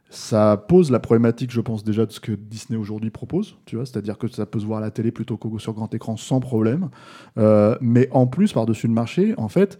Ça 0.09 0.57
pose 0.67 0.91
la 0.91 0.99
problématique, 0.99 1.51
je 1.51 1.61
pense 1.61 1.83
déjà, 1.83 2.05
de 2.05 2.11
ce 2.11 2.19
que 2.19 2.31
Disney 2.31 2.77
aujourd'hui 2.79 3.09
propose, 3.09 3.55
tu 3.65 3.75
vois, 3.77 3.85
c'est-à-dire 3.85 4.17
que 4.17 4.27
ça 4.27 4.45
peut 4.45 4.59
se 4.59 4.65
voir 4.65 4.77
à 4.79 4.81
la 4.81 4.91
télé 4.91 5.11
plutôt 5.11 5.37
que 5.37 5.47
sur 5.59 5.73
grand 5.73 5.91
écran 5.93 6.17
sans 6.17 6.39
problème. 6.39 6.89
Mais 7.81 8.09
en 8.11 8.27
plus, 8.27 8.53
par-dessus 8.53 8.87
le 8.87 8.93
marché, 8.93 9.33
en 9.37 9.47
fait, 9.47 9.79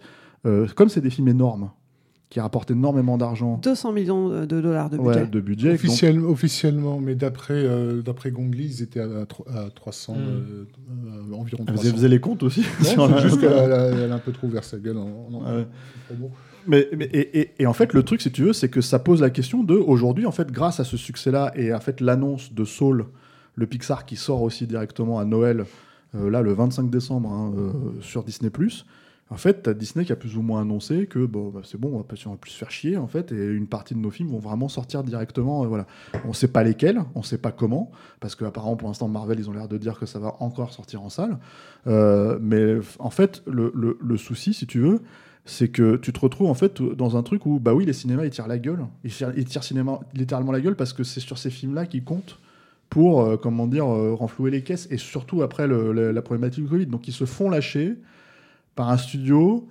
comme 0.74 0.88
c'est 0.88 1.00
des 1.00 1.10
films 1.10 1.28
énormes, 1.28 1.70
qui 2.34 2.40
rapportent 2.40 2.72
énormément 2.72 3.16
d'argent 3.16 3.60
200 3.62 3.92
millions 3.92 4.28
de 4.28 4.44
dollars 4.44 4.90
de 4.90 4.96
budget. 4.98 5.20
ouais, 5.20 5.26
de 5.28 5.40
budget, 5.40 5.68
donc- 5.76 6.28
officiellement, 6.28 6.98
mais 6.98 7.14
d'après 7.14 7.54
euh, 7.54 8.02
d'après 8.02 8.32
Gongli, 8.32 8.64
ils 8.64 8.82
étaient 8.82 8.98
à, 8.98 9.24
tro- 9.24 9.46
à 9.54 9.70
300, 9.72 10.14
Mm. 10.14 10.18
euh, 10.18 10.64
euh, 11.30 11.34
environ 11.36 11.62
vous 11.64 11.72
300. 11.74 11.92
faisait 11.92 12.08
les 12.08 12.18
comptes 12.18 12.42
aussi 12.42 12.64
Non, 12.96 13.08
c'est 13.16 13.22
juste 13.22 13.38
qu'elle 13.40 13.52
a, 13.52 13.86
elle 13.92 14.10
a 14.10 14.14
un 14.16 14.18
peu 14.18 14.32
trop 14.32 14.48
ouvert 14.48 14.64
sa 14.64 14.78
gueule 14.78 14.96
en, 14.96 15.02
en- 15.32 15.42
Ah 15.46 15.54
ouais. 15.54 15.60
en 15.60 16.14
promo. 16.14 16.30
Mais, 16.66 16.88
mais- 16.96 17.04
et, 17.12 17.38
et- 17.40 17.50
et 17.60 17.66
en 17.68 17.72
fait, 17.72 17.92
le 17.92 18.02
truc, 18.02 18.20
si 18.20 18.32
tu 18.32 18.42
veux, 18.42 18.52
c'est 18.52 18.68
que 18.68 18.80
ça 18.80 18.98
pose 18.98 19.20
la 19.20 19.30
question 19.30 19.62
de 19.62 19.74
aujourd'hui, 19.76 20.26
en 20.26 20.32
fait, 20.32 20.50
grâce 20.50 20.80
à 20.80 20.84
ce 20.84 20.96
succès-là 20.96 21.52
et 21.54 21.72
en 21.72 21.78
fait 21.78 22.00
l'annonce 22.00 22.52
de 22.52 22.64
Soul, 22.64 23.04
le 23.54 23.66
Pixar 23.68 24.06
qui 24.06 24.16
sort 24.16 24.42
aussi 24.42 24.66
directement 24.66 25.20
à 25.20 25.24
Noël, 25.24 25.66
euh, 26.16 26.28
là 26.30 26.42
le 26.42 26.52
25 26.52 26.90
décembre 26.90 27.30
hein, 27.30 27.52
euh, 27.56 27.70
sur 28.00 28.24
Disney+. 28.24 28.50
En 29.30 29.36
fait, 29.36 29.62
t'as 29.62 29.72
Disney 29.72 30.04
qui 30.04 30.12
a 30.12 30.16
plus 30.16 30.36
ou 30.36 30.42
moins 30.42 30.60
annoncé 30.60 31.06
que 31.06 31.24
bah, 31.24 31.62
c'est 31.64 31.80
bon, 31.80 31.88
on 31.94 31.98
va, 31.98 32.04
pas, 32.04 32.14
on 32.26 32.30
va 32.30 32.36
plus 32.36 32.50
se 32.50 32.58
faire 32.58 32.70
chier 32.70 32.96
en 32.98 33.06
fait, 33.06 33.32
et 33.32 33.46
une 33.46 33.66
partie 33.66 33.94
de 33.94 33.98
nos 33.98 34.10
films 34.10 34.28
vont 34.28 34.38
vraiment 34.38 34.68
sortir 34.68 35.02
directement. 35.02 35.64
euh, 35.64 35.66
voilà, 35.66 35.86
on 36.26 36.34
sait 36.34 36.48
pas 36.48 36.62
lesquels, 36.62 37.02
on 37.14 37.22
sait 37.22 37.38
pas 37.38 37.50
comment, 37.50 37.90
parce 38.20 38.34
qu'apparemment 38.34 38.76
pour 38.76 38.88
l'instant 38.88 39.08
Marvel 39.08 39.38
ils 39.38 39.48
ont 39.48 39.54
l'air 39.54 39.66
de 39.66 39.78
dire 39.78 39.98
que 39.98 40.04
ça 40.04 40.18
va 40.18 40.34
encore 40.40 40.72
sortir 40.74 41.02
en 41.02 41.08
salle. 41.08 41.38
Euh, 41.86 42.38
mais 42.40 42.76
en 42.98 43.08
fait, 43.08 43.42
le, 43.46 44.16
souci, 44.18 44.52
si 44.52 44.66
tu 44.66 44.78
veux, 44.78 45.00
c'est 45.46 45.68
que 45.68 45.96
tu 45.96 46.12
te 46.12 46.20
retrouves 46.20 46.50
en 46.50 46.54
fait 46.54 46.82
dans 46.82 47.16
un 47.16 47.22
truc 47.22 47.46
où 47.46 47.58
bah 47.58 47.72
oui, 47.72 47.86
les 47.86 47.92
cinémas 47.94 48.24
ils 48.26 48.30
tirent 48.30 48.46
la 48.46 48.58
gueule, 48.58 48.84
ils 49.04 49.12
tirent, 49.12 49.32
littéralement 50.14 50.52
la 50.52 50.60
gueule 50.60 50.76
parce 50.76 50.92
que 50.92 51.02
c'est 51.02 51.20
sur 51.20 51.38
ces 51.38 51.50
films-là 51.50 51.86
qu'ils 51.86 52.04
comptent 52.04 52.38
pour 52.90 53.22
euh, 53.22 53.36
comment 53.38 53.66
dire 53.66 53.86
renflouer 53.86 54.50
les 54.50 54.62
caisses 54.62 54.86
et 54.90 54.98
surtout 54.98 55.42
après 55.42 55.66
la 55.66 56.22
problématique 56.22 56.64
du 56.64 56.68
Covid. 56.68 56.86
Donc 56.86 57.08
ils 57.08 57.14
se 57.14 57.24
font 57.24 57.48
lâcher 57.48 57.96
par 58.74 58.90
un 58.90 58.96
studio 58.96 59.68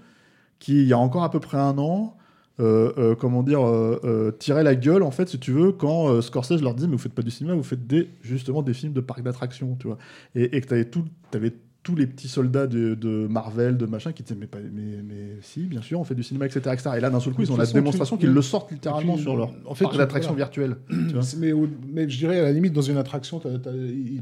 qui, 0.60 0.82
il 0.82 0.88
y 0.88 0.94
a 0.94 0.98
encore 0.98 1.24
à 1.24 1.32
peu 1.32 1.39
près 1.39 1.58
un 1.58 1.78
an, 1.78 2.16
euh, 2.60 2.94
euh, 2.98 3.16
comment 3.16 3.42
dire, 3.42 3.66
euh, 3.66 4.00
euh, 4.04 4.63
la 4.63 4.76
gueule, 4.76 5.02
en 5.02 5.12
fait, 5.12 5.28
si 5.28 5.39
tu 5.39 5.52
veux, 5.52 5.72
quand 5.72 6.22
Scorsese 6.22 6.62
leur 6.62 6.76
dit, 6.76 6.86
mais 6.86 6.94
vous 6.94 7.00
faites 7.00 7.13
pas 7.13 7.24
du 7.24 7.32
cinéma, 7.32 7.56
vous 7.56 7.63
faites 7.63 7.88
des, 7.88 8.10
justement 8.22 8.62
des 8.62 8.74
films 8.74 8.94
de 8.94 9.02
parcs 9.02 9.24
d'attractions, 9.24 9.76
tu 9.80 9.88
vois. 9.88 9.98
Et, 10.36 10.62
que 10.62 10.68
tu 10.68 10.74
avais, 10.74 10.86
tout, 10.86 11.06
tous 11.84 11.96
les 11.96 12.08
petits 12.08 12.30
soldats 12.30 12.65
de, 12.65 12.96
de 12.96 13.28
Marvel, 13.28 13.76
de 13.78 13.86
machin, 13.86 14.13
qui 14.13 14.24
disaient, 14.24 14.38
mais, 14.39 14.48
pas, 14.48 14.60
mais, 14.74 15.02
mais 15.06 15.38
si, 15.41 15.62
bien 15.65 15.82
sûr, 15.82 16.00
on 16.00 16.06
fait 16.06 16.15
du 16.15 16.24
cinéma, 16.24 16.46
etc. 16.46 16.62
etc. 16.72 16.91
Et 16.98 17.02
là, 17.02 17.10
d'un 17.10 17.19
seul 17.19 17.34
coup, 17.34 17.41
ils 17.41 17.52
ont 17.52 17.58
la 17.58 17.65
démonstration 17.65 18.15
qu'ils 18.17 18.30
le 18.34 18.41
sortent 18.41 18.72
littéralement 18.72 19.15
Tu- 19.17 19.24
sur 19.24 19.36
leur 19.36 19.52
en 19.65 19.76
fait, 19.76 19.84
tu 20.89 21.13
vois. 21.13 21.24
mais, 21.91 22.10
je 22.10 22.17
dirais, 22.17 22.39
à 22.39 22.43
la 22.43 22.52
limite, 22.54 22.72
dans 22.74 22.82
une 22.82 22.98
attraction, 22.98 23.41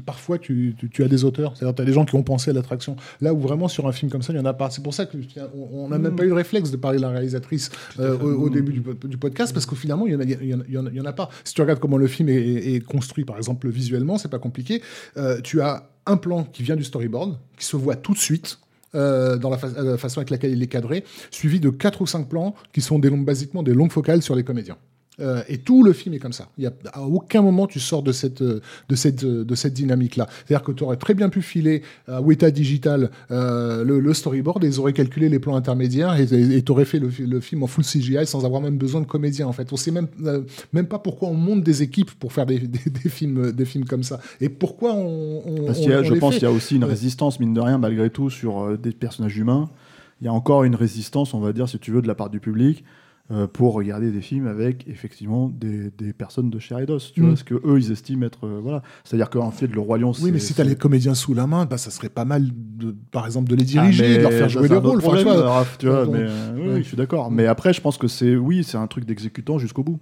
parfois, 0.04 0.38
tu, 0.38 0.74
tu- 0.78 0.88
tu 0.90 1.02
as 1.04 1.08
des 1.08 1.24
auteurs. 1.24 1.56
C'est-à-dire, 1.56 1.74
tu 1.74 1.82
as 1.82 1.84
des 1.84 1.92
gens 1.92 2.04
qui 2.04 2.14
ont 2.16 2.22
pensé 2.22 2.50
à 2.50 2.54
l'attraction. 2.54 2.96
Là 3.20 3.32
où 3.34 3.38
vraiment, 3.40 3.68
sur 3.68 3.86
un 3.86 3.92
film 3.92 4.10
comme 4.10 4.22
ça, 4.22 4.32
il 4.32 4.36
n'y 4.36 4.42
en 4.42 4.46
a 4.46 4.54
pas. 4.54 4.70
C'est 4.70 4.82
pour 4.82 4.94
ça 4.94 5.06
qu'on 5.06 5.88
n'a 5.88 5.98
même 5.98 6.12
Mm. 6.12 6.16
pas 6.16 6.24
eu 6.24 6.28
le 6.28 6.34
réflexe 6.34 6.70
de 6.70 6.76
parler 6.76 6.98
de 6.98 7.02
la 7.02 7.10
réalisatrice 7.10 7.70
euh, 8.00 8.18
au, 8.18 8.44
au 8.44 8.50
début 8.50 8.72
du, 8.72 8.80
po- 8.80 9.06
du 9.08 9.16
podcast, 9.18 9.52
parce 9.52 9.66
qu'au 9.66 9.76
finalement, 9.76 10.06
il 10.06 10.16
n'y 10.16 10.54
en, 10.54 10.58
a- 10.60 10.80
en 10.80 10.86
en 11.06 11.10
en 11.10 11.12
pas. 11.12 11.28
Si 11.44 11.54
tu 11.54 11.60
regardes 11.60 11.80
comment 11.80 11.96
le 11.96 12.06
film 12.06 12.28
est, 12.28 12.34
est- 12.34 12.74
est 12.74 12.80
construit, 12.80 13.24
par 13.24 13.36
exemple, 13.36 13.68
visuellement, 13.68 14.18
c'est 14.18 14.30
pas 14.30 14.38
compliqué. 14.38 14.82
Euh, 15.16 15.40
tu 15.42 15.60
as 15.60 15.88
un 16.06 16.16
plan 16.16 16.44
qui 16.44 16.62
vient 16.62 16.76
du 16.76 16.84
storyboard, 16.84 17.38
qui 17.58 17.64
se 17.64 17.76
voit 17.76 17.96
tout 17.96 18.12
de 18.12 18.18
suite. 18.18 18.58
euh, 18.94 19.38
dans 19.38 19.48
la, 19.48 19.58
euh, 19.64 19.96
façon 19.96 20.18
avec 20.18 20.28
laquelle 20.28 20.52
il 20.52 20.62
est 20.62 20.66
cadré, 20.66 21.02
suivi 21.30 21.60
de 21.60 21.70
quatre 21.70 22.02
ou 22.02 22.06
cinq 22.06 22.28
plans 22.28 22.54
qui 22.74 22.82
sont 22.82 22.98
des 22.98 23.08
longues, 23.08 23.24
basiquement 23.24 23.62
des 23.62 23.72
longues 23.72 23.90
focales 23.90 24.20
sur 24.20 24.34
les 24.34 24.44
comédiens. 24.44 24.76
Euh, 25.20 25.42
et 25.46 25.58
tout 25.58 25.82
le 25.84 25.92
film 25.92 26.14
est 26.14 26.18
comme 26.18 26.32
ça. 26.32 26.48
Y 26.56 26.66
a, 26.66 26.72
à 26.94 27.02
aucun 27.02 27.42
moment 27.42 27.66
tu 27.66 27.80
sors 27.80 28.02
de 28.02 28.12
cette, 28.12 28.40
euh, 28.40 28.60
de 28.88 28.94
cette, 28.96 29.24
euh, 29.24 29.44
de 29.44 29.54
cette 29.54 29.74
dynamique-là. 29.74 30.26
C'est-à-dire 30.46 30.64
que 30.64 30.72
tu 30.72 30.84
aurais 30.84 30.96
très 30.96 31.12
bien 31.12 31.28
pu 31.28 31.42
filer 31.42 31.82
à 32.08 32.22
Weta 32.22 32.50
Digital 32.50 33.10
euh, 33.30 33.84
le, 33.84 34.00
le 34.00 34.14
storyboard 34.14 34.64
et 34.64 34.68
ils 34.68 34.80
auraient 34.80 34.94
calculé 34.94 35.28
les 35.28 35.38
plans 35.38 35.54
intermédiaires 35.54 36.16
et 36.18 36.62
tu 36.62 36.72
aurais 36.72 36.86
fait 36.86 36.98
le, 36.98 37.10
fi- 37.10 37.26
le 37.26 37.40
film 37.40 37.62
en 37.62 37.66
full 37.66 37.84
CGI 37.84 38.26
sans 38.26 38.46
avoir 38.46 38.62
même 38.62 38.78
besoin 38.78 39.02
de 39.02 39.06
comédiens. 39.06 39.46
En 39.46 39.52
fait, 39.52 39.70
on 39.70 39.76
sait 39.76 39.90
même, 39.90 40.08
euh, 40.24 40.42
même 40.72 40.86
pas 40.86 40.98
pourquoi 40.98 41.28
on 41.28 41.34
monte 41.34 41.62
des 41.62 41.82
équipes 41.82 42.12
pour 42.12 42.32
faire 42.32 42.46
des, 42.46 42.58
des, 42.66 42.90
des 42.90 43.08
films, 43.10 43.52
des 43.52 43.64
films 43.66 43.84
comme 43.84 44.04
ça. 44.04 44.18
Et 44.40 44.48
pourquoi 44.48 44.94
on. 44.94 45.64
Parce 45.66 45.78
qu'il 45.78 45.90
je 46.04 46.14
pense 46.14 46.34
qu'il 46.34 46.44
y 46.44 46.46
a 46.46 46.50
aussi 46.52 46.76
une 46.76 46.84
résistance, 46.84 47.38
mine 47.38 47.52
de 47.52 47.60
rien, 47.60 47.76
malgré 47.76 48.08
tout, 48.08 48.30
sur 48.30 48.78
des 48.78 48.92
personnages 48.92 49.36
humains. 49.36 49.68
Il 50.22 50.24
y 50.24 50.28
a 50.28 50.32
encore 50.32 50.64
une 50.64 50.74
résistance, 50.76 51.34
on 51.34 51.40
va 51.40 51.52
dire, 51.52 51.68
si 51.68 51.78
tu 51.78 51.90
veux, 51.90 52.00
de 52.00 52.08
la 52.08 52.14
part 52.14 52.30
du 52.30 52.40
public 52.40 52.82
pour 53.52 53.72
regarder 53.72 54.10
des 54.10 54.20
films 54.20 54.46
avec 54.46 54.86
effectivement 54.88 55.48
des, 55.48 55.90
des 55.96 56.12
personnes 56.12 56.50
de 56.50 56.58
chair 56.58 56.78
et 56.80 56.86
d'os. 56.86 57.12
Tu 57.12 57.22
Mm. 57.22 57.26
vois, 57.26 57.36
ce 57.36 57.44
que 57.44 57.54
eux 57.54 57.78
ils 57.78 57.90
estiment 57.90 58.26
être. 58.26 58.46
euh, 58.46 58.60
voilà. 58.62 58.82
C'est-à-dire 59.04 59.30
qu'en 59.30 59.50
fait, 59.50 59.68
le 59.68 59.80
Roi 59.80 59.96
Lion, 59.98 60.12
Oui, 60.20 60.32
mais 60.32 60.38
si 60.38 60.52
tu 60.54 60.60
as 60.60 60.64
c'est- 60.64 60.70
les 60.70 60.76
comédiens 60.76 61.14
sous 61.14 61.32
la 61.32 61.46
main, 61.46 61.64
bah, 61.64 61.78
ça 61.78 61.90
serait 61.90 62.08
pas 62.10 62.24
mal, 62.26 62.48
de, 62.52 62.94
par 63.10 63.24
exemple, 63.26 63.48
de 63.48 63.54
les 63.56 63.62
Ah, 63.62 63.82
diriger, 63.82 64.02
mais 64.08 64.16
de 64.18 64.22
leur 64.22 64.32
faire 64.32 64.48
jouer 64.48 64.68
des 64.68 64.76
rôles. 64.76 64.98
Enfin, 64.98 65.00
problème, 65.00 65.24
tu 65.26 65.32
vois, 65.32 65.50
Raph, 65.50 65.78
tu 65.78 65.86
vois, 65.88 66.04
donc, 66.04 66.14
mais, 66.14 66.20
euh, 66.22 66.54
oui, 66.56 66.66
ouais. 66.68 66.78
je 66.82 66.88
suis 66.88 66.96
d'accord. 66.96 67.30
Mais 67.30 67.46
après, 67.46 67.72
je 67.72 67.80
pense 67.80 67.96
que 67.96 68.08
c'est 68.08 68.36
oui, 68.36 68.64
c'est 68.64 68.76
un 68.76 68.86
truc 68.86 69.04
d'exécutant 69.06 69.58
jusqu'au 69.58 69.82
bout. 69.82 69.98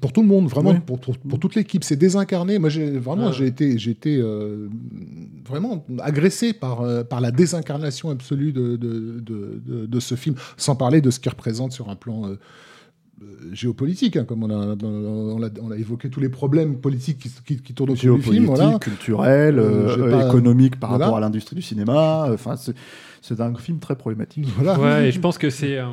Pour 0.00 0.12
tout 0.12 0.22
le 0.22 0.28
monde, 0.28 0.48
vraiment, 0.48 0.70
Oui. 0.72 0.80
pour, 0.84 0.98
pour, 1.00 1.16
pour 1.18 1.38
toute 1.38 1.54
l'équipe. 1.54 1.82
C'est 1.84 1.96
désincarné. 1.96 2.58
Moi, 2.58 2.68
j'ai 2.68 2.90
vraiment, 2.98 3.28
Ah. 3.28 3.32
j'ai 3.32 3.46
été, 3.46 3.78
j'ai 3.78 3.90
été 3.90 4.18
euh, 4.20 4.68
vraiment 5.48 5.84
agressé 6.00 6.52
par, 6.52 6.82
euh, 6.82 7.04
par 7.04 7.20
la 7.20 7.30
désincarnation 7.30 8.10
absolue 8.10 8.52
de, 8.52 8.76
de, 8.76 9.20
de, 9.20 9.62
de- 9.66 9.86
de 9.86 10.00
ce 10.00 10.14
film, 10.14 10.34
sans 10.56 10.76
parler 10.76 11.00
de 11.00 11.10
ce 11.10 11.20
qu'il 11.20 11.30
représente 11.30 11.72
sur 11.72 11.88
un 11.88 11.96
plan. 11.96 12.26
euh, 12.28 12.36
géopolitique, 13.52 14.16
hein, 14.16 14.24
comme 14.24 14.42
on 14.42 14.50
a, 14.50 14.74
on, 14.82 15.70
a 15.70 15.76
évoqué 15.76 16.10
tous 16.10 16.18
les 16.18 16.28
problèmes 16.28 16.78
politiques 16.80 17.18
qui, 17.18 17.30
qui, 17.46 17.62
qui 17.62 17.72
tournent 17.72 17.90
autour 17.90 18.00
du 18.00 18.02
Géopolitique, 18.06 18.32
film. 18.34 18.46
Voilà. 18.46 18.78
culturel, 18.80 19.58
Euh, 19.60 19.62
euh, 19.62 20.06
euh, 20.06 20.10
pas- 20.10 20.26
économique 20.28 20.80
par 20.80 20.90
Voilà. 20.90 21.04
rapport 21.04 21.18
à 21.18 21.20
l'industrie 21.20 21.54
du 21.54 21.62
cinéma. 21.62 22.26
Enfin, 22.32 22.56
c'est 22.56 22.74
c'est 23.20 23.40
un 23.40 23.54
film 23.54 23.78
très 23.78 23.94
problématique. 23.94 24.48
Voilà. 24.56 24.80
Ouais, 24.80 25.08
et 25.08 25.12
je 25.12 25.20
pense 25.20 25.38
que 25.38 25.50
c'est. 25.50 25.78
euh, 25.78 25.84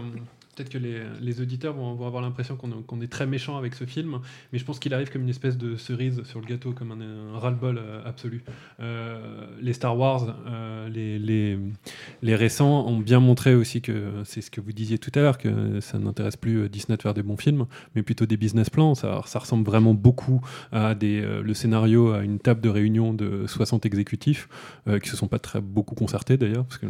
Peut-être 0.59 0.73
que 0.73 0.77
les, 1.21 1.39
auditeurs 1.39 1.73
vont, 1.73 2.05
avoir 2.05 2.21
l'impression 2.21 2.57
qu'on 2.57 2.99
est, 2.99 3.07
très 3.07 3.25
méchant 3.25 3.57
avec 3.57 3.75
ce 3.75 3.85
film, 3.85 4.19
mais 4.51 4.59
je 4.59 4.65
pense 4.65 4.77
qu'il 4.77 4.93
arrive 4.93 5.09
comme 5.09 5.21
une 5.21 5.29
espèce 5.29 5.57
de 5.57 5.77
cerise 5.77 6.21
sur 6.25 6.41
le 6.41 6.45
gâteau, 6.45 6.73
comme 6.73 6.91
un, 6.91 7.33
un 7.33 7.39
ras-le-bol 7.39 7.77
euh, 7.77 8.01
absolu. 8.05 8.43
Euh, 8.81 9.45
les 9.61 9.71
Star 9.71 9.97
Wars, 9.97 10.35
euh, 10.47 10.89
les, 10.89 12.35
récents, 12.35 12.85
ont 12.85 12.99
bien 12.99 13.21
montré 13.21 13.55
aussi 13.55 13.81
que 13.81 14.11
c'est 14.25 14.41
ce 14.41 14.51
que 14.51 14.59
vous 14.59 14.73
disiez 14.73 14.97
tout 14.97 15.11
à 15.15 15.21
l'heure, 15.21 15.37
que 15.37 15.79
ça 15.79 15.97
n'intéresse 15.97 16.35
plus 16.35 16.67
Disney 16.67 16.97
de 16.97 17.01
faire 17.01 17.13
des 17.13 17.23
bons 17.23 17.37
films, 17.37 17.65
mais 17.95 18.03
plutôt 18.03 18.25
des 18.25 18.35
business 18.35 18.69
plans. 18.69 18.95
Ça, 18.95 19.21
ressemble 19.35 19.65
vraiment 19.65 19.93
beaucoup 19.93 20.41
à 20.73 20.93
des, 20.93 21.21
le 21.21 21.53
scénario 21.53 22.11
à 22.11 22.21
une 22.21 22.39
table 22.39 22.59
de 22.59 22.67
réunion 22.67 23.13
de 23.13 23.47
60 23.47 23.85
exécutifs, 23.85 24.49
euh, 24.89 24.99
qui 24.99 25.07
se 25.07 25.15
sont 25.15 25.29
pas 25.29 25.39
très 25.39 25.61
beaucoup 25.61 25.95
concertés 25.95 26.35
d'ailleurs, 26.35 26.65
parce 26.65 26.79
que 26.79 26.87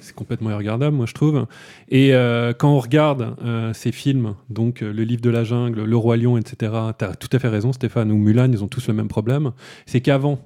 c'est 0.00 0.14
complètement 0.14 0.50
irregardable, 0.50 0.96
moi 0.96 1.04
je 1.04 1.12
trouve. 1.12 1.46
Et 1.90 2.12
quand 2.58 2.74
on 2.74 2.85
regarde 2.86 3.36
euh, 3.44 3.72
ces 3.72 3.92
films, 3.92 4.34
donc 4.50 4.82
euh, 4.82 4.92
Le 4.92 5.04
Livre 5.04 5.20
de 5.20 5.30
la 5.30 5.44
Jungle, 5.44 5.84
Le 5.84 5.96
Roi 5.96 6.16
Lion, 6.16 6.38
etc., 6.38 6.72
tu 6.98 7.04
as 7.04 7.14
tout 7.14 7.28
à 7.32 7.38
fait 7.38 7.48
raison, 7.48 7.72
Stéphane, 7.72 8.10
ou 8.10 8.16
Mulan, 8.16 8.50
ils 8.52 8.64
ont 8.64 8.68
tous 8.68 8.88
le 8.88 8.94
même 8.94 9.08
problème. 9.08 9.52
C'est 9.84 10.00
qu'avant, 10.00 10.40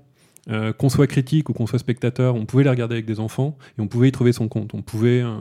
euh, 0.48 0.72
qu'on 0.72 0.88
soit 0.88 1.06
critique 1.06 1.50
ou 1.50 1.52
qu'on 1.52 1.66
soit 1.66 1.78
spectateur, 1.78 2.34
on 2.34 2.46
pouvait 2.46 2.64
les 2.64 2.70
regarder 2.70 2.94
avec 2.94 3.04
des 3.04 3.20
enfants 3.20 3.58
et 3.78 3.82
on 3.82 3.86
pouvait 3.86 4.08
y 4.08 4.12
trouver 4.12 4.32
son 4.32 4.48
compte. 4.48 4.72
On 4.72 4.80
pouvait 4.80 5.20
euh, 5.20 5.34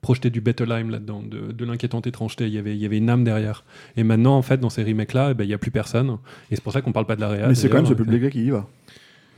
projeter 0.00 0.30
du 0.30 0.40
Bettelheim 0.40 0.90
là-dedans, 0.90 1.22
de, 1.22 1.50
de 1.50 1.64
l'inquiétante 1.64 2.06
étrangeté. 2.06 2.46
Il 2.46 2.54
y, 2.54 2.58
avait, 2.58 2.74
il 2.74 2.80
y 2.80 2.86
avait 2.86 2.98
une 2.98 3.10
âme 3.10 3.24
derrière. 3.24 3.64
Et 3.96 4.04
maintenant, 4.04 4.36
en 4.36 4.42
fait, 4.42 4.58
dans 4.60 4.70
ces 4.70 4.84
remakes-là, 4.84 5.30
eh 5.32 5.34
ben, 5.34 5.44
il 5.44 5.48
n'y 5.48 5.54
a 5.54 5.58
plus 5.58 5.72
personne. 5.72 6.18
Et 6.50 6.54
c'est 6.54 6.62
pour 6.62 6.72
ça 6.72 6.82
qu'on 6.82 6.92
parle 6.92 7.06
pas 7.06 7.16
de 7.16 7.20
la 7.20 7.28
réalité. 7.28 7.48
mais 7.48 7.54
c'est 7.56 7.68
quand 7.68 7.78
même 7.78 7.86
ce 7.86 7.94
public-là 7.94 8.30
qui 8.30 8.44
y 8.44 8.50
va. 8.50 8.68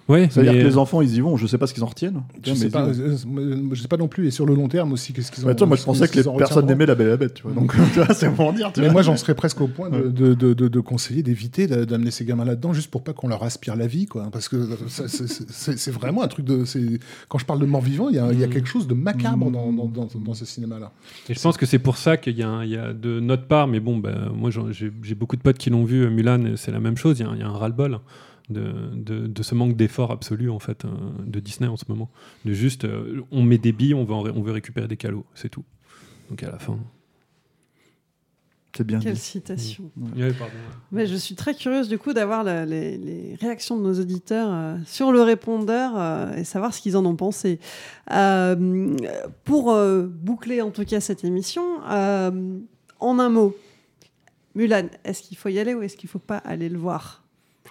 Ouais, 0.09 0.29
C'est-à-dire 0.31 0.53
mais- 0.53 0.61
que 0.61 0.65
les 0.67 0.77
enfants, 0.79 1.01
ils 1.03 1.15
y 1.17 1.21
vont. 1.21 1.37
Je 1.37 1.47
sais 1.49 1.59
pas 1.59 1.67
ce 1.67 1.75
qu'ils 1.75 1.83
en 1.83 1.89
retiennent. 1.89 2.23
Je 2.45 2.55
sais, 2.55 2.69
pas, 2.71 2.85
vont. 2.85 2.93
euh, 2.97 3.69
je 3.73 3.83
sais 3.83 3.89
pas 3.89 3.97
non 3.97 4.07
plus, 4.07 4.29
et 4.29 4.31
sur 4.31 4.47
le 4.47 4.55
long 4.55 4.69
terme 4.69 4.93
aussi, 4.93 5.13
qu'est-ce 5.13 5.33
qu'ils. 5.33 5.45
Bah, 5.45 5.51
attends, 5.51 5.67
moi 5.67 5.77
je 5.77 5.83
pensais 5.83 6.07
que 6.07 6.15
les 6.17 6.29
en 6.29 6.37
personnes 6.37 6.67
n'aimaient 6.67 6.87
la 6.87 6.95
Belle 6.95 7.09
et 7.09 7.11
la 7.11 7.17
Bête, 7.17 7.35
tu 7.35 7.43
vois. 7.43 7.53
Donc, 7.53 7.73
tu 7.93 8.01
vois, 8.01 8.15
c'est 8.15 8.31
pour 8.31 8.53
dire. 8.53 8.73
Tu 8.73 8.81
Mais 8.81 8.87
vois. 8.87 8.93
moi, 8.93 9.03
j'en 9.03 9.17
serais 9.17 9.35
presque 9.35 9.61
au 9.61 9.67
point 9.67 9.91
de, 9.91 10.03
de, 10.09 10.35
de, 10.35 10.55
de- 10.55 10.69
de 10.69 10.81
conseiller 10.81 11.23
d'éviter 11.25 11.67
d'a- 11.67 11.85
d'amener 11.87 12.13
ces 12.13 12.25
gamins 12.25 12.45
là-dedans, 12.45 12.73
juste 12.73 12.91
pour 12.91 13.03
pas 13.03 13.13
qu'on 13.15 13.27
leur 13.29 13.43
aspire 13.43 13.75
la 13.75 13.87
vie, 13.89 14.07
quoi. 14.07 14.29
Parce 14.31 14.49
que 14.49 14.69
c'est- 14.89 15.91
vraiment 15.91 16.23
un 16.23 16.29
truc 16.29 16.45
de. 16.47 16.65
Quand 17.29 17.39
je 17.39 17.45
parle 17.45 17.61
de 17.61 17.67
mort-vivant, 17.67 18.09
il 18.09 18.17
y, 18.17 18.19
a- 18.19 18.33
il 18.33 18.39
y 18.39 18.45
a 18.45 18.47
Mm. 18.47 18.51
quelque 18.51 18.69
chose 18.69 18.87
de 18.87 18.95
macabre 18.95 19.51
dans, 19.51 19.73
dans, 19.73 19.87
dans, 19.87 20.09
dans 20.25 20.35
ce 20.35 20.45
cinéma-là. 20.45 20.93
Et 21.29 21.35
je 21.35 21.41
pense 21.41 21.57
que 21.57 21.67
c'est 21.67 21.79
pour 21.79 21.97
ça 21.97 22.17
qu'il 22.17 22.37
y, 22.39 22.43
a 22.43 22.65
y 22.65 22.77
de 22.95 23.21
notre 23.21 23.47
part, 23.47 23.67
mais 23.67 23.81
bon, 23.81 23.97
bah, 23.99 24.15
moi 24.35 24.51
j'ai 24.51 25.15
beaucoup 25.15 25.37
de 25.37 25.43
potes 25.43 25.59
qui 25.59 25.71
l'ont 25.71 25.85
vu, 25.85 26.03
euh, 26.05 26.11
Mulan, 26.11 26.53
c'est 26.57 26.71
la 26.71 26.81
même 26.81 26.97
chose, 26.97 27.19
y 27.19 27.23
il 27.35 27.41
y 27.41 27.43
a 27.43 27.47
un 27.49 27.53
ras-le-bol 27.57 27.99
de, 28.51 28.91
de, 28.95 29.27
de 29.27 29.43
ce 29.43 29.55
manque 29.55 29.77
d'effort 29.77 30.11
absolu 30.13 30.51
en 30.51 30.59
fait 30.59 30.85
euh, 30.85 30.89
de 31.25 31.41
Disney 31.41 31.69
en 31.69 31.77
ce 31.77 31.85
moment. 31.89 32.11
De 32.45 32.53
juste, 32.53 32.85
euh, 32.85 33.23
on 33.33 33.43
met 33.43 33.59
des 33.59 33.73
billes, 33.73 33.95
on 33.95 34.05
veut, 34.05 34.15
ré- 34.15 34.33
on 34.35 34.43
veut 34.43 34.53
récupérer 34.53 34.89
des 34.89 34.97
calots, 34.97 35.25
c'est 35.35 35.49
tout. 35.49 35.65
Donc 36.31 36.43
à 36.43 36.51
la 36.51 36.59
fin. 36.59 36.79
C'est 38.77 38.85
bien 38.87 39.01
Quelle 39.01 39.15
dit. 39.15 39.21
citation. 39.21 39.91
Ouais, 40.17 40.35
pardon. 40.35 40.53
Mais 40.93 41.07
je 41.07 41.15
suis 41.17 41.35
très 41.35 41.55
curieuse 41.55 41.89
du 41.89 41.97
coup 41.97 42.13
d'avoir 42.13 42.45
les, 42.45 42.99
les 42.99 43.35
réactions 43.41 43.79
de 43.79 43.83
nos 43.83 43.99
auditeurs 43.99 44.49
euh, 44.53 44.77
sur 44.85 45.13
le 45.13 45.23
répondeur 45.23 45.93
euh, 45.97 46.35
et 46.35 46.45
savoir 46.45 46.75
ce 46.75 46.83
qu'ils 46.83 46.95
en 46.95 47.07
ont 47.07 47.17
pensé. 47.17 47.59
Euh, 48.13 48.95
pour 49.45 49.73
euh, 49.73 50.03
boucler 50.07 50.61
en 50.61 50.71
tout 50.71 50.85
cas 50.85 51.01
cette 51.01 51.25
émission, 51.25 51.63
euh, 51.89 52.59
en 53.01 53.19
un 53.19 53.31
mot, 53.31 53.57
Mulan, 54.55 54.89
est-ce 55.05 55.23
qu'il 55.23 55.39
faut 55.39 55.49
y 55.49 55.59
aller 55.59 55.73
ou 55.73 55.81
est-ce 55.81 55.97
qu'il 55.97 56.09
ne 56.09 56.11
faut 56.13 56.19
pas 56.19 56.37
aller 56.39 56.69
le 56.69 56.79
voir? 56.79 57.23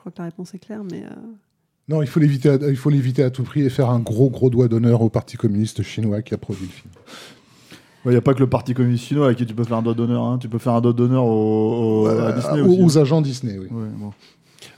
Crois 0.05 0.11
que 0.11 0.17
la 0.19 0.25
réponse 0.25 0.53
est 0.53 0.59
claire, 0.59 0.83
mais 0.83 1.03
euh, 1.03 1.15
Non, 1.89 2.01
il 2.01 2.07
faut 2.07 2.19
l'éviter 2.19 2.49
à, 2.49 2.55
il 2.69 2.75
faut 2.77 2.89
l'éviter 2.89 3.23
à 3.23 3.29
tout 3.31 3.43
prix 3.43 3.61
et 3.61 3.69
faire 3.69 3.89
un 3.89 3.99
gros, 3.99 4.29
gros 4.29 4.49
doigt 4.49 4.67
d'honneur 4.67 5.01
au 5.01 5.09
Parti 5.09 5.37
communiste 5.37 5.81
chinois 5.83 6.21
qui 6.21 6.33
a 6.33 6.37
produit 6.37 6.65
le 6.67 6.71
film. 6.71 6.93
Il 8.05 8.11
n'y 8.11 8.17
a 8.17 8.21
pas 8.21 8.35
que 8.35 8.39
le 8.39 8.47
Parti 8.47 8.75
communiste 8.75 9.05
chinois 9.05 9.29
à 9.29 9.33
qui 9.33 9.47
tu 9.47 9.55
peux 9.55 9.63
faire 9.63 9.77
un 9.77 9.81
doigt 9.81 9.95
d'honneur. 9.95 10.23
hein. 10.23 10.37
Tu 10.37 10.47
peux 10.47 10.59
faire 10.59 10.73
un 10.73 10.81
doigt 10.81 10.93
d'honneur 10.93 11.25
au, 11.25 12.03
au- 12.03 12.07
à 12.07 12.31
Disney 12.33 12.61
aux, 12.61 12.67
aussi. 12.67 12.81
aux 12.83 12.97
agents 12.99 13.21
Disney, 13.21 13.57
oui. 13.57 13.67
Ouais, 13.71 13.87
bon. 13.97 14.13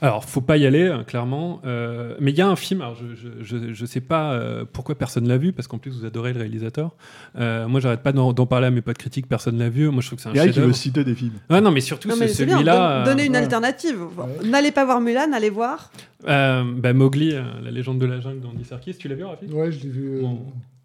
Alors, 0.00 0.24
faut 0.24 0.40
pas 0.40 0.56
y 0.56 0.66
aller, 0.66 0.84
euh, 0.88 1.02
clairement. 1.02 1.60
Euh, 1.64 2.14
mais 2.20 2.30
il 2.30 2.36
y 2.36 2.40
a 2.40 2.48
un 2.48 2.56
film, 2.56 2.82
alors 2.82 2.94
je, 2.94 3.14
je, 3.14 3.28
je, 3.42 3.72
je 3.74 3.86
sais 3.86 4.00
pas 4.00 4.32
euh, 4.32 4.64
pourquoi 4.72 4.94
personne 4.96 5.26
l'a 5.26 5.38
vu, 5.38 5.52
parce 5.52 5.66
qu'en 5.66 5.78
plus 5.78 5.90
vous 5.90 6.04
adorez 6.04 6.32
le 6.32 6.38
réalisateur. 6.38 6.92
Euh, 7.38 7.66
moi, 7.68 7.80
j'arrête 7.80 8.02
pas 8.02 8.12
d'en 8.12 8.32
parler 8.46 8.68
à 8.68 8.70
mes 8.70 8.80
potes 8.80 8.98
critiques, 8.98 9.26
personne 9.28 9.58
l'a 9.58 9.68
vu. 9.68 9.88
Moi, 9.90 10.00
je 10.00 10.06
trouve 10.06 10.16
que 10.18 10.22
c'est 10.22 10.28
un 10.28 10.34
Eric, 10.34 10.54
il 10.56 10.62
veut 10.62 10.72
citer 10.72 11.04
des 11.04 11.14
films. 11.14 11.32
Ah 11.48 11.60
non, 11.60 11.70
mais 11.70 11.80
surtout 11.80 12.10
c'est 12.10 12.28
celui-là. 12.28 13.04
don- 13.04 13.10
donner 13.10 13.26
une 13.26 13.34
euh, 13.36 13.40
alternative. 13.40 13.98
N'allez 14.44 14.70
pas 14.72 14.84
voir 14.84 15.00
Mulan, 15.00 15.32
allez 15.32 15.50
voir. 15.50 15.90
euh, 16.28 16.64
bah, 16.76 16.92
Mowgli, 16.92 17.32
euh, 17.34 17.42
la 17.62 17.70
légende 17.70 17.98
de 17.98 18.06
la 18.06 18.20
jungle 18.20 18.40
d'Andy 18.40 18.64
Serkis, 18.64 18.94
tu 18.96 19.08
l'as 19.08 19.14
vu, 19.16 19.24
Rafi? 19.24 19.46
Ouais, 19.46 19.72
je 19.72 19.82
l'ai 19.82 19.88
vu. 19.90 20.20
Bon. 20.22 20.40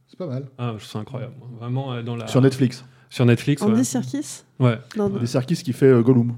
C'est 0.07 0.17
pas 0.17 0.27
mal. 0.27 0.45
Ah, 0.57 0.73
je 0.73 0.77
trouve 0.83 0.91
ça 0.91 0.99
incroyable. 0.99 1.33
Vraiment 1.59 1.93
euh, 1.93 2.01
dans 2.03 2.15
la. 2.15 2.27
Sur 2.27 2.41
Netflix. 2.41 2.85
Sur 3.09 3.25
Netflix. 3.25 3.61
Andy 3.61 3.73
ouais. 3.77 3.83
Serkis? 3.83 4.43
Ouais. 4.59 4.77
Andy 4.99 5.27
Serkis 5.27 5.57
qui 5.57 5.73
fait 5.73 5.85
euh, 5.87 6.01
Gollum. 6.01 6.35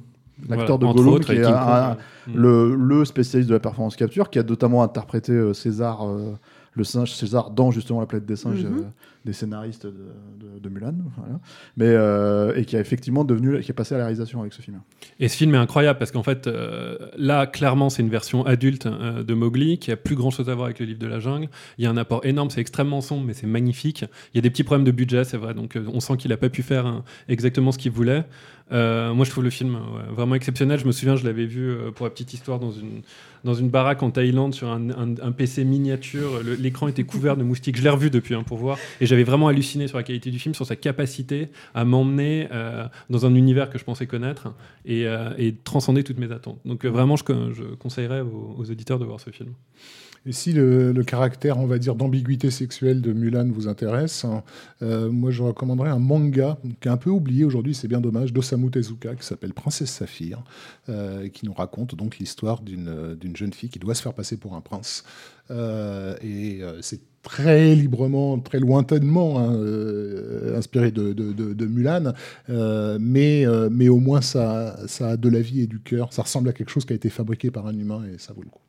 L'acteur 0.49 0.77
Voilà, 0.77 0.93
de 0.93 0.97
Gollum, 0.97 1.13
autres, 1.15 1.25
qui 1.27 1.31
est 1.31 1.35
avec 1.43 1.47
King 1.47 1.55
un- 1.55 1.65
Kong, 1.65 1.97
un- 2.27 2.31
ouais. 2.31 2.37
le, 2.37 2.75
le 2.75 3.05
spécialiste 3.05 3.49
de 3.49 3.55
la 3.55 3.59
performance 3.59 3.95
capture, 3.95 4.29
qui 4.29 4.39
a 4.39 4.43
notamment 4.43 4.83
interprété 4.83 5.31
euh, 5.31 5.53
César, 5.53 6.05
euh, 6.07 6.33
le 6.73 6.83
singe 6.83 7.13
César, 7.13 7.51
dans 7.51 7.71
justement 7.71 8.01
La 8.01 8.05
planète 8.05 8.25
des 8.25 8.35
singes, 8.35 8.65
Mhm. 8.65 8.79
euh, 8.79 8.81
des 9.23 9.31
scénaristes 9.31 9.85
de, 9.85 9.91
de- 9.91 10.59
de 10.59 10.69
Mulan. 10.69 10.93
voilà. 11.17 11.39
Mais, 11.77 11.85
euh, 11.87 12.53
et 12.55 12.65
qui 12.65 12.75
a 12.75 12.81
effectivement 12.81 13.23
devenu, 13.23 13.61
qui 13.61 13.71
est 13.71 13.73
passé 13.73 13.95
à 13.95 13.97
la 13.97 14.03
réalisation 14.03 14.41
avec 14.41 14.51
ce 14.51 14.61
film. 14.61 14.81
Et 15.21 15.29
ce 15.29 15.37
film 15.37 15.55
est 15.55 15.57
incroyable 15.57 15.97
parce 15.99 16.11
qu'en 16.11 16.21
fait, 16.21 16.47
euh, 16.47 16.97
là, 17.17 17.47
clairement, 17.47 17.89
c'est 17.89 18.01
une 18.03 18.09
version 18.09 18.45
adulte 18.45 18.87
euh, 18.87 19.23
de 19.23 19.33
Mowgli 19.33 19.79
qui 19.79 19.89
a 19.91 19.95
plus 19.95 20.15
grand 20.15 20.31
chose 20.31 20.49
à 20.49 20.53
voir 20.53 20.65
avec 20.65 20.79
le 20.79 20.85
livre 20.85 20.99
de 20.99 21.07
la 21.07 21.19
jungle. 21.21 21.47
Il 21.77 21.85
y 21.85 21.87
a 21.87 21.89
un 21.91 21.97
apport 21.97 22.25
énorme, 22.25 22.49
c'est 22.49 22.61
extrêmement 22.61 22.99
sombre, 22.99 23.23
mais 23.25 23.33
c'est 23.33 23.47
magnifique. 23.47 24.03
Il 24.33 24.37
y 24.37 24.39
a 24.39 24.41
des 24.41 24.49
petits 24.49 24.63
problèmes 24.65 24.85
de 24.85 24.91
budget, 24.91 25.23
c'est 25.23 25.37
vrai, 25.37 25.53
donc 25.53 25.77
euh, 25.77 25.85
on 25.93 26.01
sent 26.01 26.17
qu'il 26.17 26.29
n'a 26.31 26.37
pas 26.37 26.49
pu 26.49 26.61
faire 26.61 26.85
hein, 26.85 27.03
exactement 27.29 27.71
ce 27.71 27.77
qu'il 27.77 27.91
voulait. 27.93 28.25
Euh, 28.71 29.13
moi, 29.13 29.25
je 29.25 29.29
trouve 29.29 29.43
le 29.43 29.51
film 29.51 29.75
ouais, 29.75 30.13
vraiment 30.15 30.33
exceptionnel. 30.35 30.79
Je 30.79 30.85
me 30.85 30.91
souviens, 30.91 31.15
je 31.15 31.23
l'avais 31.23 31.45
vu 31.45 31.69
euh, 31.69 31.91
pour 31.91 32.05
la 32.05 32.09
petite 32.09 32.33
histoire 32.33 32.57
dans 32.59 32.71
une, 32.71 33.01
dans 33.43 33.53
une 33.53 33.69
baraque 33.69 34.01
en 34.01 34.09
Thaïlande 34.09 34.55
sur 34.55 34.69
un, 34.69 35.31
PC 35.31 35.63
miniature. 35.63 36.41
L'écran 36.59 36.87
était 36.87 37.03
couvert 37.03 37.37
de 37.37 37.43
moustiques. 37.43 37.77
Je 37.77 37.83
l'ai 37.83 37.89
revu 37.89 38.09
depuis 38.09 38.33
hein, 38.33 38.41
pour 38.43 38.57
voir. 38.57 38.77
Et 39.01 39.05
j'avais 39.05 39.23
vraiment 39.23 39.47
halluciné 39.49 39.87
sur 39.87 39.97
la 39.97 40.03
qualité 40.03 40.31
du 40.31 40.39
film, 40.39 40.55
sur 40.55 40.65
sa 40.65 40.75
capacité 40.75 41.49
à 41.75 41.85
m'emmener 41.85 42.47
euh, 42.51 42.87
dans 43.11 43.25
un 43.27 43.35
univers 43.35 43.69
que 43.69 43.77
je 43.77 43.83
pensais 43.83 44.07
connaître 44.07 44.51
et, 44.85 45.05
euh, 45.05 45.29
transcender 45.63 46.03
toutes 46.03 46.17
mes 46.17 46.31
attentes. 46.31 46.59
Donc 46.65 46.85
euh, 46.85 46.89
vraiment, 46.89 47.17
je, 47.17 47.23
co- 47.23 47.53
je 47.53 47.63
conseillerais 47.75 48.21
aux 48.21 48.65
auditeurs 48.71 48.97
de 48.97 49.05
voir 49.05 49.19
ce 49.19 49.29
film. 49.29 49.53
Et 50.27 50.31
si 50.31 50.53
le, 50.53 50.91
caractère, 51.03 51.59
on 51.59 51.67
va 51.67 51.77
dire, 51.77 51.93
d'ambiguïté 51.95 52.49
sexuelle 52.49 52.99
de 53.01 53.13
Mulan 53.13 53.47
vous 53.51 53.67
intéresse, 53.67 54.25
hein, 54.25 54.43
euh, 54.81 55.11
moi 55.11 55.29
je 55.29 55.43
recommanderais 55.43 55.91
un 55.91 55.99
manga 55.99 56.57
qui 56.81 56.87
est 56.87 56.91
un 56.91 56.97
peu 56.97 57.11
oublié 57.11 57.43
aujourd'hui, 57.45 57.75
c'est 57.75 57.87
bien 57.87 58.01
dommage, 58.01 58.33
d'Osamu 58.33 58.71
Tezuka, 58.71 59.13
qui 59.13 59.25
s'appelle 59.25 59.53
Princesse 59.53 59.91
Saphir, 59.91 60.43
euh, 60.89 61.23
et 61.23 61.29
qui 61.29 61.45
nous 61.45 61.53
raconte 61.53 61.93
donc 61.93 62.17
l'histoire 62.17 62.61
d'une 62.61 62.87
euh, 62.87 63.15
jeune 63.35 63.53
fille 63.53 63.69
qui 63.69 63.77
doit 63.77 63.93
se 63.93 64.01
faire 64.01 64.15
passer 64.15 64.37
pour 64.37 64.55
un 64.55 64.61
prince. 64.61 65.03
Euh, 65.51 66.15
et 66.23 66.63
euh, 66.63 66.81
c'est 66.81 67.01
très 67.21 67.75
librement, 67.75 68.39
très 68.39 68.59
lointainement 68.59 69.37
hein, 69.39 69.53
euh, 69.55 70.57
inspiré 70.57 70.89
de, 70.89 71.13
de- 71.13 71.65
Mulan, 71.67 72.13
euh, 72.49 72.97
mais, 72.99 73.45
euh, 73.45 73.69
mais 73.71 73.89
au 73.89 73.99
moins 73.99 74.21
ça, 74.21 74.75
ça 74.87 75.09
a 75.09 75.17
de 75.17 75.29
la 75.29 75.41
vie 75.41 75.61
et 75.61 75.67
du 75.67 75.79
cœur. 75.79 76.13
Ça 76.13 76.23
ressemble 76.23 76.49
à 76.49 76.53
quelque 76.53 76.69
chose 76.69 76.85
qui 76.85 76.93
a 76.93 76.95
été 76.95 77.09
fabriqué 77.09 77.51
par 77.51 77.67
un 77.67 77.77
humain 77.77 78.03
et 78.11 78.17
ça 78.17 78.33
vaut 78.33 78.41
le 78.43 78.49
coup. 78.49 78.61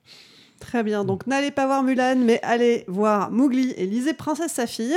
Très 0.61 0.83
bien, 0.83 1.05
donc 1.05 1.27
n'allez 1.27 1.51
pas 1.51 1.67
voir 1.67 1.83
Mulan, 1.83 2.17
mais 2.17 2.41
allez 2.43 2.85
voir 2.89 3.31
Mowgli 3.31 3.75
et 3.77 3.87
lisez 3.87 4.15
Princesse 4.15 4.53
Saphir. 4.53 4.97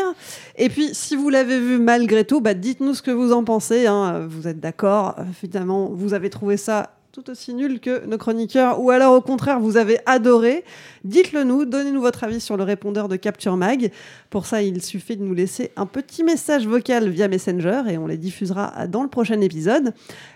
Et 0.57 0.70
puis, 0.70 0.89
si 0.93 1.16
vous 1.18 1.30
l'avez 1.30 1.60
vu 1.60 1.78
malgré 1.80 2.24
tout, 2.24 2.39
bah, 2.39 2.53
dites-nous 2.53 2.93
ce 2.93 3.01
que 3.01 3.12
vous 3.12 3.34
en 3.34 3.43
pensez. 3.43 3.86
hein. 3.86 4.26
Vous 4.28 4.47
êtes 4.47 4.60
d'accord 4.60 5.16
Finalement, 5.34 5.89
vous 5.91 6.14
avez 6.14 6.30
trouvé 6.30 6.55
ça 6.55 6.91
tout 7.12 7.30
aussi 7.30 7.53
nul 7.53 7.80
que 7.80 8.05
nos 8.05 8.18
chroniqueurs, 8.18 8.82
ou 8.82 8.91
alors 8.91 9.14
au 9.16 9.22
contraire, 9.22 9.60
vous 9.60 9.76
avez 9.78 9.99
adoré. 10.05 10.64
Dites-le 11.03 11.43
nous, 11.43 11.66
donnez-nous 11.66 11.99
votre 12.01 12.24
avis 12.24 12.39
sur 12.39 12.55
le 12.55 12.64
répondeur 12.64 13.10
de 13.10 13.16
Capture 13.18 13.57
Mag. 13.57 13.91
Pour 14.30 14.45
ça, 14.45 14.62
il 14.62 14.82
suffit 14.82 15.18
de 15.18 15.24
nous 15.24 15.34
laisser 15.34 15.72
un 15.76 15.88
petit 15.88 16.24
message 16.24 16.68
vocal 16.68 17.10
via 17.10 17.28
Messenger 17.28 17.82
et 17.89 17.97
on 17.97 18.07
les 18.07 18.18
diffusera 18.18 18.88
dans 18.88 19.03
le 19.03 19.10
prochain 19.10 19.41
épisode. 19.41 19.93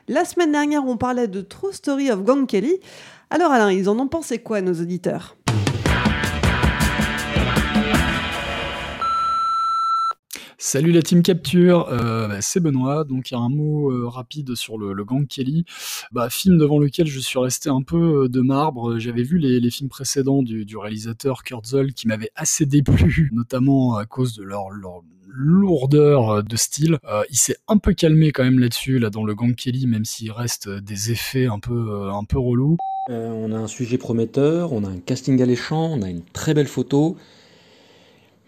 La 0.09 0.25
semaine 0.25 0.51
dernière, 0.51 0.85
on 0.85 0.97
parlait 0.97 1.27
de 1.27 1.41
True 1.41 1.71
Story 1.71 2.11
of 2.11 2.23
Gang 2.23 2.45
Kelly. 2.47 2.79
Alors 3.33 3.51
Alain, 3.51 3.71
ils 3.71 3.89
en 3.89 3.97
ont 3.97 4.07
pensé 4.07 4.37
quoi, 4.37 4.61
nos 4.61 4.79
auditeurs? 4.79 5.35
Salut 10.59 10.91
la 10.91 11.01
team 11.01 11.23
Capture, 11.23 11.87
euh, 11.89 12.27
bah, 12.27 12.41
c'est 12.41 12.59
Benoît. 12.59 13.05
Donc 13.05 13.33
un 13.33 13.49
mot 13.49 13.89
euh, 13.89 14.07
rapide 14.07 14.53
sur 14.53 14.77
le, 14.77 15.03
Gang 15.03 15.25
Kelly, 15.25 15.65
bah, 16.11 16.29
film 16.29 16.59
devant 16.59 16.77
lequel 16.77 17.07
je 17.07 17.19
suis 17.19 17.39
resté 17.39 17.69
un 17.69 17.81
peu 17.81 18.25
euh, 18.25 18.29
de 18.29 18.39
marbre. 18.39 18.99
J'avais 18.99 19.23
vu 19.23 19.39
les, 19.39 19.71
films 19.71 19.89
précédents 19.89 20.43
du, 20.43 20.77
réalisateur 20.77 21.41
Kurt 21.41 21.65
Zoll 21.65 21.93
qui 21.93 22.07
m'avaient 22.07 22.31
assez 22.35 22.67
déplu, 22.67 23.31
notamment 23.33 23.95
à 23.95 24.05
cause 24.05 24.35
de 24.35 24.43
leur, 24.43 24.65
lourdeur 25.25 26.43
de 26.43 26.55
style. 26.55 26.99
Il 27.31 27.37
s'est 27.37 27.57
un 27.67 27.79
peu 27.79 27.93
calmé 27.93 28.31
quand 28.31 28.43
même 28.43 28.59
là-dessus, 28.59 28.99
là 28.99 29.09
dans 29.09 29.23
le 29.23 29.33
Gang 29.33 29.55
Kelly, 29.55 29.87
même 29.87 30.05
s'il 30.05 30.31
reste 30.31 30.69
des 30.69 31.09
effets 31.09 31.47
un 31.47 31.57
peu, 31.57 32.11
un 32.11 32.25
peu 32.25 32.37
relous. 32.37 32.77
Euh, 33.09 33.29
on 33.31 33.51
a 33.51 33.57
un 33.57 33.67
sujet 33.67 33.97
prometteur, 33.97 34.71
on 34.71 34.83
a 34.85 34.87
un 34.87 34.97
casting 34.97 35.41
alléchant, 35.41 35.91
on 35.91 36.01
a 36.01 36.09
une 36.09 36.23
très 36.23 36.53
belle 36.53 36.67
photo, 36.67 37.17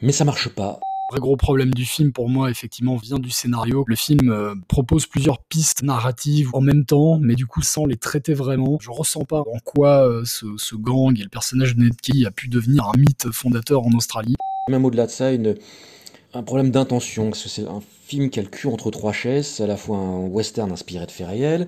mais 0.01 0.14
ça 0.14 0.24
marche 0.24 0.47
pas. 0.47 0.80
vrai 1.12 1.20
gros 1.20 1.36
problème 1.36 1.74
du 1.74 1.84
film 1.84 2.14
pour 2.14 2.30
moi 2.30 2.49
effectivement 2.49 2.95
vient 2.95 3.20
du 3.20 3.32
scénario. 3.32 3.84
Le 3.86 3.97
film 3.97 4.30
euh, 4.30 4.56
propose 4.70 5.08
plusieurs 5.08 5.39
pistes 5.39 5.84
narratives 5.84 6.51
en 6.53 6.62
même 6.62 6.86
temps, 6.86 7.20
mais 7.20 7.36
du 7.36 7.45
coup 7.45 7.62
sans 7.62 7.86
les 7.86 7.97
traiter 7.97 8.34
vraiment. 8.34 8.78
Je 8.80 8.91
ressens 8.91 9.26
pas 9.26 9.41
en 9.41 9.60
quoi 9.66 10.08
euh, 10.08 10.24
ce, 10.24 10.45
ce 10.58 10.76
gang 10.76 11.20
et 11.20 11.24
le 11.24 11.30
personnage 11.30 11.76
de 11.76 11.84
Ned 11.84 11.99
Kelly 12.01 12.26
a 12.26 12.32
pu 12.32 12.47
devenir 12.47 12.86
un 12.86 12.97
mythe 12.97 13.30
fondateur 13.34 13.86
en 13.86 13.91
Australie. 13.91 14.36
Même 14.70 14.86
au-delà 14.86 15.06
de 15.06 15.12
ça, 15.12 15.34
une, 15.34 15.56
un 16.34 16.43
problème 16.43 16.72
d'intention, 16.72 17.30
parce 17.30 17.43
que 17.43 17.49
c'est 17.49 17.68
un 17.68 17.82
film 18.06 18.30
qui 18.30 18.39
a 18.39 18.43
le 18.43 18.49
cul 18.49 18.68
entre 18.68 18.89
trois 18.89 19.14
chaises, 19.14 19.60
à 19.62 19.68
la 19.68 19.78
fois 19.78 19.97
un 19.97 20.28
western 20.28 20.72
inspiré 20.72 21.06
de 21.06 21.12
faits 21.12 21.28
réels, 21.28 21.68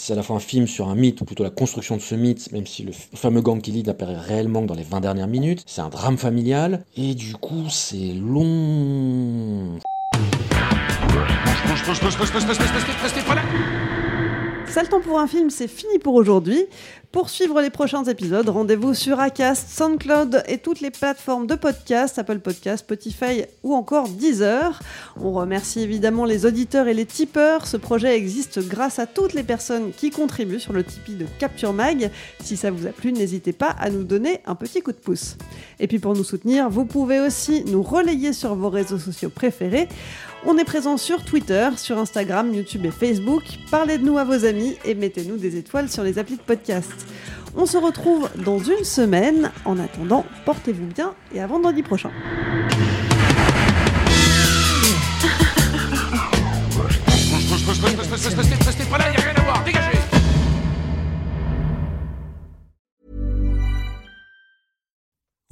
c'est 0.00 0.12
à 0.12 0.16
la 0.16 0.22
fois 0.22 0.36
un 0.36 0.40
film 0.40 0.68
sur 0.68 0.88
un 0.88 0.94
mythe, 0.94 1.20
ou 1.20 1.24
plutôt 1.24 1.42
la 1.42 1.50
construction 1.50 1.96
de 1.96 2.00
ce 2.00 2.14
mythe, 2.14 2.52
même 2.52 2.66
si 2.66 2.84
le 2.84 2.92
fameux 2.92 3.40
gang 3.40 3.60
Kelly 3.60 3.82
n'apparaît 3.82 4.16
réellement 4.16 4.62
que 4.62 4.66
dans 4.66 4.74
les 4.74 4.84
20 4.84 5.00
dernières 5.00 5.26
minutes, 5.26 5.64
c'est 5.66 5.80
un 5.80 5.88
drame 5.88 6.16
familial, 6.16 6.84
et 6.96 7.14
du 7.16 7.34
coup 7.34 7.64
c'est 7.68 8.14
long. 8.14 9.76
Ça 14.70 14.82
le 14.82 14.88
temps 14.88 15.00
pour 15.00 15.18
un 15.18 15.26
film, 15.26 15.50
c'est 15.50 15.66
fini 15.66 15.98
pour 15.98 16.14
aujourd'hui. 16.14 16.66
Pour 17.10 17.30
suivre 17.30 17.62
les 17.62 17.70
prochains 17.70 18.04
épisodes, 18.04 18.46
rendez-vous 18.50 18.92
sur 18.92 19.18
Acast, 19.18 19.70
SoundCloud 19.70 20.42
et 20.46 20.58
toutes 20.58 20.82
les 20.82 20.90
plateformes 20.90 21.46
de 21.46 21.54
podcast, 21.54 22.18
Apple 22.18 22.40
Podcast, 22.40 22.84
Spotify 22.84 23.44
ou 23.62 23.74
encore 23.74 24.10
Deezer. 24.10 24.78
On 25.18 25.32
remercie 25.32 25.80
évidemment 25.80 26.26
les 26.26 26.44
auditeurs 26.44 26.86
et 26.86 26.92
les 26.92 27.06
tipeurs. 27.06 27.66
Ce 27.66 27.78
projet 27.78 28.14
existe 28.14 28.60
grâce 28.68 28.98
à 28.98 29.06
toutes 29.06 29.32
les 29.32 29.42
personnes 29.42 29.90
qui 29.90 30.10
contribuent 30.10 30.60
sur 30.60 30.74
le 30.74 30.84
Tipeee 30.84 31.14
de 31.14 31.26
Capture 31.38 31.72
Mag. 31.72 32.10
Si 32.40 32.58
ça 32.58 32.70
vous 32.70 32.86
a 32.86 32.90
plu, 32.90 33.14
n'hésitez 33.14 33.54
pas 33.54 33.70
à 33.70 33.88
nous 33.88 34.04
donner 34.04 34.40
un 34.44 34.54
petit 34.54 34.82
coup 34.82 34.92
de 34.92 34.98
pouce. 34.98 35.38
Et 35.80 35.86
puis 35.86 35.98
pour 35.98 36.14
nous 36.14 36.24
soutenir, 36.24 36.68
vous 36.68 36.84
pouvez 36.84 37.20
aussi 37.20 37.64
nous 37.64 37.82
relayer 37.82 38.34
sur 38.34 38.54
vos 38.54 38.68
réseaux 38.68 38.98
sociaux 38.98 39.30
préférés. 39.30 39.88
On 40.46 40.56
est 40.56 40.64
présent 40.64 40.96
sur 40.96 41.24
Twitter, 41.24 41.68
sur 41.76 41.98
Instagram, 41.98 42.54
YouTube 42.54 42.86
et 42.86 42.90
Facebook. 42.90 43.42
Parlez 43.70 43.98
de 43.98 44.04
nous 44.04 44.18
à 44.18 44.24
vos 44.24 44.44
amis 44.44 44.76
et 44.84 44.94
mettez-nous 44.94 45.36
des 45.36 45.56
étoiles 45.56 45.88
sur 45.88 46.04
les 46.04 46.18
applis 46.18 46.36
de 46.36 46.42
podcast. 46.42 46.92
On 47.56 47.66
se 47.66 47.76
retrouve 47.76 48.28
dans 48.36 48.58
une 48.58 48.84
semaine. 48.84 49.50
En 49.64 49.78
attendant, 49.78 50.24
portez-vous 50.44 50.86
bien 50.86 51.14
et 51.34 51.40
à 51.40 51.46
vendredi 51.46 51.82
prochain. 51.82 52.10